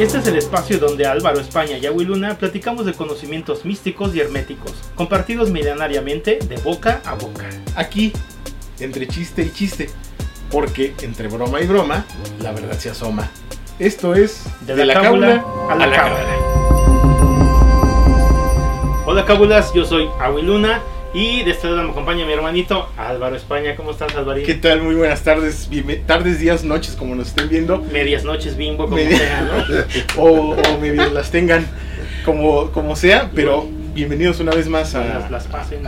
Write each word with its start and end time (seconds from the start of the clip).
Este 0.00 0.18
es 0.18 0.28
el 0.28 0.36
espacio 0.36 0.78
donde 0.78 1.06
Álvaro 1.06 1.40
España 1.40 1.76
y 1.76 1.84
Agui 1.84 2.04
Luna 2.04 2.38
platicamos 2.38 2.86
de 2.86 2.92
conocimientos 2.92 3.64
místicos 3.64 4.14
y 4.14 4.20
herméticos, 4.20 4.72
compartidos 4.94 5.50
milenariamente 5.50 6.38
de 6.38 6.56
boca 6.58 7.02
a 7.04 7.14
boca. 7.14 7.50
Aquí, 7.74 8.12
entre 8.78 9.08
chiste 9.08 9.42
y 9.42 9.50
chiste, 9.50 9.90
porque 10.52 10.94
entre 11.02 11.26
broma 11.26 11.60
y 11.60 11.66
broma, 11.66 12.04
la 12.40 12.52
verdad 12.52 12.78
se 12.78 12.90
asoma. 12.90 13.28
Esto 13.80 14.14
es 14.14 14.44
De, 14.60 14.86
la, 14.86 14.94
cábula 14.94 15.44
a 15.68 15.74
la, 15.74 15.90
cábala. 15.90 16.36
Hola 19.04 19.24
cábulas, 19.24 19.74
yo 19.74 19.84
soy 19.84 20.08
Agui 20.20 20.42
Luna 20.42 20.80
y 21.14 21.42
de 21.42 21.50
este 21.52 21.68
lado 21.68 21.82
me 21.84 21.90
acompaña 21.90 22.26
mi 22.26 22.32
hermanito 22.32 22.88
Álvaro 22.96 23.34
España. 23.36 23.74
¿Cómo 23.76 23.92
estás, 23.92 24.14
Alvarín? 24.14 24.44
¿Qué 24.44 24.54
tal? 24.54 24.82
Muy 24.82 24.94
buenas 24.94 25.22
tardes, 25.22 25.68
tardes, 26.06 26.38
días, 26.38 26.64
noches, 26.64 26.94
como 26.96 27.14
nos 27.14 27.28
estén 27.28 27.48
viendo. 27.48 27.78
Medias 27.78 28.24
noches 28.24 28.56
bimbo, 28.56 28.84
como 28.84 28.96
Media- 28.96 29.16
sea, 29.18 29.40
¿no? 30.16 30.22
o, 30.22 30.50
o 30.54 30.78
medio 30.80 31.08
las 31.10 31.30
tengan 31.30 31.66
como, 32.24 32.70
como 32.72 32.94
sea, 32.94 33.30
pero 33.34 33.66
bienvenidos 33.94 34.38
una 34.40 34.52
vez 34.52 34.68
más 34.68 34.94
a 34.94 35.28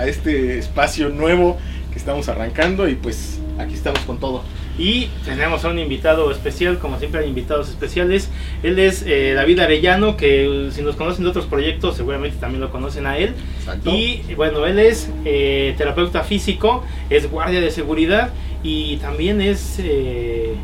este 0.07 0.59
espacio 0.59 1.11
nuevo 1.11 1.59
que 1.93 1.99
estamos 1.99 2.29
arrancando 2.29 2.89
y 2.89 2.95
pues 2.95 3.39
aquí 3.59 3.75
estamos 3.75 4.01
con 4.01 4.19
todo. 4.19 4.43
Y 4.79 5.09
tenemos 5.25 5.65
a 5.65 5.69
un 5.69 5.79
invitado 5.79 6.31
especial, 6.31 6.79
como 6.79 6.99
siempre 6.99 7.21
hay 7.21 7.29
invitados 7.29 7.69
especiales. 7.69 8.31
Él 8.63 8.79
es 8.79 9.05
eh, 9.07 9.35
David 9.35 9.59
Arellano, 9.61 10.17
que 10.17 10.69
eh, 10.69 10.71
si 10.73 10.81
nos 10.83 10.97
conocen 10.97 11.25
de 11.25 11.31
otros 11.31 11.47
proyectos 11.47 11.97
seguramente 11.97 12.39
también 12.39 12.61
lo 12.63 12.71
conocen 12.71 13.07
a 13.07 13.19
él. 13.19 13.35
Exacto. 13.59 13.91
Y 13.91 14.23
bueno, 14.37 14.65
él 14.65 14.79
es 14.79 15.11
eh, 15.25 15.75
terapeuta 15.77 16.23
físico, 16.23 16.85
es 17.11 17.31
guardia 17.31 17.61
de 17.61 17.71
seguridad 17.71 18.31
y 18.63 18.97
también 18.99 19.41
es... 19.41 19.77
eh, 19.81 20.55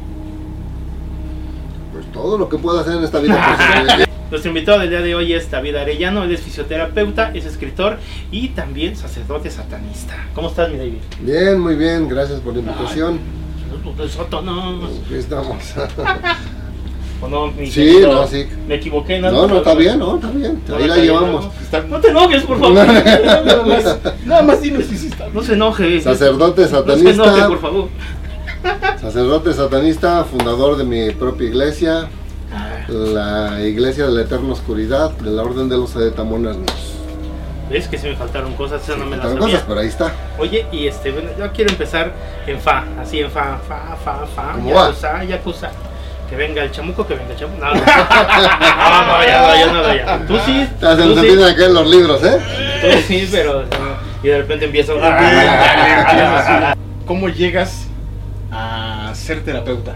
Pues 1.92 2.10
todo 2.12 2.38
lo 2.38 2.48
que 2.48 2.56
puedo 2.58 2.80
hacer 2.80 2.96
en 2.96 3.04
esta 3.04 3.20
vida. 3.20 4.06
nuestro 4.30 4.48
invitado 4.48 4.80
del 4.80 4.90
día 4.90 5.02
de 5.02 5.14
hoy 5.14 5.32
es 5.34 5.50
David 5.50 5.76
Arellano, 5.76 6.24
él 6.24 6.32
es 6.32 6.40
fisioterapeuta, 6.40 7.32
es 7.34 7.44
escritor 7.44 7.98
y 8.32 8.48
también 8.48 8.96
sacerdote 8.96 9.50
satanista. 9.50 10.14
¿Cómo 10.34 10.48
estás, 10.48 10.70
mi 10.70 10.78
David? 10.78 10.98
bien, 11.20 11.58
muy 11.60 11.76
bien, 11.76 12.08
gracias 12.08 12.40
por 12.40 12.54
la 12.54 12.60
invitación. 12.60 13.18
De 13.94 14.08
Satanás. 14.08 14.74
Aquí 15.04 15.14
estamos. 15.14 15.56
¿O 17.22 17.28
no, 17.28 17.52
Sí, 17.70 17.98
no, 18.02 18.26
sí. 18.26 18.46
Me 18.68 18.74
equivoqué. 18.74 19.18
No, 19.20 19.46
no, 19.46 19.56
está 19.58 19.74
bien, 19.74 19.98
no, 19.98 20.16
está 20.16 20.30
bien. 20.30 20.62
No, 20.68 20.76
Ahí 20.76 20.86
la 20.86 20.96
llevamos. 20.96 21.46
No 21.88 22.00
te 22.00 22.08
enojes, 22.08 22.42
por 22.42 22.58
favor. 22.58 22.74
nada 22.74 23.62
más, 23.64 23.98
nada 24.26 24.42
más 24.42 24.60
dinos 24.60 24.84
si 24.84 25.10
No 25.32 25.42
se 25.42 25.54
enoje. 25.54 26.00
Sacerdote 26.02 26.62
No 26.62 26.68
se 26.68 26.76
enoje, 26.76 27.14
satanista, 27.14 27.48
por 27.48 27.60
favor. 27.60 27.88
sacerdote 29.00 29.52
satanista, 29.54 30.24
fundador 30.24 30.76
de 30.76 30.84
mi 30.84 31.10
propia 31.12 31.48
iglesia, 31.48 32.08
la 32.88 33.62
Iglesia 33.64 34.06
de 34.06 34.12
la 34.12 34.22
Eterna 34.22 34.52
Oscuridad, 34.52 35.12
de 35.12 35.30
la 35.30 35.42
Orden 35.42 35.68
de 35.68 35.76
los 35.76 35.96
Adetamonernos. 35.96 36.85
Ves 37.68 37.88
que 37.88 37.98
se 37.98 38.08
me 38.08 38.16
faltaron 38.16 38.54
cosas, 38.54 38.86
no 38.96 39.06
me 39.06 39.16
las 39.16 39.26
sabía. 39.26 39.40
cosas, 39.40 39.64
pero 39.66 39.80
ahí 39.80 39.88
está. 39.88 40.12
Oye, 40.38 40.66
y 40.70 40.86
este, 40.86 41.10
bueno, 41.10 41.30
yo 41.36 41.50
quiero 41.52 41.70
empezar 41.70 42.12
en 42.46 42.60
fa, 42.60 42.84
así 43.00 43.20
en 43.20 43.30
fa, 43.30 43.58
fa, 43.66 43.96
fa, 43.96 44.24
fa, 44.26 44.56
yakuza, 44.64 45.24
yakuza. 45.24 45.70
Que 46.30 46.36
venga 46.36 46.62
el 46.62 46.70
chamuco, 46.70 47.06
que 47.06 47.14
venga 47.14 47.32
el 47.32 47.38
chamuco. 47.38 47.64
No, 47.64 47.74
no, 47.74 47.80
no, 47.80 47.82
no, 47.84 49.24
ya 49.24 49.42
no, 49.42 49.54
ya 49.54 49.66
no, 49.72 49.94
ya. 49.94 50.26
Tú 50.26 50.38
sí, 50.44 50.64
se 50.64 50.86
tú 50.86 50.86
nos 50.86 51.20
sí, 51.20 51.26
empiezan 51.26 51.50
a 51.50 51.56
caer 51.56 51.70
los 51.70 51.88
libros, 51.88 52.22
¿eh? 52.22 52.38
tú 52.82 52.88
sí, 53.06 53.28
pero... 53.30 53.64
Y 54.22 54.28
de 54.28 54.38
repente 54.38 54.64
empieza 54.64 54.94
un... 54.94 55.00
¿Cómo 57.06 57.28
llegas 57.28 57.86
a 58.50 59.12
ser 59.14 59.44
terapeuta? 59.44 59.92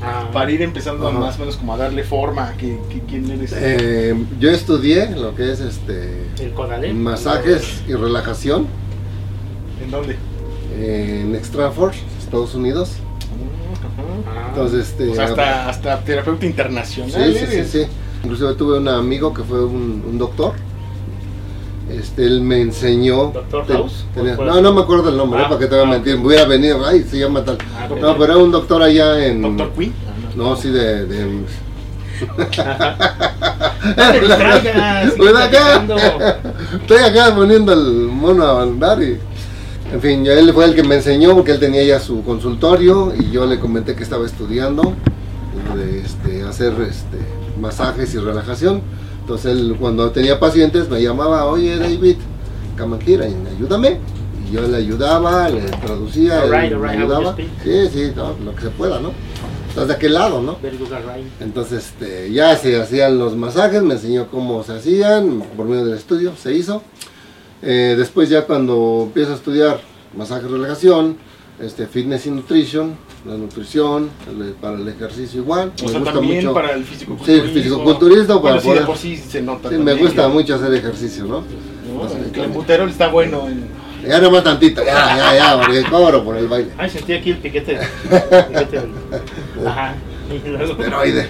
Ah, 0.00 0.30
Para 0.32 0.50
ir 0.52 0.62
empezando 0.62 1.08
Ajá. 1.08 1.18
más 1.18 1.36
o 1.36 1.40
menos 1.40 1.56
como 1.56 1.74
a 1.74 1.76
darle 1.76 2.04
forma 2.04 2.48
a 2.50 2.52
que, 2.56 2.78
que- 2.88 3.00
quién 3.00 3.28
eres. 3.30 3.52
Eh, 3.56 4.14
yo 4.38 4.50
estudié 4.50 5.10
lo 5.10 5.34
que 5.34 5.50
es 5.50 5.58
este 5.60 6.24
el 6.40 6.52
Conalep. 6.52 6.92
masajes 6.94 7.82
y 7.88 7.94
relajación 7.94 8.66
¿En 9.84 9.90
dónde? 9.90 10.16
en 10.80 11.34
Stratford, 11.44 11.94
Estados 12.22 12.54
Unidos. 12.54 12.92
Ah, 14.26 14.46
Entonces, 14.50 14.88
este, 14.90 15.08
O 15.10 15.14
sea, 15.14 15.24
hasta, 15.24 15.68
hasta 15.68 16.00
terapeuta 16.04 16.46
internacional. 16.46 17.10
Sí, 17.34 17.38
sí, 17.38 17.46
sí, 17.50 17.64
sí. 17.64 17.86
Inclusive 18.22 18.54
tuve 18.54 18.78
un 18.78 18.88
amigo 18.88 19.32
que 19.34 19.42
fue 19.42 19.64
un, 19.64 20.04
un 20.08 20.18
doctor. 20.18 20.54
Este, 21.90 22.24
él 22.26 22.40
me 22.42 22.60
enseñó. 22.60 23.30
¿Doctor 23.32 23.66
House? 23.66 24.04
tenía- 24.14 24.34
¿O 24.34 24.36
fue- 24.36 24.46
no, 24.46 24.60
no 24.60 24.72
me 24.74 24.80
acuerdo 24.82 25.08
el 25.08 25.16
nombre, 25.16 25.40
Ah, 25.40 25.44
¿eh? 25.44 25.46
para 25.48 25.58
que 25.60 25.66
te 25.66 25.74
voy 25.74 25.84
a 25.84 25.88
ah, 25.88 25.90
mentir. 25.90 26.16
Voy 26.16 26.36
a 26.36 26.44
venir, 26.44 26.76
ay, 26.84 27.02
se 27.08 27.18
llama 27.18 27.44
tal. 27.44 27.58
Ah, 27.76 27.88
No, 27.88 28.12
pero 28.18 28.24
era 28.24 28.36
un 28.36 28.50
doctor 28.52 28.82
allá 28.82 29.24
en. 29.26 29.40
Doctor 29.42 29.72
Queen. 29.72 29.92
No, 30.36 30.54
sí, 30.56 30.70
de. 30.70 31.06
de 31.06 31.26
No 35.18 35.38
acá. 35.38 35.86
Estoy 36.80 36.98
acá 36.98 37.34
poniendo 37.34 37.72
el 37.72 38.08
mono 38.08 38.44
a 38.44 38.62
andar 38.62 39.02
y. 39.02 39.18
En 39.92 40.00
fin, 40.02 40.22
ya 40.24 40.34
él 40.34 40.52
fue 40.52 40.66
el 40.66 40.74
que 40.74 40.82
me 40.82 40.96
enseñó 40.96 41.34
porque 41.34 41.52
él 41.52 41.58
tenía 41.60 41.82
ya 41.82 41.98
su 41.98 42.22
consultorio 42.22 43.14
y 43.18 43.30
yo 43.30 43.46
le 43.46 43.58
comenté 43.58 43.94
que 43.94 44.02
estaba 44.02 44.26
estudiando 44.26 44.92
de 45.74 46.00
este, 46.00 46.42
hacer 46.42 46.74
este, 46.82 47.16
masajes 47.58 48.12
y 48.14 48.18
relajación. 48.18 48.82
Entonces 49.28 49.58
él 49.58 49.76
cuando 49.78 50.10
tenía 50.10 50.40
pacientes 50.40 50.88
me 50.88 51.02
llamaba, 51.02 51.44
oye 51.44 51.76
David, 51.76 52.16
and 52.78 53.46
ayúdame. 53.46 53.98
Y 54.48 54.54
yo 54.54 54.62
le 54.66 54.78
ayudaba, 54.78 55.50
le 55.50 55.60
traducía, 55.60 56.46
you 56.66 56.82
ayudaba. 56.82 57.36
Sí, 57.36 57.88
sí, 57.92 58.12
no, 58.16 58.34
lo 58.42 58.54
que 58.54 58.62
se 58.62 58.70
pueda, 58.70 59.00
¿no? 59.00 59.12
Estás 59.68 59.88
de 59.88 59.92
aquel 59.92 60.14
lado, 60.14 60.40
¿no? 60.40 60.56
Entonces 61.40 61.88
este, 61.88 62.32
ya 62.32 62.56
se 62.56 62.80
hacían 62.80 63.18
los 63.18 63.36
masajes, 63.36 63.82
me 63.82 63.94
enseñó 63.94 64.28
cómo 64.28 64.64
se 64.64 64.76
hacían 64.76 65.42
por 65.58 65.66
medio 65.66 65.84
del 65.84 65.98
estudio, 65.98 66.32
se 66.34 66.54
hizo. 66.54 66.82
Eh, 67.60 67.96
después 67.98 68.30
ya 68.30 68.46
cuando 68.46 69.02
empiezo 69.08 69.32
a 69.32 69.34
estudiar 69.34 69.78
masaje 70.16 70.46
y 70.46 70.52
relajación, 70.52 71.18
este, 71.60 71.86
fitness 71.86 72.24
y 72.24 72.30
nutrition, 72.30 72.96
la 73.26 73.34
nutrición, 73.34 74.10
el- 74.28 74.52
para 74.54 74.76
el 74.76 74.88
ejercicio 74.88 75.40
igual. 75.40 75.72
O 75.84 75.88
sea, 75.88 76.02
también 76.02 76.52
para 76.52 76.72
el 76.72 76.84
físico 76.84 77.16
Sí, 77.24 77.40
fisicoculturismo, 77.52 78.40
para 78.42 78.56
Bueno, 78.56 78.60
sí, 78.60 78.68
de 78.68 78.74
poder- 78.74 78.86
por 78.86 78.96
sí 78.96 79.16
se 79.16 79.42
nota. 79.42 79.68
Sí, 79.68 79.76
me 79.76 79.94
gusta 79.94 80.22
que- 80.22 80.28
mucho 80.28 80.54
hacer 80.54 80.72
ejercicio, 80.74 81.24
¿no? 81.24 81.40
¿no? 81.40 81.44
El 82.24 82.30
clenbuterol 82.32 82.88
está 82.90 83.08
bueno. 83.08 83.46
en- 83.48 83.68
Ya 84.08 84.20
nomás 84.20 84.44
tantito, 84.44 84.82
ya, 84.84 85.16
ya, 85.16 85.34
ya, 85.34 85.56
porque 85.60 85.82
cobro 85.90 86.22
por 86.24 86.36
el 86.36 86.46
baile. 86.46 86.70
Ay, 86.78 86.88
sentí 86.88 87.12
aquí 87.14 87.30
el 87.32 87.38
piquete. 87.38 87.72
el 87.74 87.80
piquete 88.48 88.80
del- 88.80 89.66
Ajá. 89.66 89.94
Esteroide. 90.30 91.26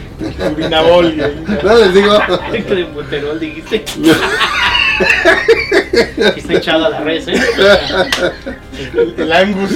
Urinabol. 0.54 1.14
No 1.64 1.78
les 1.78 1.94
digo. 1.94 2.18
Ay, 2.42 2.62
que 2.64 2.74
de 2.74 2.84
buterol 2.84 3.38
dijiste. 3.40 3.84
Aquí 6.26 6.40
está 6.40 6.54
echada 6.54 6.88
la 6.88 7.00
res, 7.00 7.28
¿eh? 7.28 7.40
El 9.16 9.32
Angus. 9.32 9.70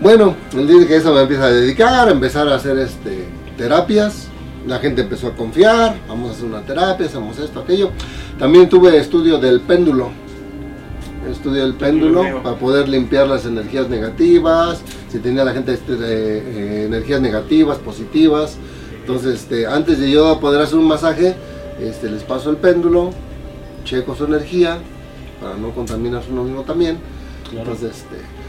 Bueno, 0.00 0.34
el 0.56 0.66
día 0.66 0.88
que 0.88 0.96
eso 0.96 1.12
me 1.12 1.20
empieza 1.20 1.44
a 1.44 1.50
dedicar, 1.50 2.08
a 2.08 2.10
empezar 2.10 2.48
a 2.48 2.54
hacer 2.54 2.78
este, 2.78 3.26
terapias. 3.58 4.28
La 4.66 4.78
gente 4.78 5.02
empezó 5.02 5.26
a 5.26 5.36
confiar, 5.36 5.94
vamos 6.08 6.30
a 6.30 6.32
hacer 6.32 6.46
una 6.46 6.62
terapia, 6.62 7.04
hacemos 7.04 7.38
esto, 7.38 7.60
aquello. 7.60 7.90
También 8.38 8.70
tuve 8.70 8.96
estudio 8.96 9.36
del 9.36 9.60
péndulo. 9.60 10.08
Estudio 11.30 11.62
del 11.62 11.74
péndulo 11.74 12.42
para 12.42 12.56
poder 12.56 12.88
limpiar 12.88 13.28
las 13.28 13.44
energías 13.44 13.90
negativas, 13.90 14.80
si 15.10 15.18
tenía 15.18 15.44
la 15.44 15.52
gente 15.52 15.74
este, 15.74 15.96
de, 15.96 16.38
eh, 16.38 16.84
energías 16.86 17.20
negativas, 17.20 17.76
positivas. 17.76 18.56
Entonces, 19.00 19.34
este, 19.42 19.66
antes 19.66 20.00
de 20.00 20.10
yo 20.10 20.40
poder 20.40 20.62
hacer 20.62 20.78
un 20.78 20.88
masaje, 20.88 21.34
este, 21.78 22.10
les 22.10 22.22
paso 22.22 22.48
el 22.48 22.56
péndulo, 22.56 23.10
checo 23.84 24.14
su 24.14 24.24
energía, 24.24 24.78
para 25.42 25.56
no 25.56 25.72
contaminarse 25.72 26.32
uno 26.32 26.44
mismo 26.44 26.62
también. 26.62 26.98
Entonces, 27.52 27.96
este, 27.98 28.39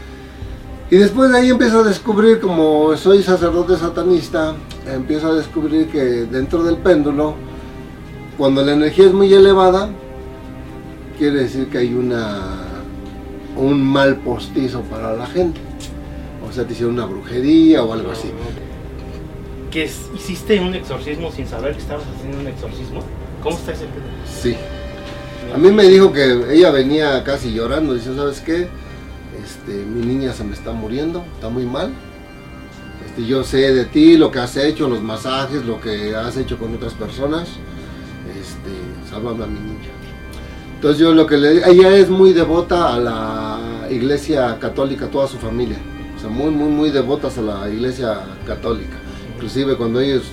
y 0.92 0.98
después 0.98 1.32
de 1.32 1.38
ahí 1.38 1.48
empiezo 1.48 1.78
a 1.78 1.84
descubrir, 1.84 2.38
como 2.38 2.94
soy 2.98 3.22
sacerdote 3.22 3.78
satanista, 3.78 4.54
empiezo 4.86 5.28
a 5.28 5.34
descubrir 5.36 5.88
que 5.88 6.02
dentro 6.26 6.62
del 6.62 6.76
péndulo, 6.76 7.34
cuando 8.36 8.62
la 8.62 8.74
energía 8.74 9.06
es 9.06 9.14
muy 9.14 9.32
elevada, 9.32 9.88
quiere 11.16 11.44
decir 11.44 11.70
que 11.70 11.78
hay 11.78 11.94
una 11.94 12.82
un 13.56 13.82
mal 13.82 14.16
postizo 14.16 14.82
para 14.82 15.16
la 15.16 15.24
gente. 15.24 15.62
O 16.46 16.52
sea, 16.52 16.66
te 16.66 16.74
hicieron 16.74 16.92
una 16.92 17.06
brujería 17.06 17.82
o 17.82 17.94
algo 17.94 18.10
así. 18.10 18.30
Que 19.70 19.90
hiciste 20.14 20.60
un 20.60 20.74
exorcismo 20.74 21.32
sin 21.32 21.46
saber 21.46 21.72
que 21.72 21.80
estabas 21.80 22.04
haciendo 22.18 22.38
un 22.38 22.48
exorcismo. 22.48 23.02
¿Cómo 23.42 23.56
está 23.56 23.72
ese? 23.72 23.86
Sí. 24.42 24.54
A 25.54 25.56
mí 25.56 25.70
me 25.70 25.84
dijo 25.84 26.12
que 26.12 26.54
ella 26.54 26.70
venía 26.70 27.24
casi 27.24 27.54
llorando, 27.54 27.94
dice, 27.94 28.14
¿sabes 28.14 28.40
qué? 28.40 28.68
Este, 29.42 29.84
mi 29.84 30.04
niña 30.04 30.32
se 30.32 30.44
me 30.44 30.54
está 30.54 30.72
muriendo, 30.72 31.24
está 31.34 31.48
muy 31.48 31.64
mal. 31.64 31.92
Este, 33.06 33.26
yo 33.26 33.44
sé 33.44 33.72
de 33.72 33.84
ti, 33.84 34.16
lo 34.16 34.30
que 34.30 34.38
has 34.38 34.56
hecho, 34.56 34.88
los 34.88 35.02
masajes, 35.02 35.64
lo 35.64 35.80
que 35.80 36.14
has 36.14 36.36
hecho 36.36 36.58
con 36.58 36.74
otras 36.74 36.94
personas. 36.94 37.48
Este, 38.28 39.10
sálvame 39.10 39.44
a 39.44 39.46
mi 39.46 39.58
niña. 39.58 39.90
Entonces 40.74 41.00
yo 41.00 41.14
lo 41.14 41.26
que 41.26 41.36
le 41.36 41.68
ella 41.68 41.96
es 41.96 42.10
muy 42.10 42.32
devota 42.32 42.94
a 42.94 42.98
la 42.98 43.88
iglesia 43.90 44.58
católica, 44.58 45.06
toda 45.06 45.28
su 45.28 45.38
familia. 45.38 45.78
O 46.16 46.20
sea, 46.20 46.28
muy, 46.28 46.50
muy, 46.50 46.68
muy 46.68 46.90
devotas 46.90 47.38
a 47.38 47.42
la 47.42 47.68
iglesia 47.68 48.20
católica. 48.46 48.96
Inclusive 49.34 49.76
cuando 49.76 50.00
ellos 50.00 50.24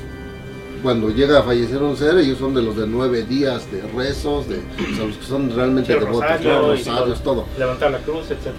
cuando 0.81 1.09
llega 1.09 1.39
a 1.39 1.43
fallecer 1.43 1.81
un 1.83 1.97
ser, 1.97 2.17
ellos 2.17 2.37
son 2.37 2.53
de 2.53 2.61
los 2.61 2.77
de 2.77 2.87
nueve 2.87 3.23
días 3.23 3.69
de 3.71 3.81
rezos, 3.81 4.47
de, 4.47 4.57
o 4.57 4.95
sea, 4.95 5.05
los 5.05 5.17
que 5.17 5.25
son 5.25 5.53
realmente 5.53 5.93
Sí, 5.93 5.99
devotos, 5.99 6.21
rosario 6.21 6.49
claro, 6.49 6.73
y 6.73 6.77
rosarios, 6.77 7.23
todo. 7.23 7.45
Levantar 7.57 7.91
la 7.91 7.99
cruz, 7.99 8.31
etc. 8.31 8.53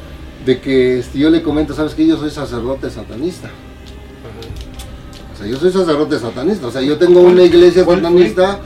De 0.45 0.61
que 0.61 0.99
este, 0.99 1.19
yo 1.19 1.31
le 1.31 1.43
comento, 1.43 1.75
sabes 1.75 1.95
que 1.95 2.07
yo 2.07 2.17
soy 2.17 2.31
sacerdote 2.31 2.91
satanista. 2.91 3.51
O 5.33 5.37
sea, 5.37 5.47
yo 5.47 5.57
soy 5.57 5.71
sacerdote 5.71 6.19
satanista. 6.19 6.67
O 6.67 6.71
sea, 6.71 6.83
yo 6.83 6.99
tengo 6.99 7.21
una 7.21 7.43
iglesia 7.43 7.85
satanista. 7.85 8.61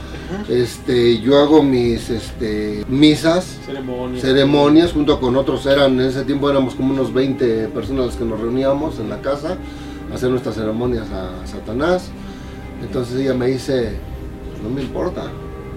Este, 0.49 1.19
yo 1.19 1.37
hago 1.37 1.61
mis 1.61 2.09
este, 2.09 2.83
misas, 2.87 3.57
Ceremonia. 3.65 4.21
ceremonias 4.21 4.91
junto 4.91 5.19
con 5.19 5.35
otros. 5.35 5.65
Eran 5.65 5.99
en 5.99 6.07
ese 6.07 6.23
tiempo 6.23 6.49
éramos 6.49 6.75
como 6.75 6.93
unos 6.93 7.13
20 7.13 7.67
personas 7.69 8.07
las 8.07 8.15
que 8.15 8.25
nos 8.25 8.39
reuníamos 8.39 8.99
en 8.99 9.09
la 9.09 9.21
casa 9.21 9.57
a 10.11 10.15
hacer 10.15 10.29
nuestras 10.29 10.55
ceremonias 10.55 11.07
a 11.11 11.45
Satanás. 11.47 12.09
Entonces 12.81 13.19
ella 13.19 13.33
me 13.33 13.47
dice, 13.47 13.93
no 14.63 14.69
me 14.69 14.81
importa, 14.81 15.31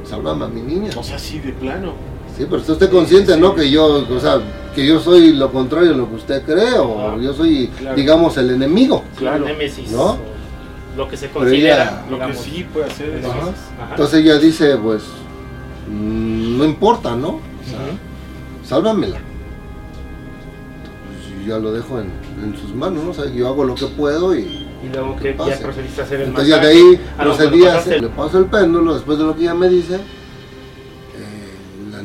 sálvame 0.04 0.44
a 0.46 0.48
mi 0.48 0.62
niña. 0.62 0.90
O 0.96 1.02
sea, 1.02 1.18
sí, 1.18 1.38
de 1.38 1.52
plano. 1.52 1.92
Sí, 2.36 2.46
pero 2.48 2.62
usted 2.62 2.90
consciente, 2.90 3.36
¿no? 3.36 3.54
Que 3.54 3.70
yo, 3.70 4.06
o 4.08 4.20
sea, 4.20 4.40
que 4.78 4.86
yo 4.86 5.00
soy 5.00 5.32
lo 5.32 5.50
contrario 5.50 5.90
de 5.90 5.96
lo 5.96 6.08
que 6.08 6.14
usted 6.14 6.42
cree, 6.44 6.78
o 6.78 7.08
Ajá. 7.08 7.16
yo 7.20 7.34
soy, 7.34 7.66
Claro. 7.78 7.96
digamos, 7.96 8.36
el 8.36 8.50
enemigo. 8.50 9.02
Claro. 9.16 9.44
Némesis. 9.44 9.90
¿No? 9.90 10.16
Lo 10.96 11.08
que 11.08 11.16
se 11.16 11.28
considera. 11.30 12.04
ella- 12.08 12.18
Lo 12.18 12.26
que 12.28 12.34
sí 12.34 12.64
puede 12.72 12.86
hacer 12.86 13.08
es. 13.16 13.24
Ajá. 13.24 13.38
Ajá. 13.40 13.90
Entonces 13.90 14.20
ella 14.24 14.38
dice, 14.38 14.76
pues, 14.76 15.02
mm, 15.90 16.58
no 16.58 16.64
importa, 16.64 17.16
¿no? 17.16 17.28
O 17.28 17.40
sea, 17.68 17.78
sálvamela. 18.64 19.18
Pues 21.06 21.44
yo 21.44 21.54
ya 21.54 21.58
lo 21.58 21.72
dejo 21.72 21.98
en, 22.00 22.10
en 22.44 22.56
sus 22.60 22.72
manos, 22.74 23.02
¿no? 23.02 23.10
O 23.10 23.14
sea, 23.14 23.26
yo 23.32 23.48
hago 23.48 23.64
lo 23.64 23.74
que 23.74 23.86
puedo 23.86 24.32
y 24.36 24.42
Y 24.80 24.88
luego 24.92 25.16
que 25.16 25.34
ya 25.36 25.58
procediste 25.58 26.02
a 26.02 26.04
hacer 26.04 26.20
el 26.20 26.28
entonces 26.28 26.48
ya 26.54 26.60
de 26.62 26.68
ahí 26.68 27.00
Ah, 27.18 27.24
procedí 27.24 27.64
a 27.66 27.78
hacer, 27.78 27.94
el- 27.94 28.02
le 28.02 28.08
paso 28.10 28.38
el 28.38 28.44
péndulo, 28.46 28.94
después 28.94 29.18
de 29.18 29.24
lo 29.24 29.34
que 29.34 29.42
ella 29.42 29.54
me 29.54 29.68
dice, 29.68 29.98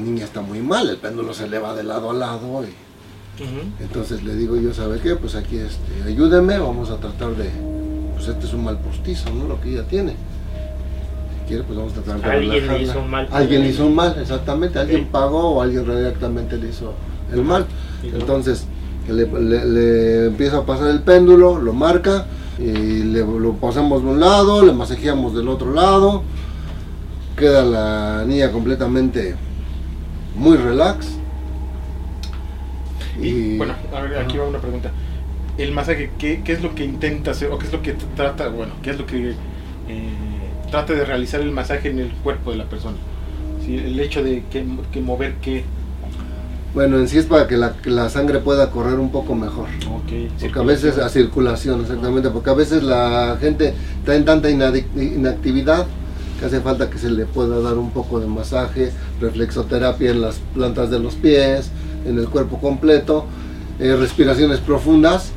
niña 0.03 0.25
está 0.25 0.41
muy 0.41 0.59
mal, 0.61 0.89
el 0.89 0.97
péndulo 0.97 1.33
se 1.33 1.47
le 1.47 1.59
va 1.59 1.73
de 1.75 1.83
lado 1.83 2.11
a 2.11 2.13
lado 2.13 2.63
y. 2.63 2.67
Entonces 3.81 4.23
le 4.23 4.35
digo 4.35 4.55
yo, 4.57 4.73
¿sabe 4.73 4.99
qué? 4.99 5.15
Pues 5.15 5.35
aquí 5.35 5.57
este, 5.57 6.03
ayúdeme, 6.07 6.59
vamos 6.59 6.91
a 6.91 6.97
tratar 6.97 7.31
de, 7.35 7.49
pues 8.15 8.27
este 8.27 8.45
es 8.45 8.53
un 8.53 8.63
mal 8.63 8.77
postizo, 8.79 9.29
¿no? 9.31 9.47
Lo 9.47 9.59
que 9.59 9.71
ella 9.73 9.83
tiene. 9.87 10.11
Si 10.11 11.47
quiere, 11.47 11.63
pues 11.63 11.77
vamos 11.77 11.93
a 11.93 12.01
tratar 12.01 12.21
de 12.21 12.29
Alguien 12.29 12.67
le 12.67 12.83
hizo 12.83 12.99
un 12.99 13.09
mal. 13.09 13.27
Alguien 13.31 13.61
le 13.61 13.69
hizo 13.69 13.85
un 13.87 13.95
mal, 13.95 14.15
exactamente. 14.21 14.77
Alguien 14.79 15.07
pagó 15.07 15.49
o 15.55 15.61
alguien 15.61 15.83
directamente 15.85 16.57
le 16.57 16.69
hizo 16.69 16.93
el 17.33 17.43
mal. 17.43 17.65
Entonces, 18.03 18.65
le- 19.09 19.25
le 19.65 20.25
empieza 20.27 20.57
a 20.59 20.65
pasar 20.65 20.89
el 20.91 21.01
péndulo, 21.01 21.57
lo 21.59 21.73
marca, 21.73 22.25
y 22.59 22.71
le, 23.03 23.19
lo 23.25 23.53
pasamos 23.55 24.03
de 24.03 24.09
un 24.09 24.19
lado, 24.19 24.63
le 24.63 24.73
masajeamos 24.73 25.35
del 25.35 25.47
otro 25.49 25.73
lado. 25.73 26.21
Queda 27.35 27.63
la 27.65 28.23
niña 28.27 28.51
completamente 28.51 29.35
muy 30.35 30.57
relax. 30.57 31.07
Y, 33.21 33.57
bueno, 33.57 33.75
a 33.95 34.01
ver, 34.01 34.17
aquí 34.17 34.37
va 34.37 34.47
una 34.47 34.59
pregunta. 34.59 34.91
El 35.57 35.71
masaje, 35.71 36.11
¿qué, 36.17 36.41
qué 36.43 36.53
es 36.53 36.63
lo 36.63 36.73
que 36.73 36.83
intenta 36.83 37.31
hacer 37.31 37.51
o 37.51 37.57
qué 37.59 37.67
es 37.67 37.71
lo 37.71 37.81
que 37.81 37.93
trata, 38.15 38.47
bueno, 38.47 38.73
qué 38.81 38.89
es 38.89 38.97
lo 38.97 39.05
que 39.05 39.31
eh, 39.31 39.35
trata 40.71 40.93
de 40.93 41.05
realizar 41.05 41.41
el 41.41 41.51
masaje 41.51 41.89
en 41.89 41.99
el 41.99 42.09
cuerpo 42.09 42.51
de 42.51 42.57
la 42.57 42.65
persona? 42.65 42.97
Sí, 43.63 43.77
el 43.77 43.99
hecho 43.99 44.23
de 44.23 44.43
que, 44.51 44.65
que 44.91 45.01
mover 45.01 45.35
qué. 45.35 45.63
Bueno, 46.73 46.97
en 46.97 47.07
sí 47.07 47.19
es 47.19 47.27
para 47.27 47.47
que 47.47 47.55
la, 47.55 47.75
la 47.85 48.09
sangre 48.09 48.39
pueda 48.39 48.71
correr 48.71 48.97
un 48.97 49.11
poco 49.11 49.35
mejor. 49.35 49.67
Porque 49.87 50.29
a 50.55 50.63
veces 50.63 50.97
a 50.97 51.07
circulación, 51.07 51.81
exactamente, 51.81 52.31
porque 52.31 52.49
a 52.49 52.55
veces 52.55 52.81
la 52.81 53.37
gente 53.39 53.75
está 53.99 54.15
en 54.15 54.25
tanta 54.25 54.49
inactividad 54.49 55.85
que 56.43 56.47
hace 56.47 56.59
falta 56.59 56.89
que 56.89 56.97
se 56.97 57.09
le 57.09 57.25
pueda 57.25 57.61
dar 57.61 57.77
un 57.77 57.91
poco 57.91 58.19
de 58.19 58.27
masaje, 58.27 58.91
reflexoterapia 59.21 60.11
en 60.11 60.19
las 60.19 60.39
plantas 60.53 60.89
de 60.89 60.99
los 60.99 61.15
pies, 61.15 61.71
en 62.05 62.19
el 62.19 62.27
cuerpo 62.27 62.57
completo, 62.59 63.23
eh, 63.79 63.95
respiraciones 63.95 64.59
profundas 64.59 65.31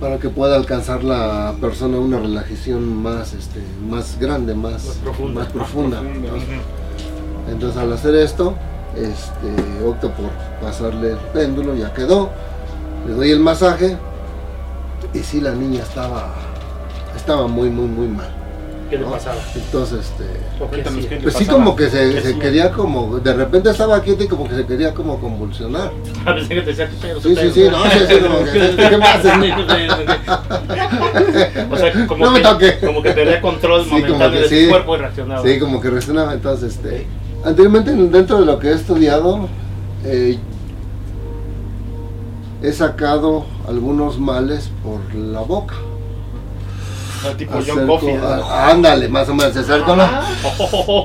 para 0.00 0.16
que 0.16 0.30
pueda 0.30 0.56
alcanzar 0.56 1.04
la 1.04 1.54
persona 1.60 1.98
una 1.98 2.18
relajación 2.18 3.02
más, 3.02 3.34
este, 3.34 3.60
más 3.86 4.18
grande, 4.18 4.54
más, 4.54 4.86
Más 4.86 4.96
profunda. 4.96 5.40
más 5.42 5.52
profunda. 5.52 6.00
profunda. 6.00 6.28
Entonces, 6.28 6.48
entonces 7.52 7.82
al 7.82 7.92
hacer 7.92 8.14
esto, 8.14 8.54
este, 8.96 9.84
opto 9.84 10.10
por 10.12 10.30
pasarle 10.62 11.10
el 11.10 11.18
péndulo, 11.34 11.74
ya 11.74 11.92
quedó, 11.92 12.30
le 13.06 13.12
doy 13.12 13.30
el 13.32 13.40
masaje 13.40 13.98
y 15.12 15.18
sí 15.18 15.42
la 15.42 15.52
niña 15.52 15.82
estaba, 15.82 16.32
estaba 17.14 17.46
muy 17.46 17.68
muy 17.68 17.86
muy 17.86 18.08
mal. 18.08 18.39
¿Qué 18.90 18.98
le 18.98 19.04
pasaba? 19.04 19.36
Entonces 19.54 20.00
este, 20.00 20.24
pues 21.22 21.34
sí 21.34 21.44
pasaba. 21.44 21.58
como 21.64 21.76
que 21.76 21.88
se, 21.88 22.38
quería 22.40 22.72
como, 22.72 23.18
de 23.20 23.32
repente 23.32 23.70
estaba 23.70 24.02
quieta 24.02 24.24
y 24.24 24.26
como 24.28 24.48
que 24.48 24.56
se 24.56 24.66
quería 24.66 24.92
como 24.92 25.18
convulsionar. 25.20 25.92
Ah, 26.26 26.34
pensé 26.34 26.54
que 26.54 26.60
te 26.60 26.66
decía, 26.74 26.90
"Pero 27.00 27.18
Sí, 27.20 27.34
sí, 27.34 27.50
sí, 27.54 27.68
no, 27.70 27.82
sí, 27.84 27.98
sí, 28.06 28.18
como 28.18 28.44
que, 28.44 28.50
¿qué 28.90 28.98
pasa? 28.98 29.40
O 31.70 31.76
sea, 31.76 32.06
como, 32.06 32.24
No 32.26 32.30
me 32.32 32.40
que, 32.40 32.44
toque. 32.44 32.78
como 32.84 33.02
que 33.02 33.12
perdía 33.12 33.40
control 33.40 33.84
Sí, 33.84 33.90
como 33.90 34.00
momentáneo 34.02 34.30
que 34.32 34.38
de 34.42 34.48
sí. 34.48 34.64
su 34.64 34.70
cuerpo 34.70 34.94
y 34.96 34.98
reaccionaba. 34.98 35.42
Sí, 35.42 35.58
como 35.58 35.80
que 35.80 35.90
resonaba. 35.90 36.32
Entonces, 36.34 36.74
este, 36.74 37.06
anteriormente 37.44 37.92
dentro 37.94 38.40
de 38.40 38.44
lo 38.46 38.58
que 38.58 38.68
he 38.68 38.74
estudiado, 38.74 39.48
eh, 40.04 40.36
he 42.62 42.72
sacado 42.72 43.46
algunos 43.66 44.18
males 44.18 44.70
por 44.82 45.14
la 45.14 45.40
boca. 45.40 45.74
Tipo 47.36 47.58
John 47.66 47.86
Coffey. 47.86 48.14
¿no? 48.14 48.50
ándale, 48.50 49.08
más 49.08 49.28
o 49.28 49.34
menos, 49.34 49.52
se 49.52 49.60
acerca, 49.60 49.94
¿no? 49.96 50.02
Ah. 50.02 50.26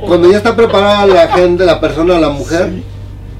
Cuando 0.06 0.30
ya 0.32 0.38
está 0.38 0.56
preparada 0.56 1.06
la 1.06 1.28
gente, 1.30 1.66
la 1.66 1.80
persona, 1.80 2.20
la 2.20 2.30
mujer, 2.30 2.72
Sí. 2.74 2.84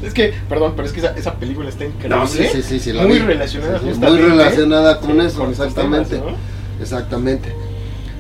Es 0.08 0.14
que, 0.14 0.34
perdón, 0.50 0.74
pero 0.76 0.86
es 0.88 0.94
que 0.94 1.00
esa, 1.00 1.12
esa 1.18 1.34
película 1.34 1.70
está 1.70 1.86
increíble. 1.86 2.10
No, 2.16 2.28
sí, 2.28 2.44
sí, 2.52 2.62
sí, 2.62 2.80
sí, 2.80 2.92
la 2.94 3.04
muy 3.04 3.14
vi. 3.18 3.26
relacionada 3.26 3.80
Sí, 3.80 3.86
sí, 3.86 3.90
justamente 3.92 4.22
muy 4.24 4.32
relacionada 4.38 5.00
con 5.00 5.12
sí, 5.12 5.18
eso, 5.20 5.28
estos 5.28 5.50
exactamente. 5.52 6.18
temas, 6.18 6.34
exactamente. 6.82 7.56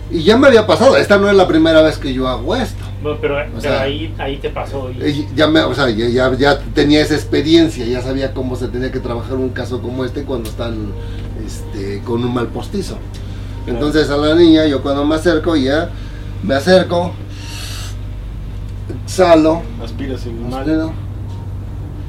Y 0.09 0.23
ya 0.23 0.37
me 0.37 0.47
había 0.47 0.65
pasado, 0.65 0.95
esta 0.97 1.17
no 1.17 1.29
es 1.29 1.35
la 1.35 1.47
primera 1.47 1.81
vez 1.81 1.97
que 1.97 2.13
yo 2.13 2.27
hago 2.27 2.55
esto. 2.55 2.83
Bueno, 3.03 3.17
pero, 3.21 3.35
pero 3.49 3.61
sea, 3.61 3.81
ahí, 3.81 4.11
ahí 4.17 4.37
te 4.37 4.49
pasó. 4.49 4.89
y- 4.89 5.01
Eh, 5.03 5.27
Ya, 5.35 5.47
me, 5.47 5.59
o 5.61 5.75
sea, 5.75 5.89
ya, 5.89 6.07
ya, 6.07 6.33
ya 6.35 6.59
tenía 6.73 7.01
esa 7.01 7.13
experiencia, 7.13 7.85
ya 7.85 8.01
sabía 8.01 8.33
cómo 8.33 8.55
se 8.55 8.67
tenía 8.69 8.91
que 8.91 8.99
trabajar 8.99 9.33
un 9.35 9.49
caso 9.49 9.81
como 9.81 10.05
este 10.05 10.23
cuando 10.23 10.49
están 10.49 10.91
este, 11.45 12.01
con 12.03 12.23
un 12.23 12.33
mal 12.33 12.47
postizo. 12.47 12.97
Entonces 13.67 14.09
a 14.09 14.17
la 14.17 14.35
niña, 14.35 14.65
yo 14.65 14.81
cuando 14.81 15.05
me 15.05 15.15
acerco, 15.15 15.55
ya 15.55 15.89
me 16.43 16.55
acerco, 16.55 17.13
exhalo, 19.03 19.63
¿no? 19.79 19.83
Aspiras 19.83 20.25
el 20.25 20.33
mal. 20.33 20.59
aspiro, 20.61 20.93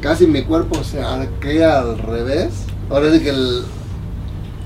casi 0.00 0.26
mi 0.26 0.42
cuerpo 0.42 0.82
se 0.84 1.02
arquea 1.02 1.78
al 1.78 1.98
revés. 1.98 2.50
Ahora 2.90 3.10
sí 3.10 3.20
que 3.20 3.30
el, 3.30 3.62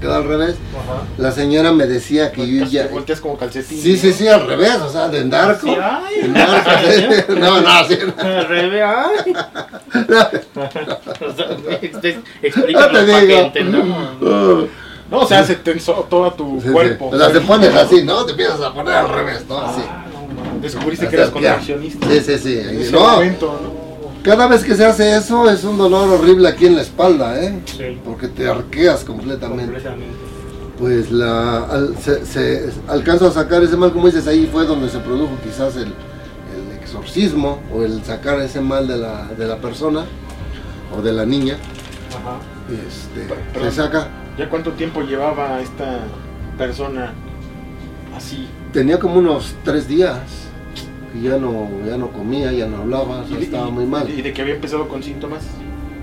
queda 0.01 0.17
al 0.17 0.25
revés. 0.25 0.57
Ajá. 0.75 1.03
La 1.19 1.31
señora 1.31 1.73
me 1.73 1.87
decía 1.87 2.33
que 2.33 2.47
yo 2.47 2.65
ya... 2.67 2.89
te 2.89 2.93
volteas 2.93 3.21
como 3.21 3.37
calcetín. 3.39 3.81
Sí, 3.81 3.97
sí, 3.97 4.09
¿no? 4.09 4.13
sí, 4.15 4.29
al 4.29 4.47
revés, 4.47 4.77
o 4.77 4.91
sea, 4.91 5.09
de 5.09 5.25
narco. 5.25 5.67
Sí, 5.67 5.77
ay. 5.81 6.23
de 6.23 6.29
narco, 6.29 6.71
sí. 6.91 7.33
No, 7.41 7.61
no, 7.61 7.85
sí. 7.87 7.99
Al 8.19 8.49
revés, 8.49 8.83
ay. 8.85 9.33
O 10.57 11.33
sea, 11.37 11.79
ex- 11.83 12.19
Explícanos 12.43 12.93
No 12.93 13.53
te 13.53 13.65
digo. 13.65 13.81
No, 14.21 14.69
o 15.11 15.27
sea, 15.27 15.45
se 15.45 15.57
tensó 15.57 16.07
todo 16.09 16.33
tu 16.33 16.61
Sí, 16.61 16.67
sí. 16.69 16.73
cuerpo. 16.73 17.09
O 17.13 17.17
sea, 17.19 17.33
te 17.33 17.41
pones 17.41 17.75
así, 17.75 18.03
¿no? 18.05 18.25
Te 18.25 18.33
empiezas 18.33 18.61
a 18.61 18.73
poner 18.73 18.95
al 18.95 19.09
revés, 19.09 19.45
¿no? 19.49 19.59
Así. 19.59 19.81
Ah, 19.89 20.05
no. 20.55 20.61
Descubriste 20.61 21.09
que 21.09 21.17
eras 21.17 21.31
contorsionista. 21.31 22.07
Sí, 22.09 22.21
sí, 22.21 22.39
sí. 22.39 22.59
En 22.59 22.81
ese 22.81 22.93
No, 22.93 23.01
momento, 23.09 23.47
¿no? 23.63 23.81
cada 24.23 24.47
vez 24.47 24.63
que 24.65 24.75
se 24.75 24.85
hace 24.85 25.17
eso 25.17 25.49
es 25.51 25.65
un 25.65 25.79
dolor 25.79 26.09
horrible 26.11 26.49
aquí 26.49 26.67
en 26.67 26.77
la 26.77 26.83
espalda, 26.83 27.43
¿eh? 27.43 27.59
Sí, 27.65 27.99
Porque 28.05 28.29
te 28.29 28.47
arqueas 28.49 29.03
completamente. 29.05 29.65
completamente. 29.65 30.15
Pues 30.79 31.11
la, 31.11 31.65
al- 31.65 31.97
se, 31.99 32.25
se 32.25 32.71
alcanza 32.89 33.27
a 33.27 33.31
sacar 33.33 33.63
ese 33.63 33.77
mal, 33.77 33.93
como 33.93 34.07
dices, 34.07 34.27
ahí 34.27 34.49
fue 34.51 34.65
donde 34.67 34.89
se 34.89 34.99
produjo 34.99 35.31
quizás 35.45 35.77
el, 35.77 35.85
el 35.89 36.79
exorcismo 36.81 37.59
o 37.75 37.83
el 37.83 38.03
sacar 38.05 38.41
ese 38.41 38.61
mal 38.61 38.87
de 38.89 38.97
la, 38.97 39.27
de 39.37 39.47
la 39.47 39.57
persona 39.57 40.05
o 40.97 41.03
de 41.03 41.13
la 41.13 41.25
niña. 41.27 41.57
Ajá. 42.11 42.37
Este, 42.71 43.61
se 43.71 43.71
saca. 43.77 44.09
¿Ya 44.41 44.49
cuánto 44.49 44.73
tiempo 44.73 45.03
llevaba 45.03 45.61
esta 45.61 45.99
persona 46.57 47.13
así? 48.17 48.49
Tenía 48.73 48.99
como 48.99 49.17
unos 49.19 49.55
tres 49.65 49.87
días 49.87 50.17
que 51.13 51.21
ya 51.21 51.37
no, 51.37 51.69
ya 51.87 51.99
no 51.99 52.09
comía, 52.11 52.51
ya 52.51 52.67
no 52.67 52.79
hablaba, 52.79 53.21
o 53.21 53.29
sea, 53.29 53.39
Y- 53.39 53.43
estaba 53.43 53.69
y- 53.69 53.73
muy 53.73 53.85
mal. 53.85 54.09
¿Y 54.09 54.23
de 54.23 54.33
que 54.33 54.41
había 54.41 54.55
empezado 54.55 54.89
con 54.89 55.03
síntomas? 55.03 55.43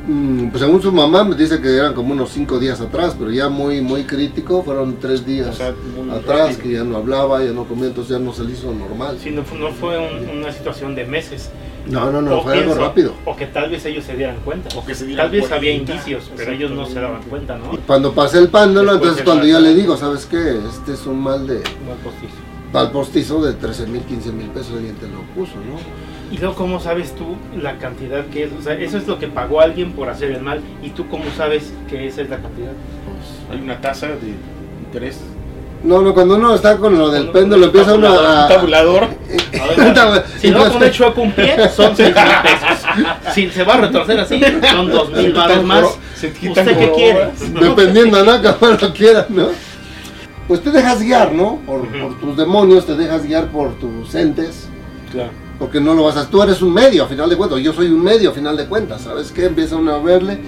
Mm, 0.07 0.49
Pues 0.49 0.61
según 0.61 0.79
su 0.83 0.91
mamá 0.91 1.23
me 1.23 1.35
dice 1.35 1.59
que 1.59 1.75
eran 1.77 1.95
como 1.95 2.13
unos 2.13 2.29
cinco 2.29 2.59
días 2.59 2.79
atrás, 2.79 3.15
pero 3.17 3.31
ya 3.31 3.49
muy 3.49 3.81
muy 3.81 4.03
crítico, 4.03 4.61
fueron 4.61 4.97
tres 5.01 5.25
días 5.25 5.47
O 5.47 5.53
sea, 5.53 5.73
atrás 6.13 6.49
rápido. 6.49 6.59
que 6.61 6.71
ya 6.73 6.83
no 6.83 6.95
hablaba, 6.97 7.43
ya 7.43 7.53
no 7.53 7.63
comía, 7.65 7.87
entonces 7.87 8.11
ya 8.19 8.23
no 8.23 8.33
se 8.33 8.43
le 8.43 8.51
hizo 8.51 8.71
normal. 8.71 9.17
Sí, 9.19 9.31
no, 9.31 9.43
fu- 9.43 9.55
no 9.55 9.71
fue 9.71 9.97
un- 9.97 10.29
una 10.29 10.51
situación 10.51 10.93
de 10.93 11.05
meses. 11.05 11.49
No, 11.89 12.11
no, 12.11 12.21
no, 12.21 12.39
O 12.39 12.43
fue 12.43 12.57
algo 12.59 12.73
rápido. 12.75 13.13
O 13.25 13.35
que 13.35 13.45
tal 13.47 13.69
vez 13.69 13.85
ellos 13.85 14.03
se 14.03 14.15
dieran 14.15 14.37
cuenta. 14.43 14.69
O 14.77 14.85
que 14.85 14.93
se 14.95 15.05
dieran 15.05 15.25
Tal 15.25 15.31
vez 15.31 15.41
cuenta. 15.41 15.55
había 15.55 15.71
indicios, 15.71 16.31
pero 16.35 16.51
ellos 16.51 16.71
no 16.71 16.85
se 16.85 16.99
daban 16.99 17.21
cuenta, 17.23 17.57
¿no? 17.57 17.71
Cuando 17.87 18.13
pasé 18.13 18.39
el 18.39 18.49
pándalo, 18.49 18.91
Después 18.93 19.11
entonces 19.11 19.25
cuando 19.25 19.45
yo 19.45 19.59
le 19.59 19.73
digo, 19.73 19.95
¿sabes 19.97 20.25
qué? 20.25 20.57
Este 20.69 20.93
es 20.93 21.05
un 21.05 21.19
mal 21.21 21.47
de, 21.47 21.55
Mal 21.55 21.97
postizo. 22.03 22.33
al 22.73 22.91
postizo 22.91 23.41
de 23.43 23.53
13 23.53 23.87
mil, 23.87 24.01
15 24.03 24.31
mil 24.31 24.47
pesos 24.47 24.73
alguien 24.73 24.95
te 24.95 25.07
lo 25.07 25.21
puso, 25.35 25.53
¿no? 25.55 25.77
Y 26.29 26.37
luego, 26.39 26.55
¿cómo 26.55 26.79
sabes 26.81 27.15
tú 27.15 27.37
la 27.57 27.77
cantidad 27.77 28.25
que 28.25 28.43
es? 28.43 28.49
O 28.59 28.61
sea, 28.61 28.73
eso 28.73 28.97
es 28.97 29.07
lo 29.07 29.17
que 29.17 29.27
pagó 29.27 29.61
alguien 29.61 29.93
por 29.93 30.09
hacer 30.09 30.31
el 30.31 30.41
mal. 30.41 30.59
¿Y 30.83 30.89
tú 30.89 31.07
cómo 31.07 31.23
sabes 31.37 31.71
que 31.89 32.05
esa 32.05 32.21
es 32.21 32.29
la 32.29 32.37
cantidad? 32.39 32.71
Pues 33.05 33.55
hay 33.57 33.63
una 33.63 33.79
tasa 33.79 34.07
de 34.07 34.33
interés. 34.85 35.19
No, 35.83 36.01
no, 36.01 36.13
cuando 36.13 36.35
uno 36.35 36.53
está 36.55 36.75
con 36.77 36.97
lo 36.97 37.09
del 37.11 37.27
un- 37.27 37.31
péndulo 37.31 37.67
empieza 37.67 37.93
uno 37.93 38.11
Un 38.11 38.25
a... 38.25 38.47
tabulador. 38.49 39.07
Si 40.39 40.49
no 40.51 40.69
pone 40.71 40.91
chueco 40.91 41.21
un 41.21 41.31
pie, 41.31 41.55
son 41.75 41.95
6 41.95 42.07
mil 42.15 42.25
pesos. 42.43 43.33
Si 43.33 43.49
se 43.49 43.63
va 43.63 43.75
a 43.75 43.77
retorcer 43.77 44.19
así, 44.19 44.41
son 44.71 44.89
2 44.91 45.11
mil 45.11 45.33
baros 45.33 45.63
más. 45.63 45.85
¿Usted 46.13 46.33
qué 46.77 46.91
quiere? 46.95 47.29
Dependiendo, 47.61 48.23
¿no? 48.23 48.41
Como 48.59 48.71
lo 48.73 48.93
quieras, 48.93 49.29
¿no? 49.29 49.47
Pues 50.47 50.61
te 50.63 50.71
dejas 50.71 51.01
guiar, 51.01 51.31
¿no? 51.33 51.59
Por 51.65 51.87
tus 52.19 52.37
demonios, 52.37 52.85
te 52.85 52.95
dejas 52.95 53.23
guiar 53.25 53.47
por 53.47 53.77
tus 53.79 54.15
entes, 54.15 54.67
Claro. 55.11 55.31
porque 55.59 55.81
no 55.81 55.93
lo 55.93 56.03
vas 56.05 56.15
a... 56.17 56.29
Tú 56.29 56.41
eres 56.41 56.61
un 56.61 56.73
medio, 56.73 57.03
a 57.03 57.07
final 57.07 57.29
de 57.29 57.35
cuentas, 57.35 57.59
yo 57.59 57.73
soy 57.73 57.87
un 57.87 58.01
medio, 58.03 58.29
a 58.29 58.33
final 58.33 58.55
de 58.55 58.65
cuentas, 58.65 59.01
¿sabes 59.01 59.31
qué? 59.31 59.45
Empieza 59.45 59.75
uno 59.75 59.93
a 59.93 59.99
verle 59.99 60.39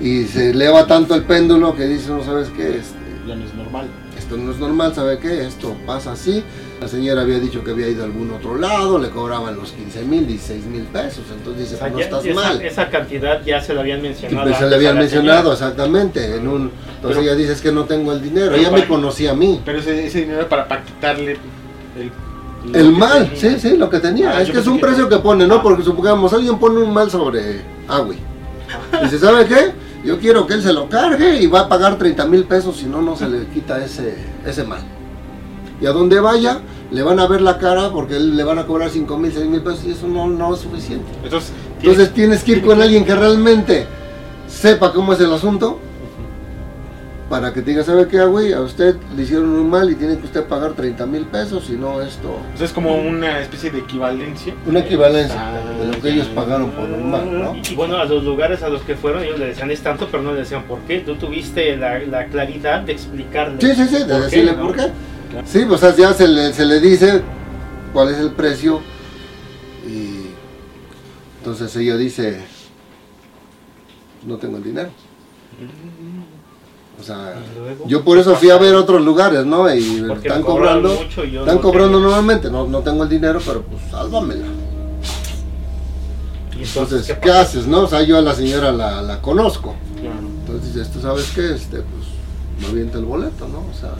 y 0.00 0.24
se 0.24 0.50
eleva 0.50 0.86
tanto 0.86 1.14
el 1.14 1.24
péndulo 1.24 1.74
que 1.76 1.84
dice, 1.86 2.08
no 2.10 2.22
sabes 2.24 2.48
qué, 2.56 2.78
este, 2.78 2.96
Ya 3.26 3.34
no 3.34 3.44
es 3.44 3.52
normal. 3.54 3.86
esto 4.16 4.36
no 4.38 4.50
es 4.52 4.58
normal, 4.58 4.94
¿sabe 4.94 5.18
qué? 5.18 5.46
Esto 5.46 5.76
pasa 5.86 6.12
así. 6.12 6.42
La 6.80 6.86
señora 6.86 7.22
había 7.22 7.40
dicho 7.40 7.64
que 7.64 7.72
había 7.72 7.88
ido 7.88 8.02
a 8.02 8.06
algún 8.06 8.30
otro 8.30 8.56
lado, 8.56 8.98
le 9.00 9.10
cobraban 9.10 9.56
los 9.56 9.72
15 9.72 10.02
mil, 10.04 10.26
16 10.28 10.64
mil 10.66 10.82
pesos, 10.84 11.24
entonces 11.36 11.62
dice, 11.64 11.74
O 11.74 11.78
sea, 11.78 11.88
pues 11.92 12.08
no 12.10 12.18
estás 12.18 12.24
esa, 12.24 12.34
mal. 12.40 12.62
esa 12.62 12.88
cantidad 12.88 13.42
ya 13.44 13.60
se 13.60 13.74
la 13.74 13.80
habían 13.80 14.00
mencionado. 14.00 14.44
pues 14.46 14.56
se 14.58 14.64
antes 14.64 14.70
le 14.70 14.74
a 14.74 14.78
habían 14.78 14.94
la 14.94 15.00
mencionado, 15.00 15.38
señora. 15.38 15.54
exactamente. 15.54 16.36
En 16.36 16.46
un, 16.46 16.62
entonces 16.94 17.00
Pero- 17.02 17.20
ella 17.22 17.34
dice 17.34 17.52
es 17.54 17.60
que 17.60 17.72
no 17.72 17.84
tengo 17.84 18.12
el 18.12 18.22
dinero. 18.22 18.54
Ella 18.54 18.70
me 18.70 18.86
conocía 18.86 19.32
a 19.32 19.34
mí. 19.34 19.60
Pero 19.64 19.78
ese, 19.80 20.06
ese 20.06 20.20
dinero 20.20 20.38
era 20.40 20.48
para, 20.48 20.68
para 20.68 20.84
quitarle 20.84 21.36
el, 21.98 22.74
El 22.74 22.92
mal, 22.92 23.28
tenía. 23.32 23.58
sí, 23.58 23.70
sí, 23.70 23.76
lo 23.76 23.90
que 23.90 23.98
tenía. 23.98 24.30
Ah, 24.36 24.42
es 24.42 24.50
que 24.50 24.58
es 24.58 24.66
un 24.68 24.78
precio 24.78 25.08
que 25.08 25.18
pone, 25.18 25.44
Ah. 25.44 25.48
¿no? 25.48 25.62
Porque 25.62 25.82
supongamos, 25.82 26.32
alguien 26.32 26.58
pone 26.60 26.78
un 26.80 26.94
mal 26.94 27.10
sobre 27.10 27.60
Agui. 27.88 28.16
Dice, 29.02 29.18
¿sabe 29.18 29.46
qué? 29.46 29.72
Yo 30.04 30.18
quiero 30.20 30.46
que 30.46 30.54
él 30.54 30.62
se 30.62 30.72
lo 30.72 30.88
cargue 30.88 31.40
y 31.42 31.48
va 31.48 31.60
a 31.62 31.68
pagar 31.68 31.98
30 31.98 32.24
mil 32.26 32.44
pesos, 32.44 32.76
si 32.76 32.86
no, 32.86 33.02
no 33.02 33.16
se 33.16 33.28
le 33.28 33.46
quita 33.46 33.84
ese, 33.84 34.14
ese 34.46 34.62
mal. 34.62 34.80
Y 35.80 35.86
a 35.86 35.92
donde 35.92 36.18
vaya, 36.20 36.60
le 36.90 37.02
van 37.02 37.20
a 37.20 37.26
ver 37.26 37.40
la 37.40 37.58
cara 37.58 37.90
porque 37.90 38.16
él 38.16 38.36
le 38.36 38.44
van 38.44 38.58
a 38.58 38.66
cobrar 38.66 38.90
5 38.90 39.16
mil, 39.18 39.32
6 39.32 39.46
mil 39.46 39.60
pesos 39.62 39.84
y 39.86 39.92
eso 39.92 40.08
no, 40.08 40.26
no 40.26 40.54
es 40.54 40.60
suficiente. 40.60 41.06
Entonces, 41.22 41.52
Entonces 41.78 42.12
tienes 42.12 42.42
que 42.42 42.52
ir 42.52 42.62
con 42.62 42.80
alguien 42.82 43.04
que 43.04 43.14
realmente 43.14 43.86
sepa 44.48 44.92
cómo 44.92 45.12
es 45.12 45.20
el 45.20 45.32
asunto 45.32 45.78
para 47.28 47.52
que 47.52 47.60
te 47.60 47.72
diga, 47.72 47.84
¿sabe 47.84 48.08
qué, 48.08 48.24
güey? 48.24 48.54
A 48.54 48.62
usted 48.62 48.96
le 49.14 49.22
hicieron 49.22 49.50
un 49.50 49.68
mal 49.68 49.90
y 49.90 49.96
tiene 49.96 50.16
que 50.16 50.24
usted 50.24 50.44
pagar 50.44 50.72
30 50.72 51.04
mil 51.04 51.26
pesos, 51.26 51.66
si 51.66 51.74
no 51.74 52.00
esto... 52.00 52.38
sea, 52.56 52.64
es 52.64 52.72
como 52.72 52.96
una 52.96 53.40
especie 53.40 53.70
de 53.70 53.80
equivalencia. 53.80 54.54
Una 54.66 54.78
equivalencia 54.80 55.36
Ah, 55.38 55.60
de 55.78 55.92
lo 55.92 56.00
que 56.00 56.08
ellos 56.08 56.26
pagaron 56.28 56.70
por 56.70 56.84
un 56.88 57.10
mal, 57.10 57.38
¿no? 57.38 57.54
Y, 57.70 57.74
bueno, 57.74 57.98
a 57.98 58.06
los 58.06 58.24
lugares 58.24 58.62
a 58.62 58.70
los 58.70 58.80
que 58.80 58.94
fueron, 58.94 59.22
ellos 59.22 59.38
le 59.38 59.48
decían 59.48 59.70
es 59.70 59.82
tanto, 59.82 60.08
pero 60.10 60.22
no 60.22 60.32
le 60.32 60.38
decían 60.38 60.62
por 60.62 60.78
qué. 60.80 61.00
Tú 61.00 61.16
tuviste 61.16 61.76
la, 61.76 61.98
la 61.98 62.24
claridad 62.28 62.80
de 62.80 62.92
explicarle. 62.92 63.60
Sí, 63.60 63.74
sí, 63.76 63.86
sí, 63.88 64.04
de 64.04 64.06
por 64.06 64.16
qué, 64.16 64.24
decirle 64.24 64.52
¿no? 64.52 64.62
por 64.62 64.76
qué. 64.76 64.82
Sí, 65.46 65.64
pues 65.66 65.80
ya 65.96 66.14
se 66.14 66.28
le, 66.28 66.52
se 66.52 66.64
le 66.64 66.80
dice 66.80 67.22
cuál 67.92 68.10
es 68.10 68.18
el 68.18 68.32
precio 68.32 68.80
y 69.86 70.28
entonces 71.38 71.74
ella 71.76 71.96
dice, 71.96 72.40
no 74.26 74.36
tengo 74.36 74.56
el 74.56 74.64
dinero. 74.64 74.90
O 77.00 77.02
sea, 77.02 77.34
yo 77.86 78.02
por 78.02 78.18
eso 78.18 78.34
fui 78.34 78.50
a 78.50 78.58
ver 78.58 78.74
otros 78.74 79.02
lugares, 79.02 79.46
¿no? 79.46 79.72
Y 79.72 80.04
Porque 80.08 80.28
están 80.28 80.42
cobrando, 80.42 80.94
mucho 80.94 81.22
están 81.22 81.56
no 81.56 81.60
cobrando 81.60 81.98
tenía. 81.98 82.06
nuevamente, 82.08 82.50
no, 82.50 82.66
no 82.66 82.80
tengo 82.80 83.04
el 83.04 83.08
dinero, 83.08 83.40
pero 83.44 83.62
pues 83.62 83.80
sálvamela. 83.90 84.46
Y 86.58 86.62
Entonces, 86.62 87.16
¿qué, 87.22 87.30
haces, 87.30 87.68
no? 87.68 87.82
O 87.82 87.86
sea, 87.86 88.02
yo 88.02 88.18
a 88.18 88.20
la 88.20 88.34
señora 88.34 88.72
la, 88.72 89.00
la 89.00 89.22
conozco. 89.22 89.76
Claro. 90.00 90.18
Entonces 90.40 90.90
¿tú 90.90 91.00
sabes 91.00 91.30
qué? 91.34 91.54
Este, 91.54 91.76
pues, 91.76 92.06
me 92.60 92.66
avienta 92.66 92.98
el 92.98 93.04
boleto, 93.04 93.46
¿no? 93.46 93.58
O 93.58 93.74
sea, 93.78 93.90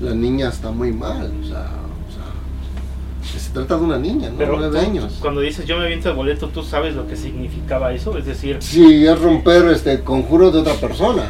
la 0.00 0.14
niña 0.14 0.48
está 0.48 0.70
muy 0.70 0.92
mal, 0.92 1.32
o 1.42 1.46
sea, 1.46 1.70
o 1.70 2.12
sea, 2.12 3.40
se 3.40 3.50
trata 3.50 3.76
de 3.76 3.84
una 3.84 3.98
niña, 3.98 4.30
¿no? 4.30 4.36
Pero 4.38 4.56
Nueve 4.58 4.78
tú, 4.78 4.86
años. 4.86 5.18
cuando 5.20 5.40
dices 5.40 5.66
yo 5.66 5.78
me 5.78 5.84
aviento 5.84 6.10
el 6.10 6.16
boleto, 6.16 6.48
¿tú 6.48 6.62
sabes 6.62 6.94
lo 6.94 7.06
que 7.06 7.16
significaba 7.16 7.92
eso? 7.92 8.16
Es 8.18 8.26
decir, 8.26 8.58
Sí, 8.60 9.06
es 9.06 9.18
romper 9.20 9.66
este 9.68 10.00
conjuro 10.02 10.50
de 10.50 10.60
otra 10.60 10.74
persona. 10.74 11.24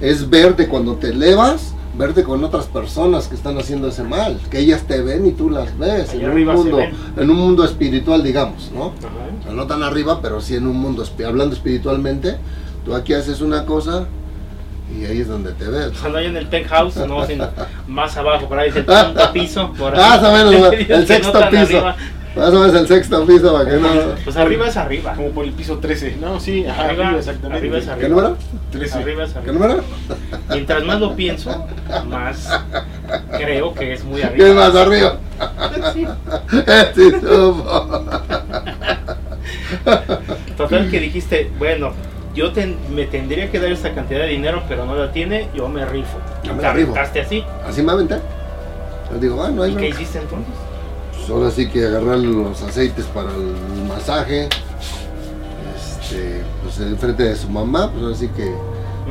Es 0.00 0.28
verte 0.28 0.68
cuando 0.68 0.96
te 0.96 1.08
elevas, 1.10 1.74
verte 1.96 2.22
con 2.24 2.44
otras 2.44 2.66
personas 2.66 3.28
que 3.28 3.34
están 3.34 3.58
haciendo 3.58 3.88
ese 3.88 4.02
mal, 4.02 4.38
que 4.50 4.58
ellas 4.58 4.82
te 4.86 5.00
ven 5.00 5.26
y 5.26 5.32
tú 5.32 5.48
las 5.48 5.78
ves 5.78 6.10
Allá 6.10 6.30
en 6.32 6.48
un 6.48 6.54
mundo, 6.54 6.78
en 7.16 7.30
un 7.30 7.36
mundo 7.36 7.64
espiritual, 7.64 8.22
digamos, 8.22 8.70
¿no? 8.74 8.92
No 9.52 9.66
tan 9.66 9.82
arriba, 9.82 10.20
pero 10.20 10.40
sí 10.40 10.54
en 10.56 10.66
un 10.66 10.76
mundo, 10.76 11.04
hablando 11.26 11.54
espiritualmente, 11.54 12.36
tú 12.84 12.94
aquí 12.94 13.14
haces 13.14 13.40
una 13.40 13.64
cosa 13.64 14.06
y 14.94 15.04
ahí 15.04 15.20
es 15.20 15.28
donde 15.28 15.52
te 15.52 15.64
ves. 15.68 15.86
o 15.88 15.94
sea, 15.94 16.08
no 16.10 16.18
hay 16.18 16.26
en 16.26 16.36
el 16.36 16.46
penthouse, 16.46 16.96
no, 17.06 17.26
sino 17.26 17.48
más 17.88 18.16
abajo, 18.16 18.48
por 18.48 18.58
ahí 18.58 18.68
es 18.70 18.76
el 18.76 18.84
quinto 18.86 19.32
piso. 19.32 19.72
Por 19.78 19.94
ahí. 19.94 20.00
Más 20.00 20.22
o 20.22 20.32
menos, 20.32 20.72
el 20.88 21.06
sexto 21.06 21.32
piso. 21.50 21.62
arriba. 21.62 21.96
Más 22.36 22.48
o 22.50 22.60
menos 22.60 22.74
el 22.74 22.86
sexto 22.86 23.24
piso 23.26 23.50
para 23.52 23.70
que 23.70 23.76
no. 23.78 23.88
Pues 24.22 24.36
arriba 24.36 24.68
es 24.68 24.76
arriba. 24.76 25.14
Como 25.14 25.30
por 25.30 25.44
el 25.46 25.52
piso 25.52 25.78
13. 25.78 26.18
No, 26.20 26.38
sí, 26.38 26.66
Arriba, 26.66 27.06
arriba, 27.06 27.18
exactamente. 27.18 27.56
arriba 27.58 27.78
es 27.78 27.84
¿Qué 27.86 27.90
arriba. 27.92 28.08
número? 28.10 28.36
13. 28.72 28.98
Arriba 28.98 29.24
es 29.24 29.32
¿Qué 29.32 29.38
arriba. 29.38 29.52
número? 29.54 29.84
Mientras 30.50 30.84
más 30.84 31.00
lo 31.00 31.16
pienso, 31.16 31.66
más 32.08 32.48
creo 33.38 33.72
que 33.74 33.94
es 33.94 34.04
muy 34.04 34.20
¿Qué 34.20 34.26
arriba. 34.26 34.54
más 34.54 34.74
arriba? 34.74 35.16
Sí. 35.94 36.06
Sí, 36.94 37.10
supo. 37.10 38.04
Total 40.56 40.90
que 40.90 41.00
dijiste, 41.00 41.50
bueno, 41.58 41.92
yo 42.36 42.52
ten- 42.52 42.76
me 42.94 43.06
tendría 43.06 43.50
que 43.50 43.58
dar 43.58 43.72
esta 43.72 43.94
cantidad 43.94 44.20
de 44.20 44.28
dinero, 44.28 44.62
pero 44.68 44.84
no 44.84 44.94
la 44.94 45.10
tiene, 45.10 45.48
yo 45.54 45.68
me 45.68 45.84
rifo. 45.86 46.18
Yo 46.44 46.54
me 46.54 46.62
la 46.62 46.72
rifo. 46.74 46.94
así. 46.94 47.42
Así 47.66 47.82
me 47.82 47.92
aventé. 47.92 48.16
Yo 49.10 49.18
digo, 49.18 49.42
ah, 49.42 49.48
no 49.50 49.62
hay 49.62 49.72
¿Y 49.72 49.76
qué 49.76 49.88
hiciste 49.88 50.18
entonces? 50.18 50.52
Pues 51.16 51.30
ahora 51.30 51.50
sí 51.50 51.68
que 51.68 51.86
agarrar 51.86 52.18
los 52.18 52.62
aceites 52.62 53.06
para 53.06 53.30
el 53.30 53.84
masaje. 53.88 54.48
Este, 55.74 56.42
pues 56.62 56.78
enfrente 56.78 57.22
de 57.24 57.36
su 57.36 57.48
mamá, 57.48 57.90
pues 57.90 58.04
ahora 58.04 58.16
sí 58.16 58.28
que 58.28 58.52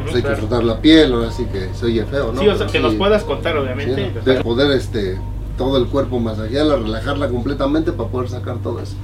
pues 0.03 0.15
hay 0.15 0.22
claro. 0.22 0.36
que 0.36 0.41
frotar 0.41 0.63
la 0.63 0.79
piel, 0.79 1.13
ahora 1.13 1.32
sí 1.32 1.46
que 1.46 1.70
se 1.74 1.86
oye 1.88 2.05
feo, 2.05 2.32
¿no? 2.32 2.41
Sí, 2.41 2.48
o 2.48 2.55
sea, 2.55 2.67
Pero 2.67 2.72
que 2.72 2.79
nos 2.79 2.91
sí, 2.91 2.98
puedas 2.98 3.24
contar, 3.24 3.53
sí, 3.53 3.60
obviamente. 3.60 4.22
de 4.24 4.44
poder 4.44 4.72
este 4.72 5.17
todo 5.58 5.77
el 5.77 5.88
cuerpo 5.88 6.20
masajearla, 6.20 6.75
relajarla 6.75 7.29
completamente 7.29 7.91
para 7.91 8.10
poder 8.10 8.29
sacar 8.29 8.58
todo 8.58 8.82
eso. 8.82 8.96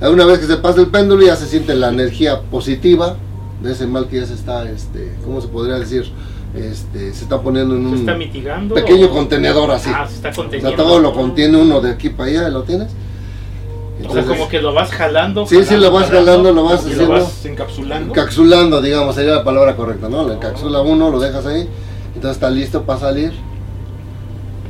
Una 0.00 0.26
vez 0.26 0.40
que 0.40 0.46
se 0.46 0.56
pasa 0.56 0.80
el 0.80 0.88
péndulo 0.88 1.24
ya 1.24 1.36
se 1.36 1.46
siente 1.46 1.74
la 1.76 1.88
energía 1.88 2.40
positiva 2.42 3.16
de 3.62 3.72
ese 3.72 3.86
mal 3.86 4.08
que 4.08 4.20
ya 4.20 4.26
se 4.26 4.34
está, 4.34 4.68
este, 4.70 5.12
¿cómo 5.24 5.40
se 5.40 5.48
podría 5.48 5.76
decir? 5.78 6.10
Este, 6.54 7.12
se 7.14 7.24
está 7.24 7.40
poniendo 7.40 7.74
en 7.76 7.82
¿Se 7.82 7.88
un 7.88 7.94
está 8.00 8.14
mitigando? 8.14 8.74
pequeño 8.74 9.06
o- 9.06 9.10
contenedor 9.10 9.70
así. 9.70 9.90
Ah, 9.94 10.06
se 10.08 10.16
está 10.16 10.30
o 10.30 10.34
conteniendo. 10.34 10.68
sea, 10.68 10.76
todo 10.76 10.98
lo 11.00 11.12
contiene 11.12 11.56
uno 11.58 11.80
de 11.80 11.90
aquí 11.92 12.10
para 12.10 12.28
allá, 12.30 12.48
¿lo 12.48 12.62
tienes? 12.64 12.88
O 12.88 12.90
sea, 12.90 14.20
Entonces, 14.20 14.24
como 14.36 14.48
que 14.48 14.60
lo 14.60 14.74
vas 14.74 14.90
jalando. 14.90 15.46
Sí, 15.46 15.64
sí, 15.64 15.76
lo 15.76 15.90
vas 15.92 16.10
jalando, 16.10 16.52
lo 16.52 16.64
vas 16.64 16.82
Y 16.82 16.88
lo 16.88 16.92
haciendo. 16.92 17.12
vas 17.14 17.44
encapsulando. 17.46 18.08
Encapsulando, 18.10 18.82
digamos, 18.82 19.14
sería 19.14 19.34
la 19.36 19.44
palabra 19.44 19.76
correcta, 19.76 20.08
¿no? 20.08 20.26
Le 20.26 20.34
encapsula 20.34 20.80
uno, 20.80 21.08
lo 21.10 21.20
dejas 21.20 21.46
ahí, 21.46 21.68
entonces 22.14 22.32
está 22.32 22.50
listo 22.50 22.82
para 22.82 22.98
salir 23.00 23.32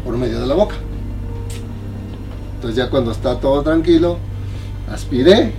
por 0.04 0.16
medio 0.18 0.38
de 0.40 0.46
la 0.46 0.54
boca. 0.54 0.74
Entonces 2.56 2.76
ya 2.76 2.90
cuando 2.90 3.10
está 3.10 3.40
todo 3.40 3.62
tranquilo, 3.62 4.18
aspiré. 4.92 5.52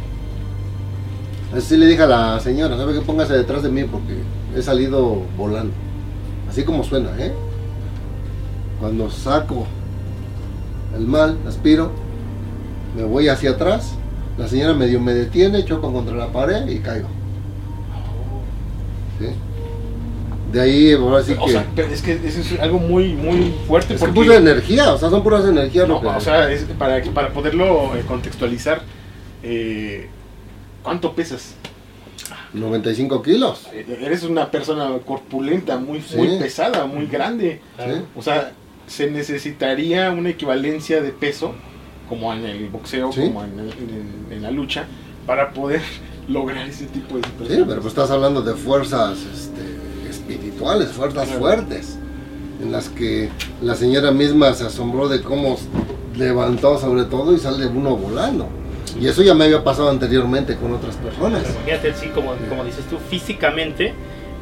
Así 1.55 1.77
le 1.77 1.85
dije 1.85 2.01
a 2.03 2.07
la 2.07 2.39
señora, 2.39 2.77
¿sabe 2.77 2.93
qué? 2.93 3.01
Póngase 3.01 3.33
detrás 3.33 3.61
de 3.63 3.69
mí 3.69 3.83
porque 3.83 4.17
he 4.55 4.61
salido 4.61 5.21
volando. 5.37 5.73
Así 6.49 6.63
como 6.63 6.83
suena, 6.83 7.09
¿eh? 7.19 7.31
Cuando 8.79 9.09
saco 9.09 9.65
el 10.97 11.05
mal, 11.07 11.37
aspiro, 11.47 11.91
me 12.97 13.03
voy 13.03 13.27
hacia 13.27 13.51
atrás, 13.51 13.93
la 14.37 14.47
señora 14.47 14.73
medio 14.73 14.99
me 14.99 15.13
detiene, 15.13 15.63
choco 15.63 15.91
contra 15.93 16.15
la 16.15 16.27
pared 16.31 16.67
y 16.67 16.79
caigo. 16.79 17.07
¿sí? 19.19 19.27
De 20.51 20.61
ahí, 20.61 20.91
ahora 20.93 21.23
sí 21.23 21.35
O 21.39 21.45
que... 21.45 21.51
sea, 21.51 21.65
pero 21.75 21.87
es 21.87 22.01
que 22.01 22.13
eso 22.13 22.39
es 22.41 22.59
algo 22.59 22.77
muy, 22.79 23.13
muy 23.13 23.53
fuerte. 23.67 23.93
es 23.95 23.99
que 24.01 24.07
porque, 24.07 24.19
puse 24.27 24.37
energía, 24.37 24.93
o 24.93 24.97
sea, 24.97 25.09
son 25.09 25.23
puras 25.23 25.45
energías. 25.45 25.87
no, 25.87 26.01
que- 26.01 26.07
o 26.07 26.19
sea, 26.19 26.51
es 26.51 26.63
para, 26.77 27.01
para 27.13 27.29
poderlo 27.29 27.95
eh, 27.95 28.03
contextualizar, 28.07 28.81
eh, 29.43 30.09
¿cuánto 30.83 31.13
pesas? 31.13 31.55
95 32.53 33.21
kilos. 33.23 33.67
Eh, 33.73 33.99
Eres 34.01 34.23
una 34.23 34.51
persona 34.51 34.89
corpulenta, 35.05 35.77
muy, 35.77 36.01
Sí. 36.01 36.15
muy 36.17 36.37
pesada, 36.39 36.85
muy 36.85 37.07
grande. 37.07 37.61
Claro. 37.75 37.95
¿sí? 37.95 38.01
O 38.15 38.21
sea, 38.21 38.51
se 38.87 39.09
necesitaría 39.09 40.11
una 40.11 40.29
equivalencia 40.29 41.01
de 41.01 41.11
peso, 41.11 41.53
como 42.07 42.31
en 42.33 42.45
el 42.45 42.69
boxeo, 42.69 43.11
Sí. 43.11 43.21
como 43.21 43.43
en, 43.43 43.59
el- 43.59 43.69
en- 43.71 44.27
en 44.31 44.41
la 44.43 44.51
lucha, 44.51 44.85
para 45.25 45.51
poder 45.51 45.81
lograr 46.27 46.67
ese 46.67 46.85
tipo 46.85 47.15
de 47.17 47.23
Sí, 47.23 47.29
situaciones. 47.31 47.65
pero 47.67 47.81
pues 47.81 47.91
estás 47.93 48.11
hablando 48.11 48.41
de 48.41 48.53
fuerzas 48.53 49.17
este, 49.33 50.09
espirituales, 50.09 50.89
fuerzas 50.89 51.25
Claro. 51.25 51.39
fuertes, 51.41 51.97
en 52.61 52.71
las 52.71 52.89
que 52.89 53.29
la 53.61 53.75
señora 53.75 54.11
misma 54.11 54.53
se 54.53 54.65
asombró 54.65 55.09
de 55.09 55.21
cómo 55.21 55.57
levantado 56.15 56.77
sobre 56.79 57.05
todo 57.05 57.33
y 57.33 57.39
sale 57.39 57.65
uno 57.67 57.95
volando. 57.97 58.47
Y 58.99 59.07
eso 59.07 59.23
ya 59.23 59.33
me 59.33 59.45
había 59.45 59.63
pasado 59.63 59.89
anteriormente 59.89 60.55
con 60.55 60.73
otras 60.73 60.95
personas. 60.97 61.41
Pero 61.43 61.55
imagínate, 61.55 61.93
sí, 61.95 62.07
como, 62.09 62.33
como 62.49 62.63
dices 62.63 62.85
tú, 62.85 62.97
físicamente 63.09 63.93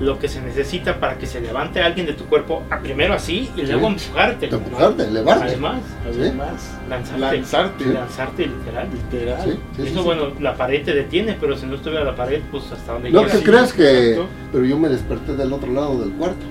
lo 0.02 0.18
que 0.18 0.28
se 0.28 0.42
necesita 0.42 1.00
para 1.00 1.18
que 1.18 1.28
se 1.28 1.40
levante 1.40 1.82
alguien 1.82 2.08
de 2.08 2.14
tu 2.14 2.26
cuerpo, 2.26 2.64
a 2.72 2.80
primero 2.80 3.14
así 3.14 3.52
y 3.56 3.62
luego 3.62 3.88
empujarte. 3.88 4.50
¿no? 4.50 4.58
Empujarte, 4.58 5.04
elevarte. 5.04 5.44
Además, 5.46 5.82
Además, 6.06 6.78
lanzarte. 6.90 7.20
lanzarte. 7.20 7.86
Lanzarte 7.86 8.48
literal. 8.48 8.90
Literal. 8.92 9.60
Eso, 9.78 10.04
bueno, 10.04 10.32
la 10.40 10.56
pared 10.56 10.84
te 10.84 10.94
detiene, 10.94 11.38
pero 11.40 11.56
si 11.56 11.68
no 11.68 11.76
estuviera 11.76 12.04
la 12.04 12.16
pared, 12.16 12.42
pues 12.50 12.72
hasta 12.72 12.94
donde 12.94 13.12
No. 13.12 13.26
¿qué 13.26 13.44
crees 13.44 13.74
que...? 13.74 14.20
Pero 14.52 14.66
yo 14.66 14.78
me 14.80 14.90
desperté 14.90 15.36
del 15.36 15.54
otro 15.54 15.72
lado 15.72 16.00
del 16.00 16.12
cuarto. 16.14 16.46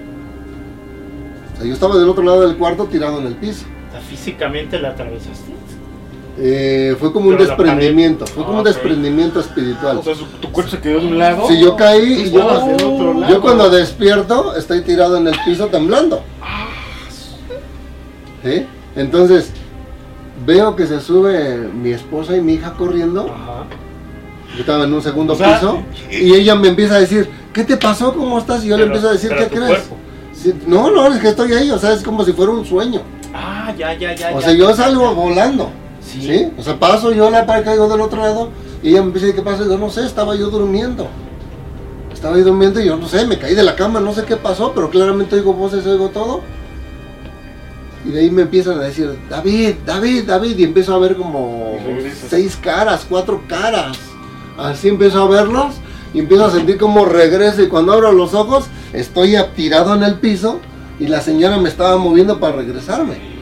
O 1.54 1.56
sea, 1.56 1.66
yo 1.66 1.74
estaba 1.74 1.98
del 1.98 2.08
otro 2.08 2.22
lado 2.22 2.46
del 2.46 2.56
cuarto 2.56 2.86
tirado 2.86 3.20
en 3.20 3.26
el 3.26 3.34
piso. 3.34 3.66
Físicamente 4.08 4.78
la 4.78 4.90
atravesaste. 4.90 5.50
Eh, 6.42 6.96
fue 6.98 7.12
como 7.12 7.28
un 7.28 7.36
Pero 7.36 7.48
desprendimiento, 7.48 8.26
fue 8.26 8.44
como 8.44 8.56
Ah, 8.56 8.60
un 8.60 8.64
desprendimiento 8.64 9.40
espiritual. 9.40 9.98
O 9.98 10.02
sea, 10.02 10.14
tu 10.40 10.50
cuerpo 10.50 10.70
se 10.70 10.78
quedó 10.78 11.00
de 11.00 11.06
un 11.08 11.18
lado. 11.18 11.46
Si 11.46 11.60
yo 11.60 11.76
caí 11.76 12.12
y 12.14 12.30
yo, 12.30 12.40
estabas 12.40 12.66
del 12.66 12.74
otro 12.86 13.14
lado. 13.14 13.32
yo 13.34 13.40
cuando 13.42 13.68
despierto 13.68 14.56
estoy 14.56 14.80
tirado 14.80 15.18
en 15.18 15.28
el 15.28 15.36
piso 15.44 15.66
temblando. 15.66 16.22
¿Sí? 18.42 18.66
Entonces 18.96 19.50
veo 20.46 20.74
que 20.76 20.86
se 20.86 21.00
sube 21.00 21.68
mi 21.74 21.90
esposa 21.90 22.34
y 22.36 22.40
mi 22.40 22.54
hija 22.54 22.72
corriendo. 22.72 23.26
Ajá. 23.30 23.64
Yo 24.54 24.60
estaba 24.60 24.84
en 24.84 24.94
un 24.94 25.02
segundo 25.02 25.34
O 25.34 25.36
sea, 25.36 25.60
piso 25.60 25.82
y 26.10 26.34
ella 26.34 26.54
me 26.54 26.68
empieza 26.68 26.94
a 26.94 27.00
decir, 27.00 27.28
¿qué 27.52 27.64
te 27.64 27.76
pasó? 27.76 28.14
¿Cómo 28.14 28.38
estás? 28.38 28.64
Y 28.64 28.68
yo 28.68 28.78
le 28.78 28.84
empiezo 28.84 29.08
a 29.08 29.12
decir, 29.12 29.30
¿qué 29.36 29.46
crees? 29.46 29.90
Sí, 30.32 30.54
no, 30.66 30.90
no, 30.90 31.06
es 31.12 31.20
que 31.20 31.28
estoy 31.28 31.52
ahí, 31.52 31.70
o 31.70 31.78
sea, 31.78 31.92
es 31.92 32.02
como 32.02 32.24
si 32.24 32.32
fuera 32.32 32.50
un 32.50 32.64
sueño. 32.64 33.02
Ah, 33.34 33.72
ya, 33.76 33.92
ya, 33.92 34.14
ya. 34.14 34.30
O 34.34 34.40
ya, 34.40 34.46
sea, 34.46 34.54
yo 34.54 34.70
ya, 34.70 34.76
salgo 34.76 35.02
ya. 35.02 35.10
volando. 35.10 35.70
Sí. 36.00 36.22
¿Sí? 36.22 36.52
O 36.58 36.62
sea, 36.62 36.78
paso 36.78 37.12
yo 37.12 37.30
la 37.30 37.46
para 37.46 37.62
caigo 37.62 37.88
del 37.88 38.00
otro 38.00 38.20
lado 38.20 38.50
y 38.82 38.90
ella 38.90 39.02
me 39.02 39.12
decir, 39.12 39.34
¿qué 39.34 39.42
pasa? 39.42 39.64
Yo 39.64 39.78
no 39.78 39.90
sé, 39.90 40.06
estaba 40.06 40.34
yo 40.34 40.50
durmiendo. 40.50 41.08
Estaba 42.12 42.36
yo 42.36 42.44
durmiendo 42.44 42.80
y 42.80 42.86
yo 42.86 42.96
no 42.96 43.08
sé, 43.08 43.26
me 43.26 43.38
caí 43.38 43.54
de 43.54 43.62
la 43.62 43.76
cama, 43.76 44.00
no 44.00 44.12
sé 44.12 44.24
qué 44.24 44.36
pasó, 44.36 44.72
pero 44.74 44.90
claramente 44.90 45.36
oigo 45.36 45.52
voces, 45.52 45.86
oigo 45.86 46.08
todo. 46.08 46.40
Y 48.04 48.10
de 48.10 48.20
ahí 48.20 48.30
me 48.30 48.42
empiezan 48.42 48.78
a 48.78 48.82
decir, 48.82 49.18
David, 49.28 49.74
David, 49.84 50.24
David, 50.24 50.58
y 50.58 50.64
empiezo 50.64 50.94
a 50.94 50.98
ver 50.98 51.16
como 51.16 51.76
seis 52.28 52.56
caras, 52.56 53.06
cuatro 53.08 53.42
caras. 53.46 53.98
Así 54.56 54.88
empiezo 54.88 55.22
a 55.22 55.28
verlos 55.28 55.74
y 56.12 56.18
empiezo 56.18 56.46
a 56.46 56.50
sentir 56.50 56.78
como 56.78 57.04
regreso 57.04 57.62
y 57.62 57.68
cuando 57.68 57.92
abro 57.92 58.12
los 58.12 58.34
ojos 58.34 58.66
estoy 58.92 59.36
tirado 59.54 59.94
en 59.94 60.02
el 60.02 60.16
piso 60.16 60.60
y 60.98 61.06
la 61.06 61.20
señora 61.20 61.58
me 61.58 61.68
estaba 61.68 61.96
moviendo 61.98 62.40
para 62.40 62.56
regresarme. 62.56 63.39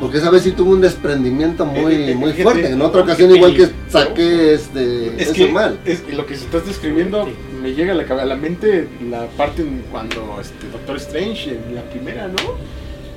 Porque 0.00 0.18
esa 0.18 0.30
vez 0.30 0.42
sí 0.44 0.52
tuve 0.52 0.70
un 0.70 0.80
desprendimiento 0.80 1.66
muy, 1.66 1.92
Eh, 1.92 2.10
eh, 2.12 2.14
muy 2.14 2.30
fíjate, 2.32 2.42
fuerte. 2.42 2.72
En 2.72 2.82
otra 2.82 3.02
ocasión 3.02 3.34
igual 3.34 3.56
que 3.56 3.68
saqué 3.90 4.54
este, 4.54 5.08
Es 5.20 5.28
ese 5.28 5.32
que, 5.32 5.52
mal. 5.52 5.78
es 5.84 6.00
que 6.00 6.12
lo 6.14 6.24
que 6.24 6.36
se 6.36 6.44
estás 6.44 6.66
describiendo 6.66 7.28
me 7.60 7.74
llega 7.74 7.92
a 7.92 7.96
la, 7.96 8.04
a 8.04 8.24
la 8.24 8.36
mente 8.36 8.86
la 9.10 9.26
parte 9.36 9.62
en 9.62 9.82
cuando 9.90 10.38
este 10.40 10.68
Doctor 10.70 10.96
Strange 10.98 11.50
en 11.50 11.74
la 11.74 11.82
primera, 11.82 12.28
¿no? 12.28 12.36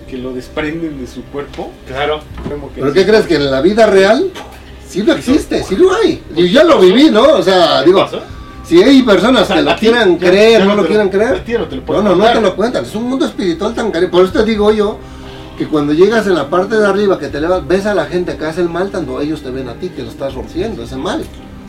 Que 0.10 0.18
lo 0.18 0.34
desprenden 0.34 1.00
de 1.00 1.06
su 1.08 1.24
cuerpo. 1.26 1.72
Claro. 1.88 2.22
Como 2.50 2.74
que 2.74 2.82
¿Pero 2.82 2.94
qué 2.94 3.06
crees? 3.06 3.26
Que 3.28 3.36
en 3.36 3.52
la 3.52 3.62
vida 3.62 3.86
real 3.86 4.32
sí 4.88 5.04
lo 5.04 5.14
existe, 5.14 5.62
sí 5.64 5.76
lo 5.76 5.94
hay. 5.94 6.22
Y 6.36 6.50
yo 6.50 6.64
lo 6.64 6.80
viví, 6.80 7.12
¿no? 7.12 7.22
O 7.34 7.44
sea, 7.44 7.82
¿Qué 7.82 7.86
digo, 7.86 8.00
pasó? 8.00 8.22
si 8.66 8.82
hay 8.82 9.04
personas 9.04 9.44
O 9.44 9.46
sea, 9.46 9.56
que 9.58 9.62
lo 9.62 9.76
quieran 9.76 10.18
ya- 10.20 10.30
creer, 10.30 10.60
ya 10.62 10.66
no 10.66 10.76
lo 10.76 10.88
quieran 10.88 11.10
creer. 11.10 11.44
no 11.48 12.02
No, 12.02 12.16
no, 12.16 12.26
te 12.32 12.42
lo 12.42 12.56
cuentan. 12.56 12.84
Es 12.86 12.96
un 12.96 13.04
mundo 13.04 13.26
espiritual 13.26 13.74
tan 13.76 13.92
caro. 13.92 14.10
Por 14.10 14.24
eso 14.24 14.34
te 14.34 14.44
digo 14.46 14.72
yo 14.72 14.98
que 15.62 15.68
cuando 15.68 15.94
llegas 15.94 16.26
en 16.26 16.34
la 16.34 16.50
parte 16.50 16.76
de 16.76 16.88
arriba, 16.88 17.20
que 17.20 17.28
te 17.28 17.38
elevas, 17.38 17.68
ves 17.68 17.86
a 17.86 17.94
la 17.94 18.06
gente 18.08 18.36
que 18.36 18.46
hace 18.46 18.62
el 18.62 18.70
mal, 18.70 18.90
tanto 18.90 19.22
ellos 19.22 19.44
te 19.44 19.52
ven 19.52 19.70
a 19.70 19.76
ti 19.76 19.90
que 19.90 20.02
lo 20.02 20.10
estás 20.10 20.34
rompiendo, 20.34 20.82
ese 20.82 20.96
mal. 20.96 21.24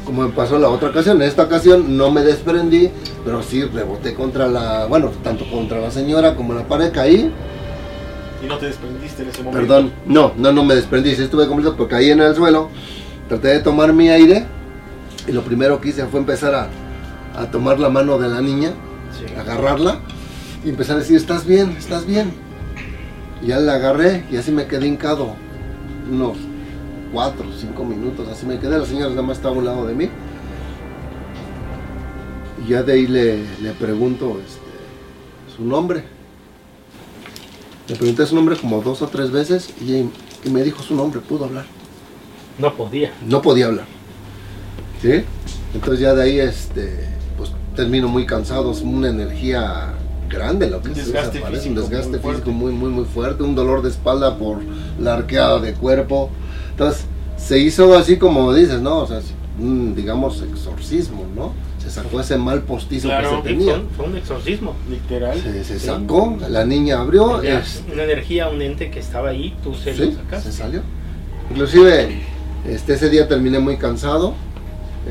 Como 0.07 0.22
me 0.22 0.31
pasó 0.31 0.59
la 0.59 0.70
otra 0.70 0.88
ocasión. 0.88 1.20
En 1.20 1.28
esta 1.28 1.42
ocasión 1.42 1.94
no 1.98 2.11
me 2.11 2.22
desprendí, 2.22 2.88
pero 3.22 3.42
sí 3.42 3.64
reboté 3.64 4.14
contra 4.14 4.48
la, 4.48 4.87
bueno, 4.87 5.11
tanto 5.22 5.44
contra 5.50 5.78
la 5.78 5.90
señora 5.90 6.35
como 6.35 6.55
la 6.55 6.66
pared 6.66 6.90
caí. 6.90 7.31
Y 8.42 8.46
no 8.46 8.57
te 8.57 8.64
desprendiste 8.68 9.24
en 9.24 9.28
ese 9.28 9.42
momento. 9.42 9.61
Perdón, 9.61 9.92
no, 10.07 10.33
no, 10.38 10.52
no 10.52 10.64
me 10.64 10.74
desprendí, 10.74 11.14
sí 11.14 11.24
estuve 11.24 11.46
completo 11.46 11.76
porque 11.76 11.96
caí 11.96 12.11
en 12.12 12.20
el 12.20 12.35
suelo. 12.35 12.70
Traté 13.28 13.48
de 13.48 13.59
tomar 13.59 13.92
mi 13.92 14.09
aire 14.09 14.46
y 15.28 15.33
lo 15.33 15.42
primero 15.42 15.83
que 15.83 15.90
hice 15.90 16.07
fue 16.07 16.18
empezar 16.18 16.55
a, 16.55 16.68
a 17.38 17.50
tomar 17.50 17.78
la 17.78 17.90
mano 17.90 18.16
de 18.18 18.31
la 18.31 18.40
niña 18.40 18.70
Sí. 19.18 19.26
agarrarla 19.38 19.98
y 20.64 20.70
empezar 20.70 20.96
a 20.96 21.00
decir, 21.00 21.18
estás 21.18 21.44
bien, 21.44 21.76
estás 21.78 22.07
bien. 22.07 22.33
Y 23.42 23.48
ya 23.48 23.59
la 23.59 23.74
agarré 23.74 24.24
y 24.31 24.37
así 24.37 24.52
me 24.52 24.66
quedé 24.66 24.87
hincado 24.87 25.35
unos 26.11 26.37
4 27.12 27.48
o 27.48 27.52
5 27.52 27.85
minutos, 27.85 28.28
así 28.28 28.46
me 28.46 28.59
quedé, 28.59 28.78
la 28.78 28.87
señora 28.87 29.11
nada 29.11 29.22
más 29.22 29.38
estaba 29.38 29.55
a 29.55 29.59
un 29.59 29.64
lado 29.64 29.87
de 29.87 29.94
mí. 29.94 30.09
Y 32.64 32.70
ya 32.70 32.83
de 32.83 32.92
ahí 32.92 33.07
le, 33.07 33.38
le 33.61 33.72
pregunto 33.72 34.38
este, 34.38 35.57
su 35.57 35.64
nombre. 35.64 36.05
Le 37.88 37.96
pregunté 37.96 38.24
su 38.26 38.37
nombre 38.37 38.57
como 38.57 38.81
dos 38.81 39.02
o 39.02 39.09
tres 39.09 39.31
veces 39.31 39.70
y, 39.81 40.09
y 40.44 40.50
me 40.50 40.62
dijo 40.62 40.83
su 40.83 40.94
nombre, 40.94 41.20
pudo 41.20 41.46
hablar. 41.46 41.66
No 42.59 42.74
podía. 42.74 43.12
No 43.26 43.42
podía 43.42 43.66
hablar. 43.66 43.87
¿Sí? 45.00 45.24
Entonces 45.74 46.00
ya 46.00 46.14
de 46.14 46.22
ahí 46.22 46.38
este 46.38 47.09
pues 47.37 47.50
termino 47.74 48.07
muy 48.09 48.24
cansado, 48.24 48.70
es 48.70 48.83
una 48.83 49.09
energía 49.09 49.94
grande 50.33 50.68
lo 50.71 50.81
que 50.83 50.88
Un 50.88 50.95
desgaste 50.95 51.40
físico 51.40 51.68
un 51.68 51.75
desgaste 51.75 52.18
muy 52.18 52.33
físico 52.33 52.51
muy 52.51 52.73
muy 52.73 52.90
muy 52.90 53.05
fuerte, 53.05 53.42
un 53.42 53.55
dolor 53.55 53.83
de 53.83 53.90
espalda 53.90 54.37
por 54.38 54.59
la 55.01 55.14
arqueada 55.14 55.61
de 55.61 55.75
cuerpo. 55.75 56.31
Entonces 56.71 57.05
se 57.37 57.59
hizo 57.59 57.97
así 57.97 58.16
como 58.16 58.53
dices, 58.55 58.81
¿no? 58.81 58.99
O 58.99 59.07
sea, 59.07 59.21
digamos 59.59 60.42
exorcismo, 60.42 61.25
¿no? 61.37 61.53
Se 61.79 61.90
sacó 61.90 62.21
ese 62.21 62.38
mal 62.38 62.62
postizo 62.62 63.09
Claro. 63.09 63.42
que 63.42 63.49
se 63.51 63.55
tenía. 63.57 63.83
Fue, 63.97 64.07
un 64.07 64.16
exorcismo. 64.16 64.75
Literal. 64.88 65.37
Se, 65.40 65.64
se 65.64 65.79
Sí. 65.81 65.87
sacó, 65.87 66.38
la 66.49 66.64
niña 66.64 67.01
abrió, 67.01 67.42
Ya, 67.42 67.59
es- 67.59 67.83
Una 67.92 68.05
energía, 68.05 68.49
un 68.49 68.62
ente 68.62 68.90
que 68.90 69.01
estaba 69.01 69.31
ahí, 69.31 69.55
tú 69.64 69.75
se 69.75 69.92
Sí, 69.95 70.05
lo 70.05 70.12
sacaste. 70.12 70.51
se 70.53 70.57
salió. 70.59 70.81
Inclusive, 71.51 72.21
este, 72.68 72.95
ese 72.95 73.11
día 73.11 73.27
terminé 73.29 73.59
muy 73.59 73.77
cansado. 73.77 74.35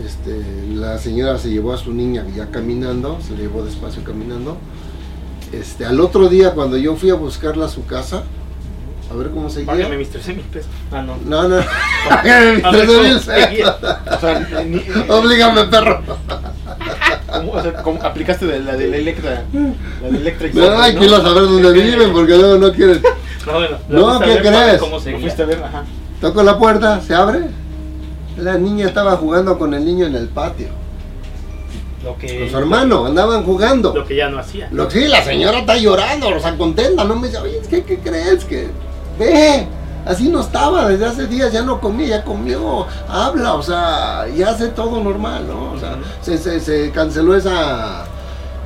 Este, 0.06 0.42
la 0.74 0.98
señora 0.98 1.38
se 1.38 1.50
llevó 1.50 1.74
a 1.74 1.78
su 1.78 1.94
niña 1.94 2.26
ya 2.36 2.48
caminando, 2.50 3.20
se 3.22 3.34
la 3.34 3.40
llevó 3.40 3.64
despacio 3.66 4.04
caminando. 4.06 4.58
Este, 5.52 5.86
al 5.86 6.00
otro 6.00 6.30
día, 6.30 6.52
cuando 6.54 6.78
yo 6.78 6.96
fui 6.96 7.10
a 7.10 7.16
buscarla 7.16 7.66
a 7.66 7.70
su 7.70 7.86
casa, 7.86 8.24
a 9.12 9.14
ver 9.16 9.30
cómo 9.32 9.50
seguía. 9.50 9.74
Págame 9.74 9.98
mis 9.98 10.10
13 10.10 10.34
mil 10.34 10.46
pesos. 10.46 10.70
Ah, 10.92 11.02
no. 11.02 11.18
No, 11.26 11.48
no. 11.50 11.56
Ver 12.24 12.62
Tres 12.72 12.86
cómo 12.88 13.04
mil 13.04 13.20
seguía. 13.20 13.76
O 14.16 14.20
sea, 14.20 14.40
ni- 14.66 14.86
Oblígame, 15.10 15.66
perro. 15.66 16.02
¿cómo, 17.30 17.52
o 17.52 17.62
sea, 17.62 17.74
cómo 17.84 18.02
aplicaste 18.04 18.46
de 18.46 18.60
la 18.62 18.78
de 18.78 18.88
la 18.88 18.96
Electra? 18.98 19.44
La 20.02 20.10
de 20.10 20.18
Electra 20.18 20.48
y 20.48 20.54
No, 20.54 20.80
hay 20.80 20.96
¿no? 20.96 21.16
a 21.16 21.22
saber 21.22 21.44
dónde 21.44 21.72
viven 21.84 22.14
porque 22.14 22.38
luego 22.38 22.58
no 22.58 22.72
quieren. 22.72 23.02
No, 23.46 23.54
bueno. 23.54 23.78
No, 23.90 24.20
¿qué 24.22 24.26
ver 24.28 24.42
crees? 24.42 24.80
¿Cómo 24.80 24.96
¿Lo 24.96 25.02
seguía. 25.02 25.20
fuiste 25.20 25.44
a 25.44 25.46
ver? 25.46 25.62
Ajá. 25.64 25.84
Toco 26.22 26.44
la 26.44 26.58
puerta, 26.58 27.02
se 27.02 27.14
abre. 27.14 27.42
La 28.38 28.58
niña 28.58 28.88
estaba 28.88 29.18
jugando 29.18 29.58
con 29.60 29.74
el 29.74 29.84
niño 29.84 30.06
en 30.06 30.16
el 30.16 30.28
patio. 30.30 30.68
Lo 32.04 32.18
que, 32.18 32.40
Con 32.40 32.50
su 32.50 32.58
hermano, 32.58 33.06
andaban 33.06 33.44
jugando. 33.44 33.94
Lo 33.94 34.06
que 34.06 34.16
ya 34.16 34.30
no 34.30 34.40
hacía. 34.40 34.70
Lo 34.72 34.90
sí, 34.90 35.08
la 35.08 35.24
señora 35.24 35.60
está 35.60 35.78
llorando, 35.78 36.30
o 36.30 36.40
sea, 36.40 36.58
contenta, 36.58 37.04
no 37.04 37.16
me 37.16 37.28
dice, 37.28 37.40
oye, 37.40 37.62
que, 37.70 37.84
¿qué 37.84 38.00
crees? 38.00 38.44
Que 38.46 38.70
ve, 39.20 39.68
así 40.06 40.30
no 40.30 40.42
estaba, 40.42 40.88
desde 40.90 41.06
hace 41.06 41.28
días 41.28 41.52
ya 41.52 41.62
no 41.62 41.80
comía, 41.80 42.08
ya 42.08 42.24
comió, 42.24 42.88
habla, 43.08 43.54
o 43.54 43.62
sea, 43.62 44.28
ya 44.36 44.50
hace 44.50 44.70
todo 44.70 45.04
normal, 45.04 45.46
¿no? 45.48 45.74
O 45.74 45.80
sea, 45.80 45.98
se, 46.22 46.40
se, 46.40 46.60
se 46.60 46.92
canceló 46.92 47.36
esa, 47.36 48.06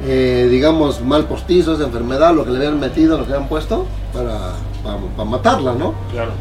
eh, 0.06 0.48
digamos, 0.50 1.02
mal 1.02 1.26
postizo, 1.26 1.74
esa 1.74 1.84
enfermedad, 1.84 2.34
lo 2.34 2.46
que 2.46 2.52
le 2.52 2.58
habían 2.58 2.80
metido, 2.80 3.18
lo 3.18 3.26
que 3.26 3.34
habían 3.34 3.50
puesto, 3.50 3.86
para, 4.14 4.54
para, 4.82 4.98
para 5.18 5.30
matarla, 5.30 5.74
¿no? 5.74 5.94
Claro. 6.12 6.32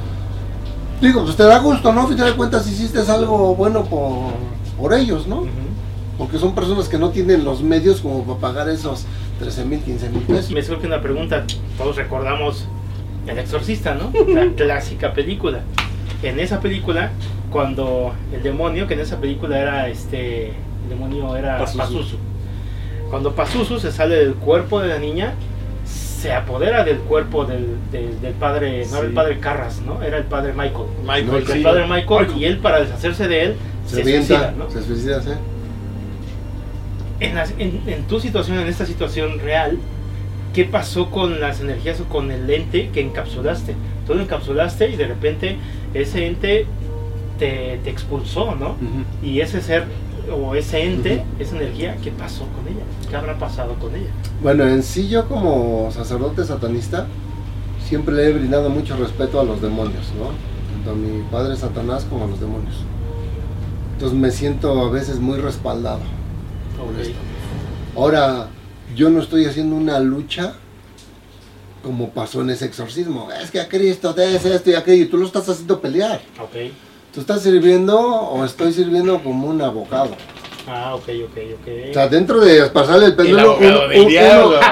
Digo, 1.01 1.25
pues 1.25 1.37
te 1.37 1.43
da 1.43 1.59
gusto, 1.59 1.93
¿no? 1.93 2.03
A 2.03 2.07
final 2.07 2.31
de 2.31 2.37
cuentas 2.37 2.67
hiciste 2.69 3.01
algo 3.11 3.57
bueno 3.57 3.85
por, 3.85 4.33
por 4.79 4.95
ellos, 4.95 5.27
¿no? 5.27 5.45
Porque 6.19 6.39
son 6.39 6.55
personas 6.55 6.89
que 6.89 6.99
no 6.99 7.11
tienen 7.11 7.45
los 7.45 7.63
medios 7.63 8.01
como 8.01 8.25
para 8.25 8.39
pagar 8.39 8.69
esos 8.69 9.05
13 9.41 9.65
mil, 9.65 9.81
15 9.81 10.11
mil 10.11 10.23
pesos. 10.23 10.51
Me 10.53 10.63
surge 10.63 10.87
una 10.87 11.01
pregunta. 11.01 11.45
Todos 11.77 11.97
recordamos 11.97 12.67
El 13.27 13.39
Exorcista, 13.39 13.95
¿no? 13.95 14.13
La 14.33 14.47
clásica 14.57 15.13
película. 15.13 15.61
En 16.23 16.39
esa 16.39 16.61
película, 16.61 17.11
cuando 17.51 18.15
el 18.33 18.43
demonio, 18.43 18.87
que 18.87 18.95
en 18.95 19.01
esa 19.01 19.19
película 19.21 19.59
era 19.59 19.89
este. 19.89 20.49
El 20.49 20.91
demonio 20.91 21.35
era 21.37 21.59
Pazuzu. 21.59 21.79
Pazuzu. 21.79 22.17
Cuando 23.11 23.35
Pazuzu 23.35 23.79
se 23.79 23.91
sale 23.91 24.17
del 24.17 24.35
cuerpo 24.35 24.81
de 24.81 24.89
la 24.89 24.99
niña, 24.99 25.35
se 25.85 26.33
apodera 26.33 26.85
del 26.85 26.99
cuerpo 26.99 27.45
del, 27.45 27.77
del, 27.91 28.21
del 28.21 28.33
padre. 28.35 28.87
No 28.91 28.99
era 28.99 29.07
el 29.07 29.13
padre 29.13 29.41
Carras, 29.41 29.81
¿no? 29.83 30.03
Era 30.03 30.19
el 30.19 30.25
padre 30.25 30.53
Michael. 30.53 30.87
Michael, 31.03 31.43
El 31.43 31.47
sí. 31.47 31.61
padre 31.61 31.87
Michael, 31.87 32.29
y 32.37 32.45
él, 32.45 32.59
para 32.59 32.81
deshacerse 32.81 33.29
de 33.29 33.45
él, 33.45 33.57
Se, 33.87 34.03
suicida, 34.03 34.55
¿no? 34.57 34.71
se 34.71 34.83
suicida, 34.83 35.21
sí. 35.21 35.31
En, 37.21 37.39
en- 37.59 37.83
en 37.87 38.07
tu 38.07 38.21
situación, 38.21 38.59
en 38.59 38.69
esta 38.69 38.87
situación 38.87 39.39
real, 39.41 39.79
¿qué 40.53 40.65
pasó 40.65 41.11
con 41.11 41.41
las 41.41 41.61
energías 41.61 42.01
o 42.01 42.05
con 42.09 42.31
el 42.31 42.47
lente 42.47 42.91
que 42.91 43.01
encapsulaste? 43.01 43.75
Tú 44.07 44.15
lo 44.15 44.23
encapsulaste 44.23 44.91
y 44.91 44.97
de 44.97 45.07
repente 45.07 45.59
ese 45.95 46.27
ente 46.27 46.67
te, 47.39 47.81
te 47.83 47.91
expulsó, 47.91 48.55
¿no? 48.55 48.77
Y 49.23 49.41
ese 49.41 49.61
ser 49.61 49.87
o 50.33 50.55
ese 50.55 50.85
ente, 50.85 51.23
esa 51.39 51.57
energía, 51.57 51.97
¿qué 52.03 52.11
pasó 52.11 52.47
con 52.49 52.67
ella? 52.69 52.85
¿Qué 53.09 53.17
habrá 53.17 53.39
pasado 53.39 53.75
con 53.79 53.95
ella? 53.95 54.11
Bueno, 54.43 54.67
en 54.69 54.83
sí 54.83 55.09
yo 55.09 55.29
como 55.29 55.91
sacerdote 55.93 56.45
satanista 56.45 57.07
siempre 57.79 58.15
le 58.15 58.29
he 58.29 58.33
brindado 58.33 58.71
mucho 58.71 58.97
respeto 58.97 59.41
a 59.41 59.45
los 59.45 59.61
demonios, 59.61 60.13
¿no? 60.19 60.31
Tanto 60.73 60.91
a 60.93 60.95
mi 60.95 61.23
padre 61.31 61.57
Satanás 61.57 62.07
como 62.09 62.25
a 62.25 62.29
los 62.29 62.41
demonios. 62.41 62.75
Entonces 63.93 64.19
me 64.19 64.31
siento 64.31 64.81
a 64.87 64.91
veces 64.91 65.21
muy 65.21 65.39
respaldado. 65.39 66.01
Ahora, 67.97 68.49
yo 68.97 69.09
no 69.11 69.21
estoy 69.21 69.45
haciendo 69.47 69.77
una 69.77 69.99
lucha 70.01 70.55
como 71.83 72.11
pasó 72.11 72.41
en 72.41 72.51
ese 72.51 72.65
exorcismo. 72.65 73.29
Es 73.41 73.51
que 73.51 73.61
a 73.61 73.69
Cristo 73.69 74.15
te 74.15 74.35
es 74.35 74.45
esto 74.45 74.71
y 74.71 74.75
aquello 74.75 75.05
y 75.05 75.07
tú 75.07 75.19
lo 75.19 75.27
estás 75.27 75.49
haciendo 75.49 75.81
pelear. 75.81 76.21
Ok. 76.41 76.73
¿Tú 77.15 77.21
estás 77.21 77.43
sirviendo 77.43 77.99
o 78.01 78.45
estoy 78.45 78.73
sirviendo 78.73 79.23
como 79.23 79.47
un 79.49 79.61
abogado? 79.63 80.17
Ah, 80.67 80.95
ok, 80.95 81.09
ok, 81.27 81.37
ok. 81.61 81.69
O 81.91 81.93
sea, 81.95 82.09
dentro 82.09 82.41
de 82.41 82.65
pasarle 82.71 83.05
el 83.07 83.11
El 83.13 83.17
péndulo, 83.17 83.53
abogado 83.53 83.83
un- 83.85 83.91
del 83.91 84.07
diablo. 84.09 84.59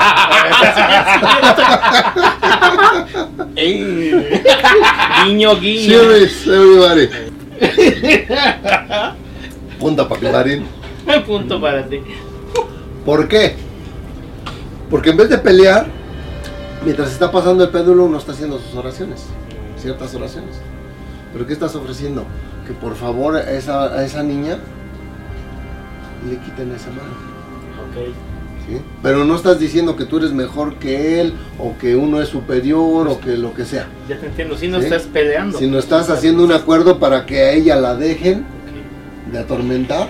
Guiño, 5.27 5.57
guiño. 5.61 6.01
Everybody. 6.03 7.09
Punta 9.79 10.09
Papilarín. 11.05 11.27
Punto 11.27 11.61
para 11.61 11.87
ti. 11.89 12.01
¿Por 13.05 13.29
qué? 13.29 13.57
Porque 14.91 15.11
en 15.11 15.17
vez 15.17 15.29
de 15.31 15.39
pelear, 15.39 15.87
mientras 16.85 17.13
está 17.13 17.31
pasando 17.33 17.65
el 17.65 17.71
péndulo, 17.71 18.05
uno 18.05 18.19
está 18.19 18.33
haciendo 18.33 18.59
sus 18.59 18.75
oraciones, 18.75 19.27
ciertas 19.79 20.15
oraciones. 20.15 20.57
¿Pero 21.33 21.47
qué 21.47 21.53
estás 21.55 21.75
ofreciendo? 21.75 22.25
Que 22.67 22.73
por 22.75 22.95
favor 22.95 23.37
a 23.37 23.51
esa, 23.53 23.85
a 23.85 24.05
esa 24.05 24.23
niña 24.23 24.59
le 26.29 26.37
quiten 26.39 26.71
esa 26.73 26.91
mano. 26.91 27.15
Ok. 27.89 28.15
¿sí? 28.69 28.81
Pero 29.03 29.25
no 29.25 29.35
estás 29.35 29.59
diciendo 29.59 29.97
que 29.97 30.05
tú 30.05 30.19
eres 30.19 30.33
mejor 30.33 30.77
que 30.77 31.21
él, 31.21 31.35
o 31.59 31.77
que 31.79 31.97
uno 31.97 32.21
es 32.21 32.29
superior, 32.29 33.09
o 33.09 33.19
que 33.19 33.37
lo 33.37 33.55
que 33.55 33.65
sea. 33.65 33.89
Ya 34.09 34.19
te 34.21 34.27
entiendo. 34.27 34.57
Si 34.57 34.69
no 34.69 34.79
Sí. 34.79 34.85
estás 34.85 35.03
peleando. 35.05 35.59
Si 35.59 35.67
no 35.67 35.79
estás 35.79 36.11
haciendo 36.11 36.45
un 36.45 36.53
acuerdo 36.53 36.99
para 36.99 37.25
que 37.27 37.41
a 37.41 37.53
ella 37.53 37.77
la 37.77 37.97
dejen 37.97 38.45
de 39.33 39.39
atormentar 39.39 40.09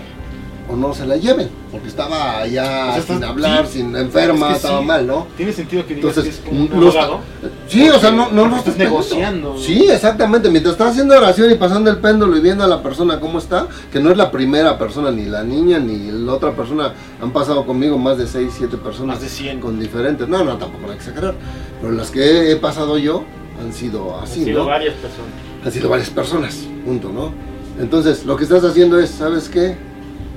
o 0.73 0.77
no 0.77 0.95
se 0.95 1.07
la 1.07 1.17
lleven, 1.17 1.51
porque 1.71 1.89
estaba 1.89 2.39
allá 2.39 2.91
O 2.91 2.93
sea, 2.95 3.03
sin 3.03 3.25
hablar, 3.25 3.67
sí. 3.67 3.79
sin 3.79 3.95
enferma, 3.95 4.47
Es 4.47 4.53
que 4.53 4.57
estaba 4.57 4.81
sí. 4.81 4.87
mal, 4.87 5.07
¿no? 5.07 5.27
Tiene 5.37 5.53
sentido 5.53 5.87
que 5.87 5.95
digas 5.95 6.17
Entonces, 6.17 6.39
que 6.39 6.41
es 6.41 6.49
como 6.49 6.65
un 6.65 6.73
abogado. 6.73 7.21
Sí, 7.69 7.89
o 7.89 7.99
sea, 7.99 8.11
no, 8.11 8.31
no, 8.31 8.49
no 8.49 8.57
estás 8.57 8.77
negociando. 8.77 9.59
Sí, 9.59 9.87
exactamente. 9.91 10.49
Mientras 10.51 10.73
estás 10.73 10.93
haciendo 10.93 11.17
oración 11.17 11.51
y 11.51 11.55
pasando 11.57 11.91
el 11.91 11.99
péndulo 11.99 12.37
y 12.37 12.41
viendo 12.41 12.65
a 12.65 12.69
la 12.69 12.83
persona 12.83 13.21
cómo 13.21 13.39
está, 13.39 13.67
que 13.93 14.01
no 14.01 14.11
es 14.11 14.17
la 14.17 14.31
primera 14.31 14.79
persona, 14.79 15.11
ni 15.11 15.27
la 15.27 15.43
niña, 15.45 15.79
ni 15.79 16.11
la 16.11 16.33
otra 16.33 16.53
persona, 16.53 16.93
han 17.21 17.33
pasado 17.33 17.67
conmigo 17.67 17.99
más 17.99 18.19
de 18.19 18.27
6, 18.27 18.53
7 18.57 18.77
personas. 18.79 19.17
Más 19.17 19.21
de 19.23 19.29
100. 19.29 19.61
Con 19.61 19.79
diferentes. 19.79 20.29
No, 20.29 20.43
no, 20.45 20.57
tampoco 20.57 20.85
hay 20.85 20.93
que 20.93 21.05
exagerar. 21.05 21.35
Pero 21.81 21.93
las 21.93 22.11
que 22.11 22.51
he 22.51 22.57
pasado 22.57 22.99
yo 22.99 23.25
han 23.63 23.73
sido 23.73 24.17
Han 24.17 24.25
así, 24.25 24.45
sido 24.45 24.61
¿no? 24.61 24.71
varias 24.71 24.95
personas. 24.95 25.33
Han 25.65 25.73
sido 25.73 25.89
varias 25.89 26.11
personas, 26.11 26.55
punto, 26.85 27.11
¿no? 27.13 27.33
Entonces, 27.81 28.25
lo 28.27 28.37
que 28.37 28.45
estás 28.45 28.65
haciendo 28.65 28.99
es, 28.99 29.11
¿sabes 29.11 29.49
qué? 29.49 29.77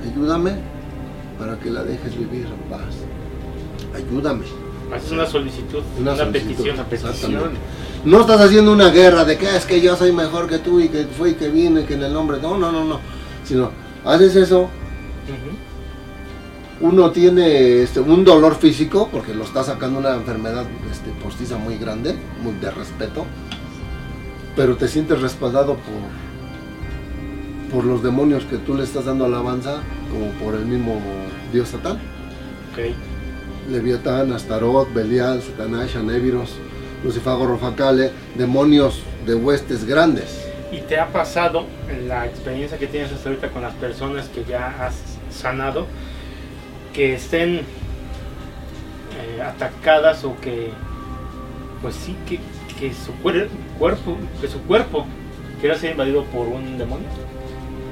Ayúdame 0.06 0.54
para 1.40 1.58
que 1.60 1.70
la 1.70 1.84
dejes 1.84 2.18
vivir 2.18 2.46
en 2.46 2.70
paz. 2.70 2.96
Ayúdame. 3.96 4.46
Haces 4.94 5.12
una 5.12 5.26
solicitud, 5.26 5.82
Una 6.00 6.14
una, 6.14 6.24
solicitud, 6.24 6.48
petición, 6.48 6.76
una 6.76 6.90
petición. 6.90 7.52
No 8.06 8.22
estás 8.22 8.40
haciendo 8.40 8.72
una 8.72 8.90
guerra 8.90 9.26
de 9.26 9.38
que 9.38 9.56
es 9.56 9.66
que 9.66 9.82
yo 9.82 9.96
soy 9.96 10.12
mejor 10.12 10.48
que 10.48 10.60
tú 10.60 10.80
y 10.80 10.90
que 10.90 11.06
fui 11.06 11.32
y 11.32 11.34
que 11.34 11.50
vino 11.50 11.80
y 11.80 11.84
que 11.86 11.96
en 11.96 12.04
el 12.04 12.14
nombre. 12.14 12.38
No, 12.40 12.58
no, 12.58 12.72
no, 12.72 12.86
no. 12.86 13.00
Sino, 13.44 13.72
haces 14.06 14.36
eso, 14.36 14.70
uno 16.82 17.12
tiene 17.12 17.82
este, 17.82 18.00
un 18.00 18.24
dolor 18.24 18.56
físico, 18.56 19.10
porque 19.12 19.34
lo 19.34 19.44
está 19.44 19.64
sacando 19.64 20.00
una 20.00 20.14
enfermedad 20.14 20.66
este, 20.92 21.10
postiza 21.24 21.58
muy 21.58 21.78
grande, 21.78 22.16
muy 22.44 22.54
de 22.56 22.70
respeto, 22.70 23.26
pero 24.56 24.76
te 24.76 24.88
sientes 24.88 25.22
respaldado 25.22 25.74
por, 25.76 26.25
por 27.76 27.84
los 27.84 28.02
demonios 28.02 28.46
que 28.46 28.56
tú 28.58 28.74
le 28.74 28.86
estás 28.86 29.04
dando 29.04 29.26
alabanza, 29.26 29.82
como 30.10 30.28
por 30.42 30.56
el 30.56 30.66
mismo 30.66 31.02
Dios 31.52 31.68
Satán. 31.68 31.98
Ok. 32.72 32.96
Leviatán, 33.70 34.32
Astaroth, 34.32 34.94
Belial, 34.94 35.42
Satanás, 35.42 35.94
Anéviros, 35.98 36.56
Lucifago, 37.04 37.46
Rofacale, 37.48 38.12
demonios 38.38 39.02
de 39.26 39.36
huestes 39.36 39.84
grandes. 39.84 40.48
¿Y 40.72 40.80
te 40.82 40.98
ha 40.98 41.08
pasado 41.10 41.66
la 42.08 42.26
experiencia 42.26 42.78
que 42.78 42.88
tienes 42.88 43.12
hasta 43.12 43.28
ahorita 43.28 43.50
con 43.50 43.62
las 43.64 43.74
personas 43.74 44.30
que 44.30 44.46
ya 44.46 44.68
has 44.80 44.96
sanado 45.30 45.86
que 46.94 47.16
estén 47.16 47.56
eh, 49.20 49.42
atacadas 49.46 50.24
o 50.24 50.40
que 50.40 50.70
pues 51.82 51.96
sí 51.96 52.16
que, 52.26 52.40
que 52.80 52.94
su 52.94 53.12
cuer- 53.22 53.50
cuerpo 53.78 54.16
que 54.40 54.48
su 54.48 54.62
cuerpo 54.62 55.06
quiera 55.60 55.78
ser 55.78 55.92
invadido 55.92 56.24
por 56.26 56.48
un 56.48 56.78
demonio? 56.78 57.08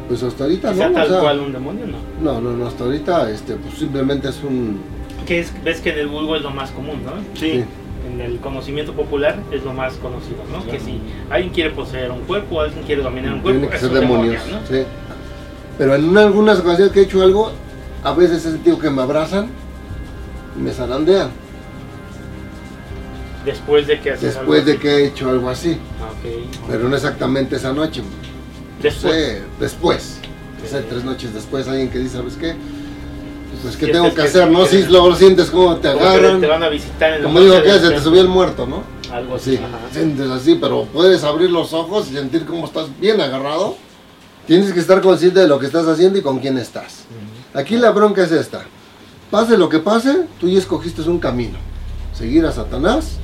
Pues 0.08 0.22
hasta 0.24 0.44
ahorita 0.44 0.70
Que 0.72 0.76
sea 0.76 0.88
no. 0.90 0.94
o 0.94 0.96
tal 0.98 1.08
sea, 1.10 1.20
cual 1.20 1.40
un 1.40 1.54
demonio, 1.54 1.86
¿no? 1.88 1.98
no, 2.34 2.42
no, 2.42 2.52
no, 2.58 2.68
hasta 2.68 2.84
ahorita 2.84 3.30
este, 3.32 3.56
pues 3.56 3.76
simplemente 3.76 4.30
es 4.30 4.44
un... 4.44 4.80
Que 5.26 5.40
es, 5.40 5.54
ves 5.64 5.80
que 5.80 5.92
en 5.92 6.00
el 6.00 6.08
vulgo 6.08 6.36
es 6.36 6.42
lo 6.42 6.50
más 6.52 6.72
común, 6.72 7.02
¿no? 7.06 7.12
Sí. 7.40 7.64
En 8.12 8.20
el 8.20 8.38
conocimiento 8.40 8.92
popular 8.94 9.40
es 9.52 9.64
lo 9.64 9.74
más 9.74 9.94
conocido, 9.96 10.44
¿no? 10.52 10.58
Claro. 10.64 10.72
Que 10.72 10.80
si 10.80 11.00
alguien 11.30 11.54
quiere 11.54 11.70
poseer 11.70 12.12
un 12.12 12.20
cuerpo, 12.22 12.60
alguien 12.62 12.84
quiere 12.86 13.02
dominar 13.02 13.34
un 13.36 13.40
cuerpo, 13.40 13.60
Tiene 13.62 13.70
que 13.70 13.76
es 13.78 13.82
ser 13.82 13.92
un 13.92 14.00
demonio, 14.00 14.32
demonios. 14.34 14.62
¿no? 14.62 14.68
sí. 14.78 14.84
Pero 15.78 15.96
en 15.96 16.10
una- 16.10 16.22
algunas 16.24 16.60
ocasiones 16.60 16.92
que 16.94 17.00
he 17.00 17.04
hecho 17.04 17.22
algo, 17.24 17.52
a 18.04 18.14
veces 18.14 18.46
he 18.46 18.52
sentido 18.52 18.78
que 18.78 18.90
me 18.90 19.02
abrazan 19.02 19.48
y 20.60 20.62
me 20.62 20.72
zarandean. 20.72 21.30
Después 23.46 23.88
de 23.88 24.00
que 24.00 24.12
haces 24.12 24.38
algo 24.38 24.54
Después 24.54 24.66
de 24.66 24.72
así. 24.74 24.82
que 24.82 24.90
he 24.90 25.06
hecho 25.08 25.30
algo 25.30 25.50
así. 25.50 25.78
Ah, 26.02 26.10
ok. 26.12 26.68
Pero 26.70 26.88
no 26.90 26.96
exactamente 26.96 27.56
esa 27.56 27.74
noche. 27.74 28.02
Después. 28.84 29.16
Sí, 29.16 29.44
después. 29.60 30.18
O 30.64 30.70
sea, 30.70 30.82
tres 30.88 31.04
noches 31.04 31.34
después 31.34 31.68
alguien 31.68 31.90
que 31.90 32.00
dice, 32.00 32.18
¿sabes 32.18 32.36
qué? 32.36 32.56
Pues 33.62 33.78
qué 33.78 33.88
tengo 33.88 34.10
que 34.10 34.16
que- 34.16 34.22
hacer, 34.24 34.50
¿no? 34.52 34.64
que- 34.64 34.70
Si 34.70 34.84
luego 34.84 35.16
sientes 35.16 35.50
cómo 35.50 35.78
te 35.78 35.90
Como 35.90 36.02
que 36.02 36.08
agarran. 36.08 36.42
Te 36.42 36.48
van 36.48 36.64
a 36.64 36.70
visitar 36.70 37.14
en 37.14 37.24
Como 37.24 37.40
digo, 37.40 37.56
¿qué? 37.64 37.72
del 37.72 37.82
Se 37.82 37.90
te 37.92 38.02
subió 38.02 38.22
el 38.22 38.28
muerto, 38.28 38.66
¿no? 38.68 38.84
Algo 39.12 39.36
así. 39.36 39.58
Sí, 39.58 39.60
sientes 39.92 40.30
así, 40.30 40.58
pero 40.60 40.86
puedes 40.86 41.24
abrir 41.24 41.50
los 41.50 41.72
ojos 41.74 42.10
y 42.12 42.14
sentir 42.16 42.46
cómo 42.46 42.66
estás 42.66 42.88
bien 43.00 43.22
agarrado. 43.22 43.76
Tienes 44.48 44.74
que 44.74 44.80
estar 44.80 45.02
consciente 45.02 45.40
de 45.40 45.48
lo 45.48 45.60
que 45.60 45.68
estás 45.68 45.88
haciendo 45.88 46.20
y 46.20 46.22
con 46.22 46.40
quién 46.40 46.58
estás. 46.58 47.06
Aquí 47.54 47.78
la 47.78 47.92
bronca 47.92 48.24
es 48.24 48.32
esta. 48.32 48.64
Pase 49.32 49.58
lo 49.58 49.70
que 49.70 49.80
pase, 49.80 50.26
tú 50.40 50.50
ya 50.50 50.60
escogiste 50.60 51.02
un 51.04 51.20
camino. 51.20 51.58
Seguir 52.14 52.46
a 52.46 52.52
Satanás 52.52 53.18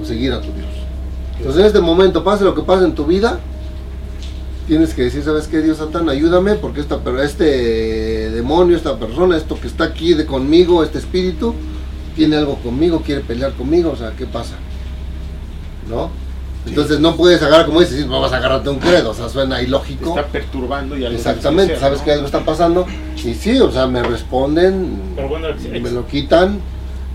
o 0.00 0.04
seguir 0.04 0.32
a 0.32 0.40
tu 0.40 0.52
Dios. 0.52 0.68
Entonces 1.38 1.60
en 1.60 1.66
este 1.66 1.80
momento, 1.80 2.22
pase 2.22 2.44
lo 2.44 2.54
que 2.54 2.62
pase 2.62 2.84
en 2.84 2.94
tu 2.94 3.04
vida, 3.06 3.40
tienes 4.66 4.94
que 4.94 5.02
decir, 5.02 5.22
¿sabes 5.22 5.48
qué, 5.48 5.60
Dios 5.60 5.78
Satán? 5.78 6.08
Ayúdame 6.08 6.54
porque 6.54 6.80
esta, 6.80 7.00
este 7.22 8.30
demonio, 8.30 8.76
esta 8.76 8.96
persona, 8.96 9.36
esto 9.36 9.58
que 9.60 9.66
está 9.66 9.84
aquí 9.84 10.14
de 10.14 10.26
conmigo, 10.26 10.82
este 10.82 10.98
espíritu, 10.98 11.54
tiene 12.16 12.36
algo 12.36 12.56
conmigo, 12.56 13.02
quiere 13.04 13.22
pelear 13.22 13.52
conmigo, 13.52 13.90
o 13.90 13.96
sea, 13.96 14.12
¿qué 14.16 14.26
pasa? 14.26 14.54
¿No? 15.88 16.10
Entonces 16.66 17.00
no 17.00 17.16
puedes 17.16 17.42
agarrar, 17.42 17.66
como 17.66 17.80
dices, 17.80 18.06
no 18.06 18.20
vas 18.20 18.32
a 18.32 18.36
agarrarte 18.36 18.68
un 18.68 18.78
credo, 18.78 19.10
o 19.10 19.14
sea, 19.14 19.28
suena 19.28 19.60
ilógico. 19.60 20.10
está 20.10 20.26
perturbando 20.26 20.96
y 20.96 21.04
algo 21.04 21.18
Exactamente, 21.18 21.76
sabes 21.76 22.00
hacer, 22.00 22.04
que 22.04 22.12
algo 22.12 22.26
está 22.26 22.44
pasando 22.44 22.86
y 23.16 23.34
sí, 23.34 23.58
o 23.58 23.70
sea, 23.70 23.88
me 23.88 24.02
responden, 24.02 25.14
bueno, 25.28 25.48
me 25.70 25.90
lo 25.90 26.06
quitan 26.06 26.60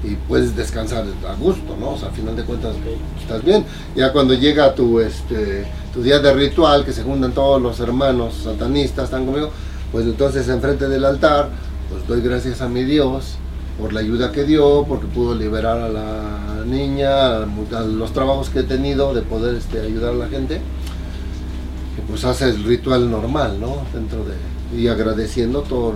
y 0.04 0.16
puedes 0.28 0.56
descansar 0.56 1.06
a 1.28 1.34
gusto, 1.36 1.76
¿no? 1.80 1.92
O 1.92 1.98
sea, 1.98 2.10
al 2.10 2.16
final 2.16 2.36
de 2.36 2.44
cuentas 2.44 2.76
estás 3.20 3.44
bien. 3.44 3.66
Ya 3.96 4.12
cuando 4.12 4.34
llega 4.34 4.74
tu 4.76 5.00
este 5.00 5.66
tu 5.94 6.04
día 6.04 6.20
de 6.20 6.34
ritual, 6.34 6.86
que 6.86 6.94
se 6.94 7.04
juntan 7.04 7.32
todos 7.32 7.62
los 7.62 7.80
hermanos 7.80 8.42
satanistas, 8.44 9.06
están 9.06 9.26
conmigo, 9.26 9.50
pues 9.92 10.06
entonces 10.06 10.48
enfrente 10.50 10.88
del 10.88 11.06
altar, 11.06 11.50
pues 11.90 12.08
doy 12.08 12.22
gracias 12.22 12.62
a 12.62 12.70
mi 12.70 12.84
Dios 12.84 13.36
por 13.80 13.94
la 13.94 14.00
ayuda 14.00 14.32
que 14.32 14.44
dio, 14.44 14.86
porque 14.88 15.08
pudo 15.08 15.36
liberar 15.36 15.80
a 15.80 15.90
la 15.90 16.64
niña, 16.66 17.38
a 17.38 17.82
los 17.82 18.12
trabajos 18.12 18.50
que 18.50 18.60
he 18.60 18.64
tenido 18.64 19.14
de 19.14 19.22
poder 19.22 19.56
este, 19.56 19.80
ayudar 19.82 20.14
a 20.14 20.18
la 20.18 20.28
gente. 20.28 20.62
Y 21.98 22.02
pues 22.10 22.24
hace 22.26 22.46
el 22.46 22.64
ritual 22.64 23.10
normal, 23.10 23.60
¿no? 23.60 23.78
Dentro 23.94 24.24
de 24.24 24.34
y 24.76 24.88
agradeciendo 24.88 25.62
todo 25.62 25.94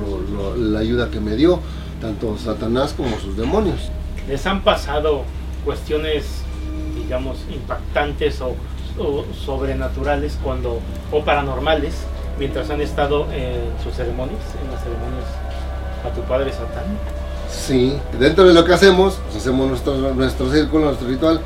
la 0.58 0.80
ayuda 0.80 1.10
que 1.10 1.20
me 1.20 1.36
dio, 1.36 1.60
tanto 2.02 2.38
Satanás 2.38 2.94
como 2.98 3.18
sus 3.20 3.38
demonios. 3.38 3.90
les 4.28 4.46
han 4.46 4.62
pasado 4.62 5.24
cuestiones, 5.64 6.26
digamos, 6.96 7.38
impactantes 7.52 8.42
o, 8.42 8.56
o 9.00 9.26
sobrenaturales 9.46 10.38
cuando 10.44 10.80
o 11.12 11.24
paranormales 11.24 11.94
mientras 12.40 12.70
han 12.70 12.82
estado 12.82 13.28
en 13.32 13.72
sus 13.84 13.94
ceremonias, 13.96 14.42
en 14.64 14.72
las 14.72 14.84
ceremonias 14.84 15.26
a 16.06 16.10
tu 16.14 16.22
padre 16.22 16.52
Satán. 16.52 16.86
Sí, 17.50 17.98
dentro 18.20 18.46
de 18.46 18.54
lo 18.54 18.66
que 18.66 18.74
hacemos, 18.74 19.20
pues 19.26 19.38
hacemos 19.38 19.68
nuestro, 19.68 19.96
nuestro 20.16 20.52
círculo, 20.52 20.86
nuestro 20.86 21.08
ritual. 21.08 21.42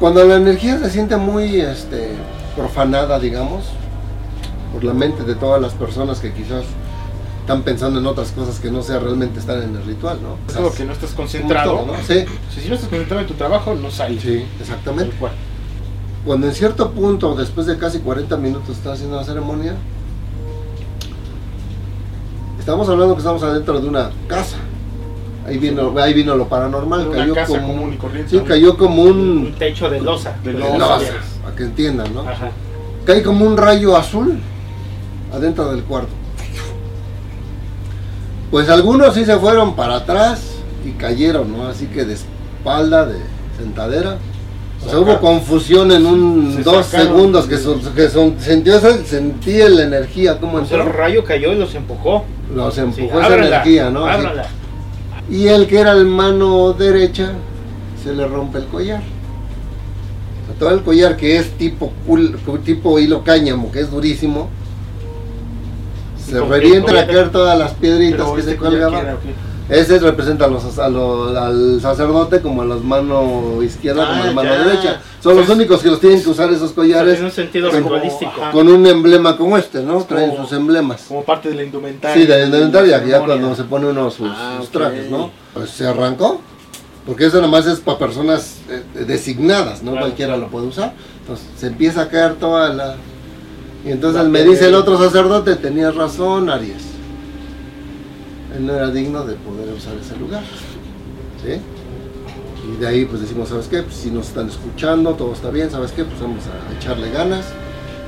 Cuando 0.00 0.24
la 0.24 0.36
energía 0.36 0.78
se 0.78 0.90
siente 0.90 1.16
muy 1.16 1.60
este, 1.60 2.12
profanada, 2.56 3.20
digamos, 3.20 3.64
por 4.72 4.82
la 4.82 4.94
mente 4.94 5.22
de 5.22 5.34
todas 5.34 5.60
las 5.60 5.74
personas 5.74 6.18
que 6.18 6.32
quizás 6.32 6.64
están 7.42 7.62
pensando 7.62 7.98
en 7.98 8.06
otras 8.06 8.30
cosas 8.30 8.60
que 8.60 8.70
no 8.70 8.82
sea 8.82 9.00
realmente 9.00 9.40
estar 9.40 9.60
en 9.60 9.74
el 9.74 9.84
ritual, 9.84 10.18
¿no? 10.22 10.36
Es 10.48 10.54
como 10.56 10.72
que 10.72 10.84
no 10.84 10.92
estás 10.92 11.10
concentrado. 11.10 11.72
Todo, 11.78 11.86
¿no? 11.86 11.94
Sí, 12.06 12.24
Si 12.54 12.68
no 12.68 12.76
estás 12.76 12.88
concentrado 12.88 13.20
en 13.20 13.26
tu 13.26 13.34
trabajo, 13.34 13.74
no 13.74 13.90
sales. 13.90 14.22
sí, 14.22 14.44
exactamente. 14.60 15.14
Cuando 16.24 16.46
en 16.46 16.54
cierto 16.54 16.92
punto, 16.92 17.34
después 17.34 17.66
de 17.66 17.76
casi 17.78 17.98
40 17.98 18.36
minutos, 18.36 18.76
estás 18.76 18.92
haciendo 18.94 19.16
la 19.16 19.24
ceremonia, 19.24 19.74
estamos 22.60 22.88
hablando 22.88 23.14
que 23.14 23.18
estamos 23.18 23.42
adentro 23.42 23.80
de 23.80 23.88
una 23.88 24.10
casa. 24.28 24.58
Ahí 25.44 25.58
vino, 25.58 25.92
ahí 25.98 26.14
vino 26.14 26.36
lo 26.36 26.46
paranormal, 26.48 27.08
Una 27.08 27.18
cayó 27.18 27.34
casa 27.34 27.58
como, 27.58 27.66
común 27.66 27.92
y 27.94 27.96
corriente, 27.96 28.30
sí, 28.30 28.44
cayó 28.46 28.76
como 28.78 29.02
Un 29.02 29.18
un 29.18 29.54
techo 29.58 29.90
de 29.90 30.00
losa. 30.00 30.36
De 30.44 30.52
losa. 30.52 30.78
no 30.78 30.78
losa, 30.78 31.12
para 31.42 31.56
que 31.56 31.64
entiendan, 31.64 32.14
¿no? 32.14 32.20
Ajá. 32.20 32.50
Cae 33.04 33.20
como 33.24 33.44
un 33.44 33.56
rayo 33.56 33.96
azul 33.96 34.38
adentro 35.34 35.72
del 35.72 35.82
cuarto. 35.82 36.12
Pues 38.52 38.68
algunos 38.68 39.14
sí 39.14 39.24
se 39.24 39.36
fueron 39.38 39.74
para 39.74 39.96
atrás 39.96 40.42
y 40.86 40.90
cayeron, 40.92 41.50
¿no? 41.56 41.66
Así 41.66 41.86
que 41.86 42.04
de 42.04 42.14
espalda, 42.14 43.06
de 43.06 43.16
sentadera. 43.58 44.18
O 44.86 44.88
sea, 44.90 44.98
hubo 45.00 45.18
confusión 45.20 45.90
en 45.92 46.04
un 46.06 46.54
Se 46.56 46.62
dos 46.62 46.86
sacaron 46.86 47.14
segundos 47.14 47.46
que, 47.46 47.56
son, 47.56 47.80
que 47.94 48.08
son, 48.10 48.36
esa- 48.38 49.04
sentí 49.04 49.52
la 49.56 49.84
energía 49.84 50.38
como 50.38 50.58
Pues 50.58 50.70
el 50.72 50.84
rayo 50.92 51.24
cayó 51.24 51.52
y 51.52 51.56
los 51.56 51.74
empujó. 51.74 52.24
Los 52.54 52.74
Sí, 52.74 52.80
empujó 52.80 53.20
esa 53.20 53.34
energía, 53.36 53.90
¿no? 53.90 54.04
Así. 54.06 54.26
Y 55.30 55.46
el 55.48 55.66
que 55.66 55.78
era 55.80 55.92
el 55.92 56.04
mano 56.04 56.72
derecha 56.74 57.32
se 58.04 58.12
le 58.12 58.26
rompe 58.26 58.58
el 58.58 58.66
collar. 58.66 59.00
O 59.00 60.46
sea, 60.46 60.58
todo 60.58 60.70
el 60.72 60.82
collar 60.82 61.16
que 61.16 61.38
es 61.38 61.52
tipo 61.56 61.90
cul- 62.06 62.36
tipo 62.64 62.98
hilo 62.98 63.22
cáñamo, 63.24 63.70
que 63.72 63.80
es 63.80 63.90
durísimo, 63.90 64.48
se 66.24 66.38
¿Con 66.38 66.48
qué 66.48 66.54
revientan 66.56 66.96
a 66.96 67.00
collar? 67.00 67.14
caer 67.14 67.30
todas 67.32 67.58
las 67.58 67.72
piedritas 67.74 68.26
que 68.30 68.40
este 68.40 68.52
se 68.52 68.56
colgaban. 68.56 69.18
Ese 69.68 69.98
representa 70.00 70.44
a 70.46 70.48
los, 70.48 70.78
a 70.78 70.88
los- 70.88 71.34
al 71.36 71.80
sacerdote 71.80 72.40
como 72.42 72.62
a 72.62 72.64
las 72.66 72.80
manos 72.82 73.62
izquierda 73.64 74.06
como 74.06 74.18
a 74.20 74.22
Ah, 74.22 74.26
la 74.26 74.32
mano 74.32 74.50
ya. 74.50 74.64
derecha. 74.64 75.00
Son 75.22 75.34
los 75.36 75.42
Entonces- 75.44 75.56
únicos 75.56 75.80
que 75.82 75.88
los 75.88 76.00
tienen 76.00 76.22
que 76.22 76.28
usar 76.28 76.52
esos 76.52 76.72
collares 76.72 77.14
tiene 77.14 77.26
un 77.28 77.32
sentido 77.34 77.70
ritualístico. 77.70 78.32
con 78.52 78.68
un 78.68 78.84
emblema 78.86 79.36
como 79.36 79.56
este, 79.56 79.82
¿no? 79.82 80.02
Traen 80.04 80.36
sus 80.36 80.52
emblemas. 80.52 81.04
Como 81.08 81.24
parte 81.24 81.48
de 81.50 81.54
la 81.54 81.62
indumentaria. 81.62 82.20
Sí, 82.20 82.26
de 82.28 82.38
la 82.38 82.44
indumentaria, 82.46 82.90
ya 82.98 83.04
ceremonia. 83.04 83.26
cuando 83.26 83.54
se 83.54 83.64
pone 83.64 83.86
uno 83.86 84.10
sus, 84.10 84.30
Ah, 84.30 84.56
sus 84.60 84.68
trajes, 84.70 85.08
¿no? 85.10 85.30
Pues 85.54 85.70
se 85.70 85.86
arrancó, 85.86 86.40
porque 87.06 87.26
eso 87.26 87.36
nada 87.36 87.48
más 87.48 87.64
es 87.66 87.80
para 87.80 87.98
personas 87.98 88.56
eh, 88.68 88.82
designadas, 89.06 89.82
no 89.82 89.92
Claro, 89.92 90.06
cualquiera 90.06 90.32
claro. 90.32 90.42
lo 90.46 90.50
puede 90.50 90.66
usar. 90.66 90.92
Entonces 91.20 91.46
se 91.56 91.68
empieza 91.68 92.02
a 92.02 92.08
caer 92.08 92.34
toda 92.34 92.68
la... 92.74 92.96
Y 93.84 93.90
entonces 93.90 94.24
me 94.28 94.44
dice 94.44 94.68
el 94.68 94.74
otro 94.74 94.96
sacerdote, 94.98 95.56
tenías 95.56 95.94
razón, 95.94 96.48
Aries. 96.48 96.82
Él 98.56 98.66
no 98.66 98.74
era 98.74 98.90
digno 98.90 99.24
de 99.24 99.34
poder 99.34 99.72
usar 99.74 99.94
ese 100.00 100.16
lugar. 100.16 100.42
¿Sí? 101.44 101.60
Y 102.72 102.80
de 102.80 102.86
ahí 102.86 103.04
pues 103.06 103.20
decimos, 103.22 103.48
¿sabes 103.48 103.66
qué? 103.66 103.82
Pues 103.82 103.96
si 103.96 104.10
nos 104.10 104.28
están 104.28 104.48
escuchando, 104.48 105.14
todo 105.14 105.32
está 105.32 105.50
bien, 105.50 105.70
¿sabes 105.70 105.90
qué? 105.92 106.04
Pues 106.04 106.20
vamos 106.20 106.44
a 106.46 106.78
echarle 106.78 107.10
ganas. 107.10 107.44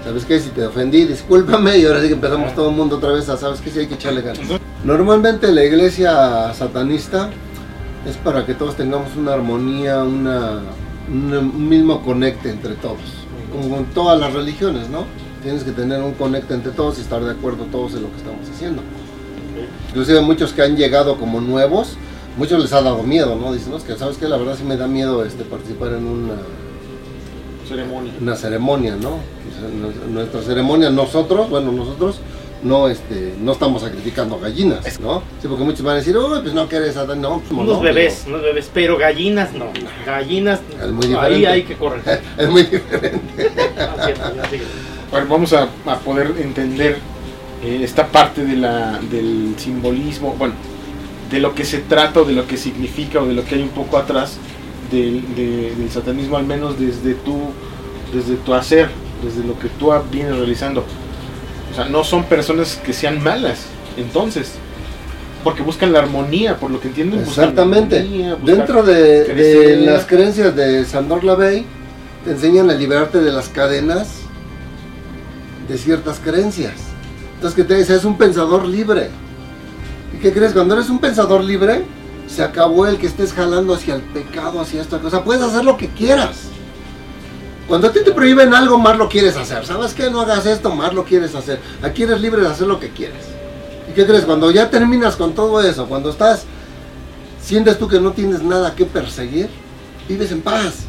¿Sabes 0.05 0.25
qué? 0.27 0.39
Si 0.39 0.51
te 0.51 0.65
ofendí, 0.67 1.07
discúlpame. 1.07 1.79
Y 1.79 1.87
ahora 1.87 2.01
sí 2.03 2.09
que 2.09 2.15
empezamos 2.15 2.55
todo 2.55 2.69
el 2.71 2.77
mundo 2.77 2.97
otra 2.99 3.11
vez 3.13 3.29
a, 3.29 3.37
¿sabes 3.37 3.61
qué? 3.61 3.71
Si 3.71 3.81
hay 3.81 3.87
que 3.89 3.95
echarle 3.95 4.21
ganas. 4.21 4.43
Normalmente 4.85 5.51
la 5.51 5.65
iglesia 5.65 6.53
satanista 6.55 7.31
es 8.09 8.17
para 8.19 8.45
que 8.47 8.55
todos 8.55 8.77
tengamos 8.77 9.17
una 9.17 9.33
armonía, 9.33 10.05
una, 10.05 10.61
una- 11.11 11.39
un 11.41 11.69
mismo 11.69 12.03
conecte 12.03 12.51
entre 12.51 12.75
todos. 12.75 12.99
Como 13.51 13.75
con 13.77 13.87
todas 13.87 14.21
las 14.21 14.33
religiones, 14.35 14.89
¿no? 14.91 15.05
Tienes 15.45 15.63
que 15.63 15.71
tener 15.73 16.01
un 16.03 16.15
conecte 16.15 16.55
entre 16.55 16.73
todos 16.73 16.99
y 16.99 17.03
estar 17.03 17.23
de 17.23 17.31
acuerdo 17.31 17.65
todos 17.71 17.95
en 17.95 18.03
lo 18.03 18.11
que 18.11 18.17
estamos 18.17 18.49
haciendo. 18.53 18.83
Inclusive 19.91 20.21
muchos 20.23 20.53
que 20.53 20.63
han 20.63 20.75
llegado 20.77 21.17
como 21.19 21.41
nuevos, 21.41 21.97
muchos 22.37 22.61
les 22.61 22.73
ha 22.73 22.81
dado 22.83 23.03
miedo, 23.03 23.37
¿no? 23.37 23.53
Dicen, 23.53 23.71
no, 23.71 23.77
es 23.77 23.85
que 23.85 23.95
sabes 23.95 24.17
que 24.17 24.27
la 24.27 24.39
verdad 24.39 24.57
sí 24.59 24.65
me 24.65 24.77
da 24.77 24.89
miedo 24.89 25.25
este, 25.25 25.45
participar 25.45 25.93
en 25.93 26.07
una, 26.07 26.35
Ceremonia. 27.69 28.13
una 28.21 28.37
ceremonia, 28.37 28.97
¿no? 28.97 29.19
Nuestra 30.11 30.43
ceremonia, 30.43 30.91
nosotros, 30.91 31.49
bueno, 31.51 31.71
nosotros 31.73 32.21
no, 32.63 32.89
este, 32.89 33.35
no 33.41 33.53
estamos 33.53 33.83
sacrificando 33.83 34.41
gallinas, 34.41 34.99
¿no? 34.99 35.23
Sí, 35.41 35.47
porque 35.49 35.63
muchos 35.65 35.83
van 35.83 35.95
a 35.95 35.99
decir, 35.99 36.17
uy, 36.17 36.41
pues 36.41 36.55
no 36.55 36.67
quieres, 36.67 36.97
no, 36.97 37.41
pues, 37.41 37.51
Unos 37.53 37.67
no, 37.77 37.81
bebés, 37.81 38.25
unos 38.27 38.43
bebés, 38.43 38.71
pero 38.73 38.97
gallinas 38.97 39.53
no. 39.53 39.67
Gallinas, 40.07 40.61
Es 40.83 40.91
muy 40.91 41.15
ahí 41.15 41.45
hay 41.45 41.63
que 41.65 41.77
corregir. 41.77 42.05
pero- 42.05 42.23
Es 42.39 42.51
muy 42.51 42.63
diferente. 42.63 43.51
Ah, 43.79 44.03
cierto, 44.05 44.35
ya 44.35 44.51
sigue. 44.51 44.65
Ver, 45.15 45.27
vamos 45.27 45.53
a, 45.53 45.69
a 45.87 45.99
poder 46.01 46.35
entender 46.41 46.99
eh, 47.63 47.81
esta 47.83 48.09
parte 48.09 48.45
de 48.45 48.57
la, 48.57 48.99
del 49.11 49.55
simbolismo, 49.57 50.35
bueno, 50.39 50.55
de 51.31 51.41
lo 51.41 51.55
que 51.55 51.65
se 51.65 51.79
trata 51.79 52.21
o 52.21 52.25
de 52.25 52.33
lo 52.35 52.47
que 52.47 52.57
significa 52.57 53.21
o 53.21 53.27
de 53.27 53.35
lo 53.35 53.45
que 53.45 53.55
hay 53.55 53.63
un 53.63 53.69
poco 53.71 53.97
atrás 53.97 54.37
del, 54.91 55.23
de- 55.35 55.75
del 55.77 55.91
satanismo, 55.91 56.37
al 56.37 56.45
menos 56.45 56.79
desde 56.79 57.15
tu, 57.15 57.39
desde 58.13 58.37
tu 58.37 58.55
hacer, 58.55 58.89
desde 59.25 59.47
lo 59.47 59.59
que 59.59 59.69
tú 59.69 59.93
vienes 60.11 60.37
realizando. 60.37 60.85
O 61.73 61.75
sea, 61.75 61.87
no 61.87 62.05
son 62.05 62.25
personas 62.25 62.81
que 62.85 62.93
sean 62.93 63.23
malas, 63.23 63.67
entonces, 63.97 64.53
porque 65.43 65.63
buscan 65.63 65.93
la 65.93 66.01
armonía, 66.01 66.57
por 66.57 66.71
lo 66.71 66.81
que 66.81 66.89
la 66.89 67.23
Exactamente. 67.23 67.99
armonía, 68.01 68.37
Dentro 68.45 68.83
de, 68.83 69.25
de 69.35 69.77
las 69.79 70.05
creencias 70.07 70.55
de 70.55 70.85
Sandor 70.85 71.25
Lavey, 71.25 71.65
te 72.25 72.33
enseñan 72.33 72.69
a 72.71 72.75
liberarte 72.75 73.21
de 73.21 73.33
las 73.33 73.49
cadenas 73.49 74.24
de 75.69 75.79
ciertas 75.79 76.19
creencias. 76.19 76.75
Entonces, 77.35 77.57
que 77.57 77.65
te 77.65 77.77
dice, 77.77 77.95
es 77.95 78.05
un 78.05 78.17
pensador 78.17 78.65
libre. 78.67 79.11
¿Y 80.15 80.19
qué 80.19 80.33
crees? 80.33 80.53
Cuando 80.53 80.75
eres 80.75 80.89
un 80.91 80.99
pensador 80.99 81.43
libre, 81.43 81.85
se 82.27 82.43
acabó 82.43 82.87
el 82.87 82.99
que 82.99 83.07
estés 83.07 83.33
jalando 83.33 83.75
hacia 83.75 83.95
el 83.95 84.03
pecado, 84.03 84.61
hacia 84.61 84.81
esta 84.81 84.99
cosa. 84.99 85.25
Puedes 85.25 85.43
hacer 85.43 85.65
lo 85.65 85.77
que 85.77 85.89
quieras. 85.89 86.37
Cuando 87.69 87.89
a 87.89 87.93
ti 87.93 88.01
te 88.05 88.13
prohíben 88.13 88.53
algo, 88.55 88.79
más 88.79 88.97
lo 88.99 89.09
quieres 89.09 89.37
hacer. 89.37 89.65
¿Sabes 89.65 89.95
qué? 89.95 90.11
No 90.11 90.21
hagas 90.21 90.47
esto, 90.47 90.75
más 90.75 90.93
lo 90.93 91.05
quieres 91.05 91.35
hacer. 91.35 91.61
Aquí 91.83 92.03
eres 92.03 92.21
libre 92.21 92.43
de 92.43 92.49
hacer 92.49 92.67
lo 92.67 92.79
que 92.79 92.91
quieres. 92.91 93.25
¿Y 93.91 93.95
qué 93.95 94.07
crees? 94.07 94.25
Cuando 94.25 94.51
ya 94.51 94.71
terminas 94.71 95.17
con 95.17 95.35
todo 95.35 95.63
eso, 95.63 95.87
cuando 95.87 96.11
estás, 96.11 96.45
sientes 97.43 97.79
tú 97.79 97.89
que 97.89 98.01
no 98.01 98.13
tienes 98.13 98.43
nada 98.43 98.75
que 98.75 98.85
perseguir, 98.85 99.49
vives 100.09 100.31
en 100.33 100.43
paz. 100.43 100.85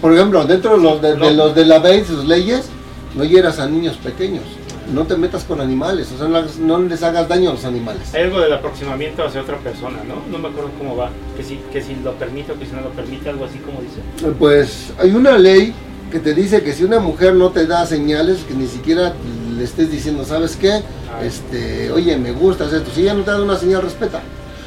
Por 0.00 0.12
ejemplo, 0.12 0.44
dentro 0.44 0.76
de 0.76 0.82
los 0.82 1.02
de, 1.02 1.16
de 1.16 1.32
los 1.32 1.54
de 1.54 1.64
la 1.64 1.78
ley, 1.78 2.04
sus 2.04 2.24
leyes, 2.24 2.66
no 3.14 3.24
hieras 3.24 3.58
a 3.58 3.66
niños 3.66 3.96
pequeños. 3.96 4.44
No 4.92 5.04
te 5.06 5.16
metas 5.16 5.44
con 5.44 5.60
animales, 5.60 6.10
o 6.12 6.18
sea, 6.18 6.28
no, 6.60 6.78
les 6.80 7.02
hagas 7.02 7.28
daño 7.28 7.50
a 7.50 7.52
los 7.54 7.64
animales. 7.64 8.12
Hay 8.14 8.24
algo 8.24 8.40
del 8.40 8.52
aproximamiento 8.52 9.24
hacia 9.24 9.40
otra 9.40 9.56
persona, 9.58 9.98
¿no? 10.06 10.22
No 10.30 10.38
me 10.38 10.48
acuerdo 10.48 10.70
cómo 10.76 10.96
va. 10.96 11.10
Que 11.36 11.44
si, 11.44 11.60
que 11.72 11.80
si 11.80 11.94
lo 11.96 12.12
permite 12.14 12.52
o 12.52 12.58
que 12.58 12.66
si 12.66 12.72
no 12.72 12.80
lo 12.80 12.90
permite, 12.90 13.30
algo 13.30 13.44
así 13.44 13.58
como 13.58 13.80
dice. 13.80 14.34
Pues 14.38 14.92
hay 14.98 15.12
una 15.12 15.38
ley 15.38 15.72
que 16.10 16.18
te 16.18 16.34
dice 16.34 16.62
que 16.62 16.72
si 16.72 16.84
una 16.84 16.98
mujer 16.98 17.34
no 17.34 17.50
te 17.50 17.66
da 17.66 17.86
señales, 17.86 18.40
que 18.46 18.54
ni 18.54 18.66
siquiera 18.66 19.14
le 19.56 19.64
estés 19.64 19.90
diciendo, 19.90 20.24
¿sabes 20.24 20.56
qué? 20.56 20.82
Ah. 21.10 21.24
Este, 21.24 21.90
oye, 21.92 22.16
me 22.18 22.32
gustas 22.32 22.72
esto. 22.72 22.90
Si 22.92 23.02
ella 23.02 23.14
no 23.14 23.22
te 23.22 23.30
da 23.30 23.40
una 23.40 23.56
señal, 23.56 23.82
respeta. 23.82 24.20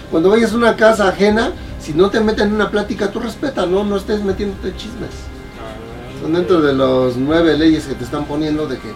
Cuando 0.10 0.29
vayas 0.29 0.53
a 0.53 0.55
una 0.55 0.75
casa 0.75 1.10
ajena, 1.10 1.51
si 1.79 1.93
no 1.93 2.10
te 2.10 2.19
meten 2.21 2.47
en 2.47 2.55
una 2.55 2.71
plática, 2.71 3.12
tú 3.12 3.19
respeta, 3.19 3.65
¿no? 3.65 3.84
No 3.84 3.97
estés 3.97 4.23
metiéndote 4.23 4.75
chismes. 4.75 5.35
Son 6.25 6.33
dentro 6.33 6.59
de 6.59 6.73
los 6.73 7.17
nueve 7.17 7.55
leyes 7.55 7.83
que 7.83 7.93
te 7.93 8.03
están 8.03 8.25
poniendo 8.25 8.65
de 8.65 8.79
que 8.79 8.91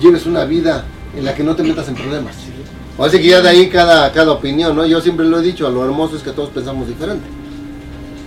lleves 0.00 0.24
una 0.24 0.44
vida 0.44 0.84
en 1.16 1.24
la 1.24 1.34
que 1.34 1.42
no 1.42 1.56
te 1.56 1.64
metas 1.64 1.88
en 1.88 1.96
problemas. 1.96 2.36
O 2.96 3.04
así 3.04 3.18
que 3.18 3.26
ya 3.26 3.42
de 3.42 3.48
ahí 3.48 3.68
cada, 3.68 4.12
cada 4.12 4.30
opinión, 4.30 4.76
¿no? 4.76 4.86
Yo 4.86 5.00
siempre 5.00 5.26
lo 5.26 5.40
he 5.40 5.42
dicho, 5.42 5.68
lo 5.68 5.84
hermoso 5.84 6.14
es 6.14 6.22
que 6.22 6.30
todos 6.30 6.50
pensamos 6.50 6.86
diferente. 6.86 7.26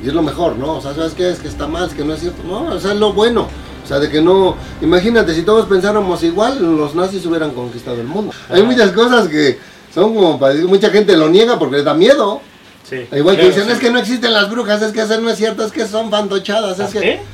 Y 0.03 0.09
es 0.09 0.13
lo 0.13 0.21
mejor, 0.21 0.57
¿no? 0.57 0.73
O 0.73 0.81
sea, 0.81 0.93
¿sabes 0.93 1.13
qué? 1.13 1.29
Es 1.29 1.39
que 1.39 1.47
está 1.47 1.69
mal, 1.69 1.87
es 1.87 1.93
que 1.93 2.03
no 2.03 2.15
es 2.15 2.19
cierto. 2.19 2.43
No, 2.43 2.63
o 2.63 2.79
sea, 2.81 2.91
es 2.91 2.99
lo 2.99 3.13
bueno. 3.13 3.47
O 3.81 3.87
sea, 3.87 3.99
de 3.99 4.09
que 4.09 4.21
no... 4.21 4.57
Imagínate, 4.81 5.33
si 5.33 5.43
todos 5.43 5.65
pensáramos 5.67 6.21
igual, 6.23 6.61
los 6.61 6.95
nazis 6.95 7.25
hubieran 7.25 7.51
conquistado 7.51 8.01
el 8.01 8.07
mundo. 8.07 8.33
Hay 8.49 8.63
muchas 8.63 8.91
cosas 8.91 9.29
que 9.29 9.57
son 9.93 10.13
como 10.13 10.37
para 10.37 10.53
decir, 10.53 10.67
mucha 10.67 10.89
gente 10.89 11.15
lo 11.15 11.29
niega 11.29 11.57
porque 11.57 11.77
les 11.77 11.85
da 11.85 11.93
miedo. 11.93 12.41
Sí. 12.83 13.07
Igual 13.13 13.37
que 13.37 13.45
dicen, 13.45 13.67
sí. 13.67 13.71
es 13.71 13.79
que 13.79 13.89
no 13.89 13.99
existen 13.99 14.33
las 14.33 14.49
brujas, 14.51 14.81
es 14.81 14.91
que 14.91 14.99
eso 14.99 15.21
no 15.21 15.29
es 15.29 15.37
cierto, 15.37 15.63
es 15.63 15.71
que 15.71 15.87
son 15.87 16.11
fantochadas, 16.11 16.77
es 16.81 16.89
que... 16.89 16.99
¿Qué? 16.99 17.32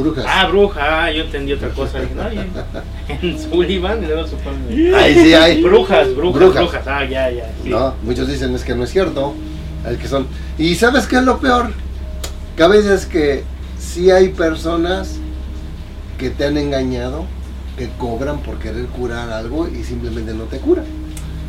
Brujas. 0.00 0.24
Ah, 0.28 0.46
bruja, 0.48 1.04
ah, 1.04 1.12
yo 1.12 1.24
entendí 1.24 1.52
otra 1.52 1.68
cosa. 1.70 2.00
Dije, 2.00 2.14
no, 2.14 2.22
en 3.22 3.38
Sullivan 3.38 4.00
luego 4.06 4.26
supone. 4.26 4.94
Ahí 4.96 5.14
sí 5.14 5.34
hay. 5.34 5.62
Brujas, 5.62 6.14
brujas, 6.14 6.40
Brujas. 6.40 6.62
brujas, 6.62 6.86
Ah, 6.86 7.04
ya, 7.04 7.30
ya. 7.30 7.50
sí. 7.62 7.68
No, 7.70 7.94
muchos 8.02 8.28
dicen 8.28 8.54
es 8.54 8.64
que 8.64 8.74
no 8.74 8.84
es 8.84 8.90
cierto. 8.90 9.34
El 9.86 9.96
que 9.98 10.08
son. 10.08 10.26
Y 10.58 10.74
sabes 10.74 11.06
qué 11.06 11.16
es 11.16 11.22
lo 11.22 11.38
peor? 11.40 11.70
Que 12.56 12.62
a 12.62 12.68
veces 12.68 13.06
que 13.06 13.44
sí 13.78 14.10
hay 14.10 14.28
personas 14.28 15.16
que 16.18 16.28
te 16.30 16.44
han 16.44 16.58
engañado, 16.58 17.24
que 17.78 17.88
cobran 17.98 18.40
por 18.40 18.58
querer 18.58 18.84
curar 18.86 19.30
algo 19.30 19.66
y 19.68 19.84
simplemente 19.84 20.34
no 20.34 20.44
te 20.44 20.58
curan. 20.58 20.84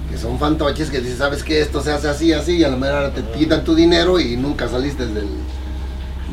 Que 0.09 0.17
son 0.17 0.39
fantoches 0.39 0.89
que 0.89 0.99
dicen, 1.01 1.17
sabes 1.17 1.43
que 1.43 1.61
esto 1.61 1.81
se 1.81 1.91
hace 1.91 2.07
así, 2.09 2.31
así, 2.33 2.57
y 2.57 2.63
a 2.63 2.69
la 2.69 2.77
mera 2.77 2.99
hora 2.99 3.13
te 3.13 3.21
quitan 3.37 3.63
tu 3.63 3.75
dinero 3.75 4.19
y 4.19 4.35
nunca 4.37 4.67
saliste 4.69 5.05
del, 5.07 5.27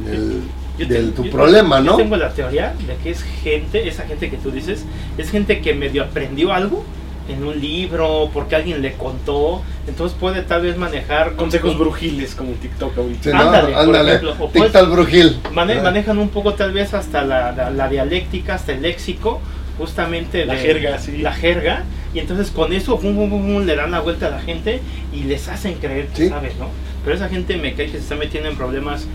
del, 0.04 0.42
Yo 0.78 0.86
de 0.86 0.94
tengo- 0.96 1.12
tu 1.12 1.24
yo- 1.24 1.30
problema, 1.32 1.78
Yo 1.78 1.84
¿no? 1.84 1.96
tengo 1.96 2.16
la 2.16 2.30
teoría 2.30 2.74
de 2.86 2.94
que 3.02 3.10
es 3.10 3.22
gente, 3.42 3.88
esa 3.88 4.04
gente 4.04 4.30
que 4.30 4.36
tú 4.36 4.50
dices, 4.50 4.84
es 5.16 5.30
gente 5.30 5.60
que 5.60 5.74
medio 5.74 6.02
aprendió 6.04 6.52
algo 6.52 6.84
en 7.28 7.44
un 7.44 7.60
libro, 7.60 8.30
porque 8.32 8.56
alguien 8.56 8.80
le 8.80 8.94
contó, 8.94 9.62
entonces 9.86 10.16
puede 10.18 10.40
tal 10.42 10.62
vez 10.62 10.78
manejar 10.78 11.34
Consejos 11.36 11.72
un- 11.72 11.78
brujiles 11.78 12.34
como 12.34 12.52
TikTok 12.52 12.96
ahorita. 12.96 13.22
Sí, 13.22 13.30
¿no? 13.30 13.40
Ándale, 13.42 13.72
por 13.72 13.78
Ándale. 13.80 14.14
ejemplo, 14.14 14.50
TikTok 14.50 14.90
brujil. 14.90 15.38
Mane- 15.52 15.74
Ah. 15.78 15.82
manejan 15.82 16.18
un 16.18 16.30
poco 16.30 16.54
tal 16.54 16.72
vez 16.72 16.94
hasta 16.94 17.22
la, 17.22 17.52
la- 17.52 17.70
la 17.70 17.88
dialéctica, 17.88 18.54
hasta 18.54 18.72
el 18.72 18.80
léxico, 18.80 19.40
justamente 19.76 20.46
La 20.46 20.54
de- 20.54 20.60
jerga, 20.60 20.98
sí. 20.98 21.18
La 21.18 21.32
jerga, 21.32 21.84
y 22.14 22.18
entonces 22.20 22.50
con 22.50 22.72
eso 22.72 22.98
pum, 22.98 23.14
pum, 23.14 23.28
pum, 23.28 23.42
pum, 23.46 23.64
le 23.66 23.76
dan 23.76 23.90
la 23.90 24.00
vuelta 24.00 24.28
a 24.28 24.30
la 24.30 24.40
gente 24.40 24.80
y 25.12 25.24
les 25.24 25.48
hacen 25.48 25.74
creer 25.74 26.08
Sí. 26.14 26.28
sabes, 26.30 26.56
¿no? 26.56 26.68
Pero 27.04 27.14
esa 27.16 27.28
gente 27.28 27.56
me 27.58 27.74
cae 27.74 27.86
que 27.86 27.92
se 27.92 27.98
está 27.98 28.16
metiendo 28.16 28.48
en 28.48 28.56
problemas 28.56 29.06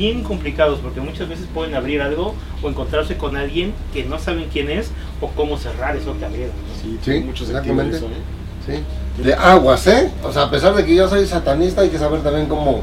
bien 0.00 0.22
complicados 0.22 0.78
porque 0.80 0.98
muchas 1.00 1.28
veces 1.28 1.46
pueden 1.52 1.74
abrir 1.74 2.00
algo 2.00 2.34
o 2.62 2.68
encontrarse 2.70 3.18
con 3.18 3.36
alguien 3.36 3.74
que 3.92 4.02
no 4.04 4.18
saben 4.18 4.46
quién 4.50 4.70
es 4.70 4.90
o 5.20 5.28
cómo 5.28 5.58
cerrar 5.58 5.94
eso 5.94 6.18
que 6.18 6.24
abrieron. 6.24 6.54
¿no? 6.56 6.74
Sí, 6.82 6.90
Sí, 6.92 6.98
tiene 7.04 7.26
mucho 7.26 7.44
sentido 7.44 7.60
exactamente. 7.82 7.96
eso, 7.98 8.06
¿eh? 8.06 8.82
Sí. 9.18 9.22
De 9.22 9.34
aguas, 9.34 9.86
¿eh? 9.88 10.10
O 10.24 10.32
sea, 10.32 10.44
a 10.44 10.50
pesar 10.50 10.74
de 10.74 10.86
que 10.86 10.94
yo 10.94 11.06
soy 11.06 11.26
satanista, 11.26 11.82
hay 11.82 11.90
que 11.90 11.98
saber 11.98 12.22
también 12.22 12.46
cómo 12.46 12.80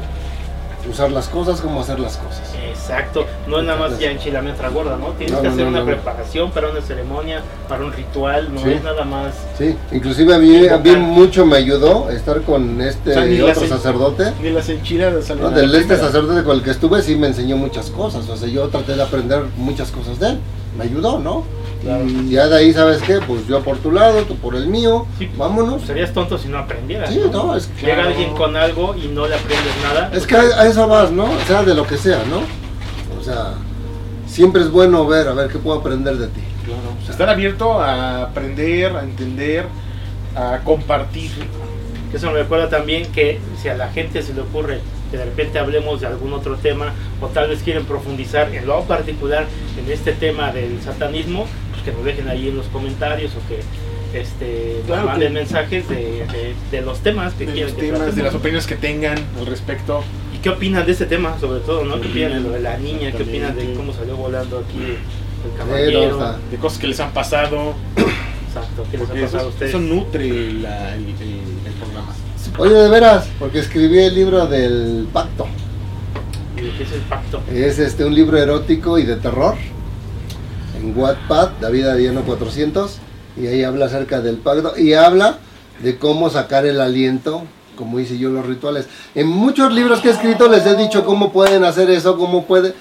usar 0.90 1.10
las 1.10 1.28
cosas, 1.28 1.60
cómo 1.60 1.80
hacer 1.80 1.98
las 2.00 2.16
cosas. 2.16 2.42
Exacto, 2.68 3.26
no 3.46 3.58
es 3.60 3.66
nada 3.66 3.78
más 3.78 3.98
ya 3.98 4.10
enchilarme 4.10 4.52
otra 4.52 4.68
gorda, 4.70 4.96
¿no? 4.96 5.08
Tienes 5.12 5.32
No, 5.34 5.42
que 5.42 5.48
no, 5.48 5.52
hacer 5.54 5.64
no, 5.66 5.70
una 5.70 5.84
preparación 5.84 6.50
para 6.50 6.70
una 6.70 6.80
ceremonia, 6.80 7.42
para 7.68 7.84
un 7.84 7.92
ritual, 7.92 8.52
no 8.54 8.60
Sí. 8.62 8.70
es 8.70 8.82
nada 8.82 9.04
más 9.04 9.34
Sí, 9.58 9.76
inclusive 9.92 10.34
a 10.34 10.38
mí, 10.38 10.66
a 10.68 10.78
mí 10.78 10.96
mucho 10.96 11.44
me 11.46 11.56
ayudó 11.56 12.10
estar 12.10 12.40
con 12.42 12.80
este 12.80 13.10
O 13.10 13.14
sea, 13.14 13.22
otro 13.50 13.62
en- 13.64 13.68
sacerdote. 13.68 14.32
Ni 14.42 14.50
las 14.50 14.68
enchiladas 14.68 15.28
¿no? 15.36 15.50
Del 15.50 15.74
este 15.74 15.96
sacerdote 15.96 16.42
con 16.44 16.56
el 16.56 16.62
que 16.62 16.70
estuve 16.70 17.02
sí 17.02 17.16
me 17.16 17.26
enseñó 17.28 17.56
muchas 17.56 17.90
cosas. 17.90 18.28
O 18.28 18.36
sea, 18.36 18.48
yo 18.48 18.68
traté 18.68 18.94
de 18.96 19.02
aprender 19.02 19.42
muchas 19.56 19.90
cosas 19.90 20.18
de 20.18 20.28
él. 20.30 20.38
Me 20.76 20.84
ayudó, 20.84 21.18
¿no? 21.18 21.44
Claro. 21.82 22.04
Y 22.06 22.30
ya 22.30 22.48
de 22.48 22.56
ahí, 22.56 22.72
¿sabes 22.72 23.00
qué? 23.02 23.20
Pues 23.26 23.46
yo 23.46 23.62
por 23.62 23.78
tu 23.78 23.92
lado, 23.92 24.22
tú 24.22 24.36
por 24.36 24.54
el 24.56 24.66
mío. 24.66 25.06
Sí. 25.18 25.28
Vámonos. 25.36 25.82
Serías 25.82 26.12
tonto 26.12 26.36
si 26.38 26.48
no 26.48 26.58
aprendieras. 26.58 27.10
Sí, 27.10 27.20
¿no? 27.32 27.44
no, 27.46 27.56
es, 27.56 27.68
Llega 27.80 27.94
Claro. 27.94 28.08
alguien 28.10 28.34
con 28.34 28.56
algo 28.56 28.94
y 28.96 29.08
no 29.08 29.26
le 29.26 29.34
aprendes 29.36 29.72
nada. 29.82 30.10
es 30.12 30.26
que 30.26 30.36
a, 30.36 30.40
a 30.40 30.66
eso 30.66 30.86
vas, 30.88 31.10
¿no? 31.12 31.24
O 31.24 31.40
sea, 31.46 31.62
de 31.62 31.74
lo 31.74 31.86
que 31.86 31.96
sea, 31.96 32.22
¿no? 32.28 32.40
O 33.18 33.22
sea, 33.24 33.54
siempre 34.26 34.62
es 34.62 34.70
bueno 34.70 35.06
ver, 35.06 35.28
a 35.28 35.32
ver 35.34 35.48
qué 35.50 35.58
puedo 35.58 35.78
aprender 35.78 36.16
de 36.18 36.26
ti. 36.28 36.40
Claro. 36.64 36.80
O 37.00 37.02
sea, 37.02 37.12
estar 37.12 37.28
abierto 37.30 37.80
a 37.80 38.22
aprender, 38.24 38.94
a 38.96 39.02
entender, 39.04 39.66
a 40.34 40.58
compartir. 40.64 41.30
Que 42.10 42.16
Eso 42.16 42.26
me 42.32 42.38
recuerda 42.42 42.68
también 42.68 43.06
que 43.12 43.38
si 43.62 43.68
a 43.68 43.74
la 43.76 43.88
gente 43.90 44.22
se 44.22 44.34
le 44.34 44.40
ocurre 44.40 44.80
que 45.10 45.16
de 45.16 45.24
repente 45.24 45.58
hablemos 45.58 46.00
de 46.00 46.06
algún 46.06 46.32
otro 46.32 46.56
tema 46.56 46.92
o 47.20 47.26
tal 47.28 47.48
vez 47.48 47.62
quieren 47.62 47.84
profundizar 47.84 48.54
en 48.54 48.66
lo 48.66 48.82
particular 48.84 49.46
en 49.78 49.90
este 49.92 50.12
tema 50.12 50.52
del 50.52 50.80
satanismo, 50.82 51.46
pues 51.72 51.82
que 51.82 51.92
nos 51.92 52.04
dejen 52.04 52.28
ahí 52.28 52.48
en 52.48 52.56
los 52.56 52.66
comentarios 52.66 53.32
o 53.36 53.48
que 53.48 53.60
este, 54.18 54.80
Claro 54.86 55.02
nos 55.02 55.10
manden 55.12 55.28
que- 55.28 55.38
mensajes 55.38 55.88
de, 55.88 55.96
de- 55.96 56.54
de 56.70 56.80
los 56.82 57.00
temas 57.00 57.34
que 57.34 57.46
De 57.46 57.52
quieren 57.52 57.72
los 57.74 57.80
que 57.82 57.90
temas, 57.92 58.16
de 58.16 58.22
las 58.22 58.34
opiniones 58.34 58.66
que 58.66 58.76
tengan 58.76 59.18
al 59.38 59.46
respecto. 59.46 60.02
¿Y 60.34 60.38
qué 60.38 60.50
opinan 60.50 60.86
de 60.86 60.92
este 60.92 61.04
tema, 61.06 61.38
sobre 61.38 61.60
todo, 61.60 61.84
no? 61.84 62.00
¿Qué 62.00 62.08
opinan 62.08 62.32
de 62.32 62.40
lo 62.40 62.50
de 62.50 62.60
la 62.60 62.78
niña? 62.78 63.12
¿Qué 63.12 63.22
opinan 63.24 63.54
de 63.56 63.74
cómo 63.74 63.92
salió 63.92 64.16
volando 64.16 64.58
aquí 64.66 64.78
el 64.78 64.96
Sí, 64.96 65.56
caballero? 65.58 66.36
de 66.50 66.56
cosas 66.58 66.78
que 66.78 66.86
les 66.86 67.00
han 67.00 67.12
pasado. 67.12 67.74
Exacto, 68.48 68.86
¿qué 68.90 68.96
les 68.98 69.10
ha 69.10 69.12
pasado 69.12 69.36
a 69.36 69.40
eso, 69.40 69.48
ustedes? 69.48 69.70
eso 69.70 69.80
nutre 69.80 70.52
la- 70.54 70.94
el. 70.94 71.04
Oye, 72.58 72.74
de 72.74 72.88
veras, 72.88 73.28
porque 73.38 73.60
escribí 73.60 73.98
el 73.98 74.14
libro 74.14 74.46
del 74.46 75.08
pacto. 75.12 75.46
¿Y 76.56 76.62
de 76.62 76.70
¿Qué 76.72 76.82
es 76.82 76.92
el 76.92 77.00
pacto? 77.02 77.40
Es 77.52 77.78
este 77.78 78.04
un 78.04 78.14
libro 78.14 78.36
erótico 78.36 78.98
y 78.98 79.04
de 79.04 79.16
terror. 79.16 79.54
En 80.80 80.96
Wattpad, 80.96 81.50
David 81.60 81.86
Ariano 81.86 82.22
400. 82.22 82.98
Y 83.36 83.46
ahí 83.46 83.62
habla 83.62 83.86
acerca 83.86 84.20
del 84.20 84.38
pacto. 84.38 84.76
Y 84.76 84.94
habla 84.94 85.38
de 85.82 85.98
cómo 85.98 86.30
sacar 86.30 86.66
el 86.66 86.80
aliento, 86.80 87.44
como 87.76 88.00
hice 88.00 88.18
yo 88.18 88.30
los 88.30 88.44
rituales. 88.44 88.86
En 89.14 89.28
muchos 89.28 89.72
libros 89.72 90.00
que 90.00 90.08
he 90.08 90.12
escrito 90.12 90.48
les 90.48 90.66
he 90.66 90.76
dicho 90.76 91.04
cómo 91.04 91.32
pueden 91.32 91.64
hacer 91.64 91.90
eso, 91.90 92.18
cómo 92.18 92.44
puede. 92.44 92.74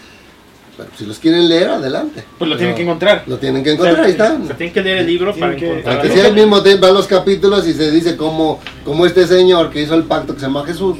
Pero 0.77 0.89
si 0.95 1.05
los 1.07 1.17
quieren 1.17 1.49
leer, 1.49 1.69
adelante. 1.69 2.23
Pues 2.37 2.47
lo 2.47 2.55
Pero 2.55 2.57
tienen 2.57 2.75
que 2.75 2.81
encontrar. 2.83 3.23
Lo 3.25 3.37
tienen 3.39 3.63
que 3.63 3.71
encontrar, 3.73 4.05
ahí 4.05 4.11
está. 4.11 4.37
O 4.41 4.45
sea, 4.45 4.55
tienen 4.57 4.73
que 4.73 4.81
leer 4.81 4.97
el 4.99 5.07
libro 5.07 5.35
para 5.35 5.55
que- 5.55 5.65
encontrar. 5.69 6.01
Porque 6.01 6.13
si 6.13 6.19
al 6.19 6.33
mismo 6.33 6.61
tiempo 6.61 6.85
van 6.85 6.93
los 6.93 7.07
capítulos 7.07 7.67
y 7.67 7.73
se 7.73 7.89
dice 7.89 8.15
cómo, 8.15 8.59
cómo 8.85 9.05
este 9.07 9.25
señor 9.25 9.71
que 9.71 9.81
hizo 9.81 9.95
el 9.95 10.03
pacto, 10.03 10.33
que 10.35 10.39
se 10.39 10.45
llama 10.45 10.63
Jesús, 10.65 10.97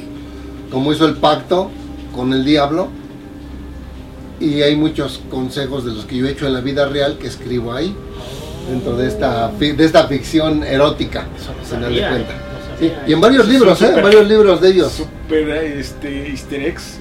cómo 0.70 0.92
hizo 0.92 1.06
el 1.06 1.14
pacto 1.16 1.70
con 2.14 2.32
el 2.32 2.44
diablo. 2.44 2.88
Y 4.40 4.62
hay 4.62 4.74
muchos 4.76 5.20
consejos 5.30 5.84
de 5.84 5.92
los 5.92 6.04
que 6.06 6.16
yo 6.16 6.26
he 6.26 6.30
hecho 6.30 6.46
en 6.46 6.54
la 6.54 6.60
vida 6.60 6.88
real 6.88 7.18
que 7.18 7.26
escribo 7.28 7.72
ahí, 7.72 7.94
dentro 8.68 8.96
de 8.96 9.06
esta, 9.08 9.48
de 9.48 9.84
esta 9.84 10.06
ficción 10.08 10.62
erótica. 10.64 11.26
Sí, 11.38 11.70
sabía. 11.70 12.24
y 13.06 13.12
en 13.12 13.20
varios 13.20 13.48
libros, 13.48 13.80
¿eh? 13.82 13.86
súper- 13.86 13.98
En 13.98 14.04
varios 14.04 14.28
libros 14.28 14.60
de 14.60 14.68
ellos. 14.70 14.92
Super 14.92 15.48
este, 15.50 16.30
easter 16.30 16.62
eggs. 16.62 16.98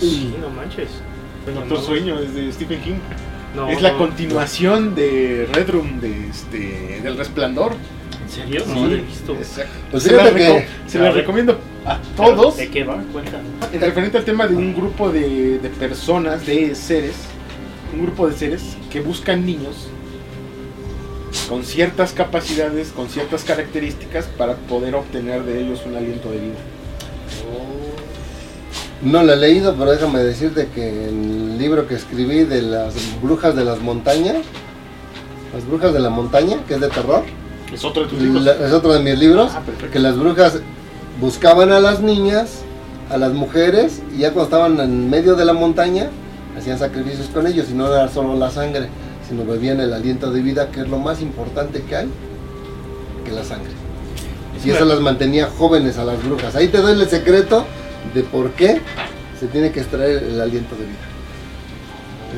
Sí, 0.00 0.34
no 0.40 0.48
manches. 0.50 0.88
Doctor 1.46 1.78
no. 1.78 1.84
Sueño 1.84 2.18
es 2.20 2.34
de 2.34 2.52
Stephen 2.52 2.80
King. 2.82 2.94
No, 3.56 3.68
es 3.68 3.82
la 3.82 3.92
no. 3.92 3.98
continuación 3.98 4.94
de 4.94 5.48
Red 5.52 5.70
Room 5.70 6.00
de 6.00 6.28
este, 6.28 7.00
del 7.02 7.16
Resplandor. 7.16 7.72
¿En 8.22 8.28
serio? 8.30 8.64
No 8.66 8.86
lo 8.86 8.94
he 8.94 9.00
visto. 9.00 9.34
Exacto. 9.34 9.72
Pues 9.90 10.02
se 10.04 10.12
la, 10.12 10.30
reco- 10.30 10.64
se 10.86 10.98
la 10.98 11.10
recomiendo 11.10 11.58
a 11.84 11.98
todos. 12.16 12.56
¿De 12.56 12.68
qué 12.68 12.84
va? 12.84 13.02
Cuéntanos. 13.12 13.46
En 13.72 13.80
referente 13.80 14.16
al 14.18 14.24
tema 14.24 14.46
de 14.46 14.56
un 14.56 14.74
grupo 14.74 15.10
de, 15.10 15.58
de 15.58 15.68
personas, 15.68 16.46
de 16.46 16.74
seres, 16.74 17.14
un 17.92 18.02
grupo 18.04 18.26
de 18.28 18.34
seres 18.36 18.76
que 18.90 19.00
buscan 19.02 19.44
niños 19.44 19.88
con 21.48 21.64
ciertas 21.64 22.12
capacidades, 22.12 22.88
con 22.88 23.08
ciertas 23.08 23.44
características 23.44 24.26
para 24.26 24.54
poder 24.54 24.94
obtener 24.94 25.42
de 25.42 25.60
ellos 25.60 25.82
un 25.84 25.96
aliento 25.96 26.30
de 26.30 26.38
vida. 26.38 26.54
No 29.02 29.22
lo 29.22 29.32
he 29.32 29.36
leído, 29.36 29.74
pero 29.74 29.90
déjame 29.90 30.20
decirte 30.20 30.68
que 30.74 31.08
el 31.08 31.58
libro 31.58 31.88
que 31.88 31.94
escribí 31.96 32.44
de 32.44 32.62
las 32.62 32.94
brujas 33.20 33.56
de 33.56 33.64
las 33.64 33.80
montañas, 33.80 34.36
las 35.52 35.66
brujas 35.66 35.92
de 35.92 35.98
la 36.00 36.10
montaña, 36.10 36.58
que 36.68 36.74
es 36.74 36.80
de 36.80 36.88
terror, 36.88 37.24
Es 37.72 37.84
otro 37.84 38.04
de 38.04 38.08
tus 38.10 38.20
libros. 38.20 38.42
La- 38.44 38.52
es 38.66 38.72
otro 38.72 38.92
de 38.92 39.00
mis 39.00 39.18
libros, 39.18 39.50
Ah, 39.54 39.62
que 39.92 39.98
las 39.98 40.16
brujas 40.18 40.60
buscaban 41.20 41.72
a 41.72 41.80
las 41.80 42.00
niñas, 42.00 42.60
a 43.10 43.16
las 43.16 43.32
mujeres, 43.32 44.02
y 44.14 44.18
ya 44.18 44.32
cuando 44.32 44.44
estaban 44.44 44.78
en 44.78 45.10
medio 45.10 45.34
de 45.34 45.44
la 45.46 45.52
montaña, 45.52 46.08
hacían 46.56 46.78
sacrificios 46.78 47.28
con 47.28 47.46
ellos, 47.46 47.66
y 47.70 47.74
no 47.74 47.86
era 47.92 48.08
solo 48.08 48.36
la 48.36 48.50
sangre, 48.50 48.88
sino 49.28 49.44
bebían 49.44 49.80
el 49.80 49.92
aliento 49.92 50.30
de 50.30 50.42
vida, 50.42 50.68
que 50.70 50.80
es 50.82 50.88
lo 50.88 50.98
más 50.98 51.20
importante 51.22 51.82
que 51.82 51.96
hay, 51.96 52.08
que 53.24 53.32
la 53.32 53.42
sangre. 53.42 53.72
Y 54.64 54.70
eso 54.70 54.84
las 54.84 55.00
mantenía 55.00 55.48
jóvenes 55.58 55.98
a 55.98 56.04
las 56.04 56.22
brujas. 56.22 56.54
Ahí 56.54 56.68
te 56.68 56.78
doy 56.78 56.92
el 56.92 57.08
secreto 57.08 57.64
de 58.14 58.22
por 58.22 58.50
qué 58.52 58.80
se 59.38 59.46
tiene 59.46 59.72
que 59.72 59.80
extraer 59.80 60.22
el 60.24 60.40
aliento 60.40 60.74
de 60.76 60.82
vida. 60.84 60.98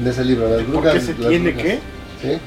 En 0.01 0.07
ese 0.09 0.25
libro, 0.25 0.49
las 0.49 0.63
¿Por 0.63 0.67
brujas. 0.71 0.95
qué 0.95 1.01
se 1.01 1.15
tiene 1.15 1.51
brujas. 1.51 1.63
que? 1.63 1.73
Sí. 2.23 2.39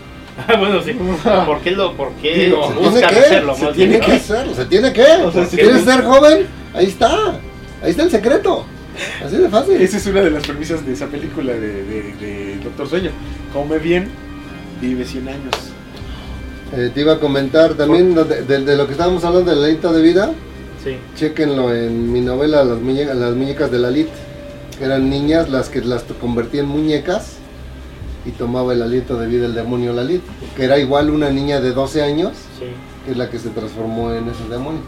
Ah, 0.48 0.56
bueno, 0.58 0.82
sí. 0.84 0.92
¿Por 1.46 1.62
qué 1.62 1.72
lo, 1.72 1.96
por 1.96 2.12
qué 2.22 2.46
Digo, 2.46 2.68
Se 2.68 2.74
tiene 2.74 2.90
buscan 2.90 3.10
que, 3.10 3.20
hacerlo? 3.20 3.56
se 3.56 3.66
tiene 3.68 3.90
bien, 3.90 4.02
que 4.02 4.08
¿no? 4.08 4.14
hacerlo, 4.16 4.56
se 4.56 4.66
tiene 4.66 4.94
que. 4.94 5.02
O 5.04 5.32
sea, 5.32 5.46
si 5.46 5.58
quieres 5.58 5.84
ser 5.84 6.04
joven, 6.04 6.46
ahí 6.74 6.86
está. 6.86 7.10
Ahí 7.84 7.92
está 7.92 8.04
el 8.04 8.12
secreto. 8.12 8.66
Así 9.24 9.36
de 9.38 9.50
fácil. 9.50 9.80
Esa 9.82 9.98
es 9.98 10.06
una 10.08 10.22
de 10.22 10.32
las 10.32 10.44
premisas 10.44 10.86
de 10.86 10.94
esa 10.94 11.06
película 11.08 11.54
de, 11.54 11.84
de- 11.84 12.14
de 12.20 12.58
Doctor 12.64 12.90
Sueño. 12.90 13.12
Come 13.54 13.78
bien, 13.78 14.08
vive 14.82 15.06
100 15.06 15.28
años. 15.28 15.56
Eh, 16.76 16.92
te 16.94 17.02
iba 17.02 17.14
a 17.14 17.20
comentar 17.20 17.76
también 17.76 18.14
de, 18.16 18.24
de- 18.24 18.60
de 18.66 18.76
lo 18.76 18.86
que 18.88 18.94
estábamos 18.94 19.24
hablando 19.24 19.52
del 19.52 19.64
aliento 19.64 19.94
de 19.94 20.02
vida. 20.02 20.32
Sí. 20.88 20.98
Chequenlo 21.16 21.74
en 21.74 22.12
mi 22.12 22.22
novela 22.22 22.64
Las, 22.64 22.80
muñe- 22.80 23.14
las 23.14 23.36
muñecas 23.36 23.72
de 23.72 23.80
Lalit. 23.80 24.08
Eran 24.82 25.10
niñas 25.10 25.50
las 25.50 25.70
que 25.70 25.82
las 25.82 26.04
convertía 26.22 26.62
en 26.62 26.68
muñecas 26.68 27.38
y 28.26 28.32
tomaba 28.32 28.74
el 28.74 28.82
aliento 28.82 29.18
de 29.18 29.28
vida 29.28 29.46
el 29.48 29.56
demonio 29.56 29.94
Lalit. 29.94 30.22
Que 30.56 30.66
era 30.66 30.78
igual 30.78 31.10
una 31.10 31.30
niña 31.30 31.60
de 31.62 31.72
12 31.72 32.02
años, 32.04 32.34
Sí. 32.60 32.66
que 33.06 33.12
es 33.12 33.18
la 33.18 33.30
que 33.30 33.40
se 33.40 33.50
transformó 33.50 34.14
en 34.14 34.28
ese 34.30 34.48
demonio. 34.50 34.82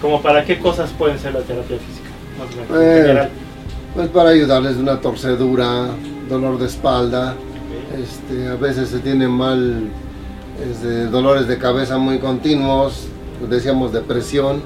¿Como 0.00 0.20
para 0.20 0.44
qué 0.44 0.58
cosas 0.58 0.90
pueden 0.90 1.18
ser 1.18 1.34
la 1.34 1.40
terapia 1.40 1.78
física? 1.78 2.08
Más 2.38 2.48
o 2.52 2.56
menos, 2.56 2.70
en 2.70 2.82
Eh, 2.98 3.02
general. 3.02 3.30
Pues 3.94 4.08
para 4.08 4.30
ayudarles 4.30 4.76
de 4.76 4.82
una 4.82 5.00
torcedura, 5.00 5.86
dolor 6.28 6.58
de 6.58 6.66
espalda. 6.66 7.34
Este, 7.96 8.48
a 8.48 8.54
veces 8.56 8.88
se 8.88 8.98
tiene 9.00 9.28
mal 9.28 9.84
este, 10.70 11.06
dolores 11.06 11.46
de 11.46 11.58
cabeza 11.58 11.98
muy 11.98 12.18
continuos, 12.18 13.06
decíamos 13.48 13.92
depresión. 13.92 14.62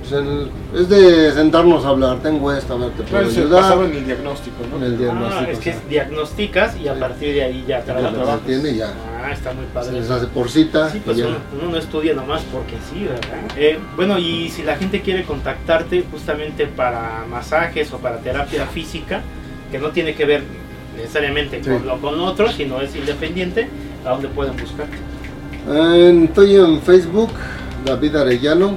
Pues 0.00 0.12
el- 0.22 0.50
es 0.74 0.88
de 0.88 1.32
sentarnos 1.32 1.84
a 1.84 1.88
hablar, 1.88 2.18
tengo 2.22 2.50
esto, 2.50 2.74
a 2.74 2.76
ver, 2.78 2.88
te 2.90 3.02
puedo 3.02 3.08
Claro, 3.08 3.30
se 3.30 3.40
ayudar. 3.40 3.84
en 3.84 3.92
el 3.96 4.06
diagnóstico, 4.06 4.56
¿no? 4.70 4.76
En 4.78 4.82
el 4.84 4.94
Ah, 4.94 4.96
diagnóstico. 4.98 5.50
es 5.50 5.58
que 5.58 5.70
o 5.70 5.72
sea, 5.74 5.82
diagnosticas 5.90 6.76
y 6.78 6.88
a 6.88 6.94
Sí. 6.94 7.00
partir 7.00 7.34
de 7.34 7.42
ahí 7.42 7.64
ya 7.68 7.78
ya 7.80 7.84
trabajas. 7.84 8.12
lo 8.16 8.38
tiene 8.38 8.70
y 8.70 8.76
ya. 8.78 8.94
Ah, 9.22 9.32
está 9.32 9.52
muy 9.52 9.66
Se 9.66 9.70
padre. 9.72 9.92
les 10.00 10.10
hace 10.10 10.26
por 10.28 10.48
cita 10.48 10.88
Sí, 10.88 11.02
pues 11.04 11.18
uno, 11.18 11.36
uno 11.60 11.70
no 11.72 11.76
estudia 11.76 12.14
nomás 12.14 12.40
porque 12.50 12.76
sí, 12.90 13.04
¿verdad? 13.04 13.52
Eh, 13.58 13.78
bueno, 13.96 14.18
y 14.18 14.48
si 14.48 14.62
la 14.62 14.76
gente 14.76 15.02
quiere 15.02 15.24
contactarte 15.24 16.02
justamente 16.10 16.66
para 16.66 17.24
masajes 17.30 17.92
o 17.92 17.98
para 17.98 18.16
terapia 18.18 18.64
física, 18.66 19.20
que 19.70 19.78
no 19.78 19.90
tiene 19.90 20.14
que 20.14 20.24
ver 20.24 20.42
necesariamente 20.96 21.62
Sí. 21.62 21.68
con 21.68 21.86
lo 21.86 21.98
con 22.00 22.18
otro, 22.20 22.50
sino 22.50 22.80
es 22.80 22.96
independiente, 22.96 23.68
¿a 24.06 24.10
dónde 24.10 24.28
pueden 24.28 24.56
buscar? 24.56 24.86
En- 25.68 26.24
Estoy 26.24 26.56
en 26.56 26.80
Facebook, 26.80 27.30
David 27.84 28.16
Arellano, 28.16 28.76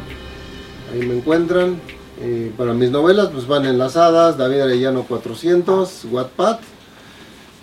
ahí 0.93 1.05
me 1.05 1.17
encuentran. 1.17 1.75
Y 2.23 2.49
para 2.49 2.73
mis 2.73 2.91
novelas 2.91 3.29
pues 3.33 3.47
van 3.47 3.65
enlazadas, 3.65 4.37
David 4.37 4.61
Arellano 4.61 5.03
400, 5.03 6.05
Wattpad. 6.11 6.59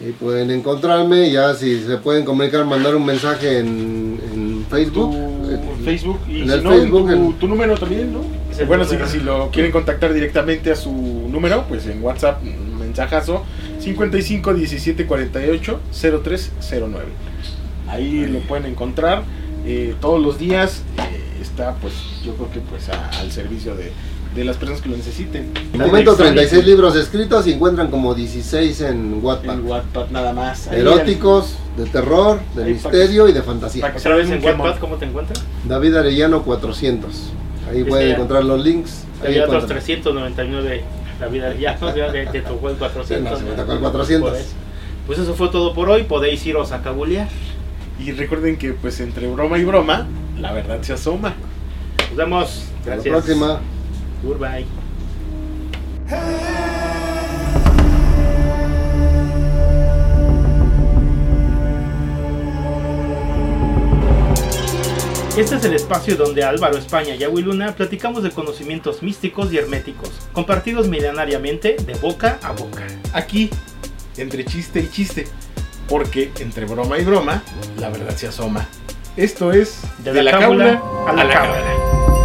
Y 0.01 0.13
pueden 0.13 0.51
encontrarme, 0.53 1.31
ya 1.33 1.55
si 1.55 1.81
se 1.81 1.97
pueden 1.97 2.25
comunicar, 2.25 2.65
mandar 2.65 2.95
un 2.95 3.05
mensaje 3.05 3.59
en, 3.59 4.21
en 4.33 4.67
Facebook. 4.71 5.11
tu 5.11 5.51
eh, 5.51 5.61
Facebook 5.85 6.21
y 6.29 6.43
en 6.43 6.47
si 6.49 6.53
el 6.55 6.63
no, 6.65 6.71
Facebook, 6.71 7.07
tu, 7.07 7.13
en- 7.13 7.33
tu 7.35 7.49
número 7.49 7.77
también, 7.77 8.13
¿no? 8.13 8.21
El 8.57 8.67
bueno, 8.67 8.85
si, 8.85 8.93
número. 8.93 9.11
si 9.11 9.19
lo 9.21 9.51
quieren 9.51 9.73
contactar 9.73 10.13
directamente 10.13 10.71
a 10.71 10.77
su 10.77 10.93
número, 10.93 11.65
pues 11.69 11.87
en 11.87 12.01
WhatsApp, 12.03 12.43
un 12.45 12.79
mensajazo 12.79 13.43
55 13.81 14.55
17 14.55 15.07
48 15.07 15.81
0309. 15.93 17.05
Ahí 17.89 18.27
lo 18.27 18.39
pueden 18.41 18.67
encontrar 18.67 19.23
eh, 19.67 19.95
todos 20.01 20.21
los 20.23 20.39
días. 20.39 20.83
Está, 21.59 21.75
pues, 21.75 21.95
yo 22.25 22.35
creo 22.35 22.51
que 22.51 22.61
pues 22.61 22.89
a- 22.89 23.09
al 23.21 23.33
servicio 23.33 23.75
de, 23.75 23.93
de 24.35 24.45
las 24.45 24.57
personas 24.57 24.81
que 24.83 24.89
lo 24.89 24.97
necesiten. 24.97 25.53
De 25.73 25.79
momento 25.79 26.15
36 26.15 26.65
libros 26.65 26.95
escritos 26.97 27.47
y 27.47 27.53
encuentran 27.53 27.91
como 27.91 28.15
16 28.15 28.81
en 28.83 29.19
Wattpad. 29.23 29.55
En 29.55 29.67
WhatsApp 29.67 30.11
nada 30.11 30.33
más. 30.33 30.69
Ahí 30.69 30.81
Eróticos, 30.81 31.57
de 31.77 31.87
terror, 31.87 32.39
de 32.55 32.65
Ahí 32.65 32.73
misterio 32.75 33.29
y 33.29 33.33
de 33.33 33.41
para 33.41 33.53
fantasía. 33.53 33.91
que 33.93 33.99
¿Otra 33.99 34.15
vez 34.17 34.31
en. 34.31 34.45
Wattpad 34.45 34.79
cómo 34.79 34.97
te 34.97 35.07
encuentras? 35.07 35.43
David 35.67 35.97
Arellano 35.97 36.43
400. 36.43 37.15
Ahí 37.71 37.79
Este, 37.79 37.85
pueden 37.91 38.11
encontrar 38.13 38.45
los 38.45 38.63
links. 38.65 39.05
Ahí 39.21 39.29
Había 39.29 39.45
otros 39.45 39.65
encuentran. 39.65 39.79
399 39.81 40.85
la 41.21 41.27
vida 41.27 41.53
ya 41.57 41.77
no 41.81 41.97
ya 41.97 42.13
te, 42.13 42.27
te 42.27 42.43
tocó 42.43 42.71
el 42.71 42.77
400. 42.77 43.39
Sí, 43.41 43.45
no, 43.45 43.53
tocó 43.55 43.73
el 43.73 43.79
400. 43.81 44.31
Por 44.31 44.39
eso. 44.39 44.49
Pues 45.09 45.19
eso 45.19 45.35
fue 45.35 45.49
todo 45.49 45.75
por 45.75 45.89
hoy, 45.91 46.05
podéis 46.05 46.47
iros 46.47 46.71
a 46.71 46.81
cabulear. 46.83 47.29
Y 47.99 48.13
recuerden 48.13 48.57
que 48.57 48.73
pues 48.75 49.01
entre 49.01 49.27
broma 49.27 49.59
y 49.59 49.65
broma, 49.65 50.07
la 50.41 50.53
verdad 50.53 50.81
se 50.83 50.93
asoma. 50.93 51.35
Nos 52.19 52.27
vemos. 52.27 52.49
Hasta 52.51 52.91
la 52.91 52.97
Gracias. 52.97 53.15
próxima. 53.15 53.61
Goodbye. 54.25 54.67
Este 65.37 65.55
es 65.55 65.65
el 65.65 65.75
espacio 65.75 66.17
donde 66.17 66.43
Álvaro 66.43 66.77
España 66.77 67.15
y 67.15 67.23
Agui 67.23 67.43
Luna 67.43 67.77
platicamos 67.77 68.25
de 68.25 68.33
conocimientos 68.33 69.05
místicos 69.05 69.53
y 69.53 69.59
herméticos, 69.59 70.11
compartidos 70.33 70.89
milenariamente 70.89 71.77
de 71.77 71.95
boca 71.95 72.41
a 72.43 72.51
boca. 72.51 72.85
Aquí, 73.13 73.49
entre 74.17 74.45
chiste 74.45 74.81
y 74.81 74.89
chiste. 74.91 75.29
Porque 75.89 76.33
entre 76.41 76.65
broma 76.67 76.99
y 76.99 77.05
broma, 77.05 77.45
la 77.79 77.89
verdad 77.91 78.17
se 78.17 78.27
asoma. 78.27 78.67
Esto 79.17 79.53
es 79.53 79.81
De 79.99 80.23
la 80.23 80.39
cábula 80.39 80.81
a 81.07 81.13
la 81.13 81.29
cábala. 81.29 82.18